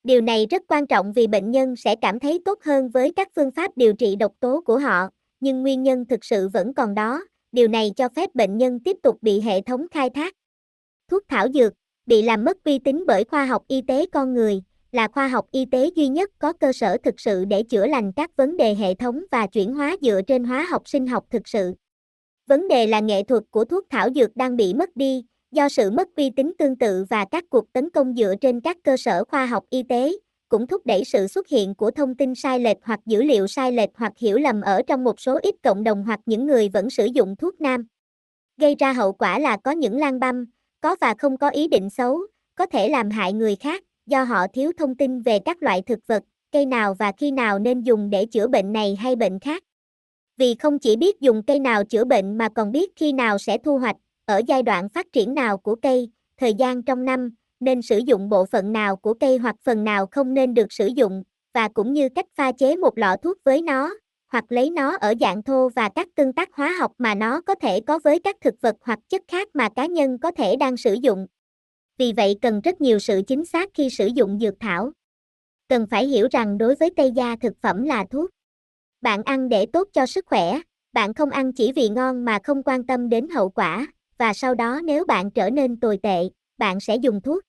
Điều 0.04 0.20
này 0.20 0.46
rất 0.50 0.62
quan 0.68 0.86
trọng 0.86 1.12
vì 1.12 1.26
bệnh 1.26 1.50
nhân 1.50 1.76
sẽ 1.76 1.96
cảm 1.96 2.20
thấy 2.20 2.40
tốt 2.44 2.58
hơn 2.62 2.88
với 2.88 3.12
các 3.16 3.28
phương 3.36 3.50
pháp 3.50 3.76
điều 3.76 3.92
trị 3.92 4.16
độc 4.16 4.32
tố 4.40 4.60
của 4.60 4.78
họ, 4.78 5.08
nhưng 5.40 5.62
nguyên 5.62 5.82
nhân 5.82 6.04
thực 6.04 6.24
sự 6.24 6.48
vẫn 6.48 6.74
còn 6.74 6.94
đó, 6.94 7.24
điều 7.56 7.68
này 7.68 7.92
cho 7.96 8.08
phép 8.08 8.34
bệnh 8.34 8.58
nhân 8.58 8.80
tiếp 8.80 8.96
tục 9.02 9.18
bị 9.22 9.40
hệ 9.40 9.60
thống 9.60 9.86
khai 9.90 10.10
thác. 10.10 10.34
Thuốc 11.10 11.22
thảo 11.28 11.46
dược 11.54 11.72
bị 12.06 12.22
làm 12.22 12.44
mất 12.44 12.56
uy 12.64 12.78
tín 12.78 13.04
bởi 13.06 13.24
khoa 13.24 13.46
học 13.46 13.62
y 13.68 13.82
tế 13.82 14.06
con 14.12 14.34
người, 14.34 14.62
là 14.92 15.08
khoa 15.08 15.28
học 15.28 15.46
y 15.50 15.64
tế 15.64 15.90
duy 15.94 16.08
nhất 16.08 16.30
có 16.38 16.52
cơ 16.52 16.72
sở 16.72 16.96
thực 17.04 17.20
sự 17.20 17.44
để 17.44 17.62
chữa 17.62 17.86
lành 17.86 18.12
các 18.12 18.36
vấn 18.36 18.56
đề 18.56 18.74
hệ 18.74 18.94
thống 18.94 19.22
và 19.30 19.46
chuyển 19.46 19.74
hóa 19.74 19.96
dựa 20.02 20.20
trên 20.26 20.44
hóa 20.44 20.66
học 20.70 20.88
sinh 20.88 21.06
học 21.06 21.24
thực 21.30 21.48
sự. 21.48 21.72
Vấn 22.46 22.68
đề 22.68 22.86
là 22.86 23.00
nghệ 23.00 23.22
thuật 23.22 23.42
của 23.50 23.64
thuốc 23.64 23.84
thảo 23.90 24.08
dược 24.14 24.36
đang 24.36 24.56
bị 24.56 24.74
mất 24.74 24.96
đi, 24.96 25.24
do 25.50 25.68
sự 25.68 25.90
mất 25.90 26.08
uy 26.16 26.30
tín 26.30 26.52
tương 26.58 26.76
tự 26.76 27.04
và 27.10 27.24
các 27.30 27.44
cuộc 27.50 27.72
tấn 27.72 27.90
công 27.90 28.14
dựa 28.14 28.34
trên 28.40 28.60
các 28.60 28.76
cơ 28.84 28.96
sở 28.96 29.24
khoa 29.24 29.46
học 29.46 29.64
y 29.70 29.82
tế, 29.82 30.12
cũng 30.48 30.66
thúc 30.66 30.86
đẩy 30.86 31.04
sự 31.04 31.26
xuất 31.26 31.48
hiện 31.48 31.74
của 31.74 31.90
thông 31.90 32.14
tin 32.14 32.34
sai 32.34 32.60
lệch 32.60 32.76
hoặc 32.82 33.00
dữ 33.06 33.22
liệu 33.22 33.46
sai 33.46 33.72
lệch 33.72 33.90
hoặc 33.94 34.12
hiểu 34.18 34.38
lầm 34.38 34.60
ở 34.60 34.82
trong 34.86 35.04
một 35.04 35.20
số 35.20 35.38
ít 35.42 35.54
cộng 35.62 35.84
đồng 35.84 36.04
hoặc 36.04 36.20
những 36.26 36.46
người 36.46 36.68
vẫn 36.68 36.90
sử 36.90 37.04
dụng 37.04 37.36
thuốc 37.36 37.60
nam. 37.60 37.86
Gây 38.56 38.74
ra 38.78 38.92
hậu 38.92 39.12
quả 39.12 39.38
là 39.38 39.56
có 39.56 39.70
những 39.70 39.98
lan 39.98 40.20
băm, 40.20 40.46
có 40.80 40.96
và 41.00 41.14
không 41.18 41.36
có 41.36 41.48
ý 41.48 41.68
định 41.68 41.90
xấu, 41.90 42.20
có 42.54 42.66
thể 42.66 42.88
làm 42.88 43.10
hại 43.10 43.32
người 43.32 43.56
khác, 43.56 43.82
do 44.06 44.24
họ 44.24 44.46
thiếu 44.52 44.72
thông 44.78 44.94
tin 44.94 45.20
về 45.22 45.38
các 45.38 45.62
loại 45.62 45.82
thực 45.82 46.06
vật, 46.06 46.22
cây 46.52 46.66
nào 46.66 46.94
và 46.94 47.12
khi 47.18 47.30
nào 47.30 47.58
nên 47.58 47.80
dùng 47.82 48.10
để 48.10 48.26
chữa 48.26 48.48
bệnh 48.48 48.72
này 48.72 48.96
hay 48.96 49.16
bệnh 49.16 49.40
khác. 49.40 49.62
Vì 50.36 50.54
không 50.54 50.78
chỉ 50.78 50.96
biết 50.96 51.20
dùng 51.20 51.42
cây 51.42 51.58
nào 51.58 51.84
chữa 51.84 52.04
bệnh 52.04 52.38
mà 52.38 52.48
còn 52.48 52.72
biết 52.72 52.90
khi 52.96 53.12
nào 53.12 53.38
sẽ 53.38 53.58
thu 53.58 53.78
hoạch, 53.78 53.96
ở 54.24 54.40
giai 54.46 54.62
đoạn 54.62 54.88
phát 54.88 55.06
triển 55.12 55.34
nào 55.34 55.58
của 55.58 55.74
cây, 55.74 56.10
thời 56.36 56.54
gian 56.54 56.82
trong 56.82 57.04
năm, 57.04 57.34
nên 57.60 57.82
sử 57.82 57.98
dụng 57.98 58.28
bộ 58.28 58.44
phận 58.44 58.72
nào 58.72 58.96
của 58.96 59.14
cây 59.14 59.38
hoặc 59.38 59.56
phần 59.64 59.84
nào 59.84 60.06
không 60.06 60.34
nên 60.34 60.54
được 60.54 60.72
sử 60.72 60.86
dụng, 60.86 61.22
và 61.54 61.68
cũng 61.68 61.92
như 61.92 62.08
cách 62.08 62.26
pha 62.34 62.52
chế 62.52 62.76
một 62.76 62.98
lọ 62.98 63.16
thuốc 63.22 63.36
với 63.44 63.62
nó, 63.62 63.94
hoặc 64.32 64.44
lấy 64.48 64.70
nó 64.70 64.96
ở 64.96 65.14
dạng 65.20 65.42
thô 65.42 65.68
và 65.68 65.88
các 65.88 66.08
tương 66.14 66.32
tác 66.32 66.48
hóa 66.52 66.76
học 66.78 66.92
mà 66.98 67.14
nó 67.14 67.40
có 67.40 67.54
thể 67.54 67.80
có 67.80 67.98
với 68.04 68.18
các 68.18 68.36
thực 68.40 68.54
vật 68.60 68.76
hoặc 68.80 68.98
chất 69.08 69.22
khác 69.28 69.48
mà 69.54 69.68
cá 69.68 69.86
nhân 69.86 70.18
có 70.18 70.30
thể 70.30 70.56
đang 70.56 70.76
sử 70.76 70.94
dụng. 70.94 71.26
Vì 71.98 72.12
vậy 72.12 72.38
cần 72.42 72.60
rất 72.60 72.80
nhiều 72.80 72.98
sự 72.98 73.22
chính 73.26 73.44
xác 73.44 73.68
khi 73.74 73.90
sử 73.90 74.06
dụng 74.06 74.38
dược 74.38 74.54
thảo. 74.60 74.92
Cần 75.68 75.86
phải 75.90 76.06
hiểu 76.06 76.28
rằng 76.30 76.58
đối 76.58 76.74
với 76.74 76.90
tây 76.96 77.10
gia 77.10 77.36
thực 77.36 77.52
phẩm 77.62 77.84
là 77.84 78.04
thuốc. 78.10 78.30
Bạn 79.00 79.22
ăn 79.22 79.48
để 79.48 79.66
tốt 79.66 79.88
cho 79.92 80.06
sức 80.06 80.24
khỏe, 80.26 80.60
bạn 80.92 81.14
không 81.14 81.30
ăn 81.30 81.52
chỉ 81.52 81.72
vì 81.72 81.88
ngon 81.88 82.24
mà 82.24 82.38
không 82.44 82.62
quan 82.62 82.86
tâm 82.86 83.08
đến 83.08 83.28
hậu 83.28 83.50
quả, 83.50 83.86
và 84.18 84.32
sau 84.32 84.54
đó 84.54 84.80
nếu 84.84 85.04
bạn 85.04 85.30
trở 85.30 85.50
nên 85.50 85.80
tồi 85.80 85.98
tệ, 86.02 86.22
bạn 86.58 86.80
sẽ 86.80 86.96
dùng 86.96 87.20
thuốc. 87.20 87.42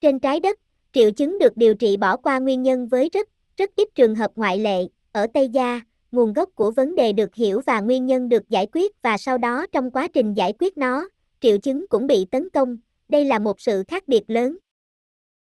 Trên 0.00 0.18
trái 0.18 0.40
đất, 0.40 0.58
triệu 0.92 1.10
chứng 1.10 1.38
được 1.38 1.56
điều 1.56 1.74
trị 1.74 1.96
bỏ 1.96 2.16
qua 2.16 2.38
nguyên 2.38 2.62
nhân 2.62 2.88
với 2.88 3.10
rất, 3.12 3.28
rất 3.56 3.70
ít 3.76 3.88
trường 3.94 4.14
hợp 4.14 4.30
ngoại 4.36 4.58
lệ. 4.58 4.88
Ở 5.12 5.26
Tây 5.34 5.48
Gia, 5.48 5.80
nguồn 6.12 6.32
gốc 6.32 6.48
của 6.54 6.70
vấn 6.70 6.94
đề 6.94 7.12
được 7.12 7.34
hiểu 7.34 7.60
và 7.66 7.80
nguyên 7.80 8.06
nhân 8.06 8.28
được 8.28 8.48
giải 8.48 8.66
quyết 8.72 9.02
và 9.02 9.18
sau 9.18 9.38
đó 9.38 9.66
trong 9.72 9.90
quá 9.90 10.08
trình 10.08 10.34
giải 10.34 10.52
quyết 10.58 10.78
nó, 10.78 11.08
triệu 11.40 11.58
chứng 11.58 11.86
cũng 11.88 12.06
bị 12.06 12.24
tấn 12.30 12.50
công. 12.50 12.76
Đây 13.08 13.24
là 13.24 13.38
một 13.38 13.60
sự 13.60 13.84
khác 13.88 14.08
biệt 14.08 14.22
lớn. 14.28 14.58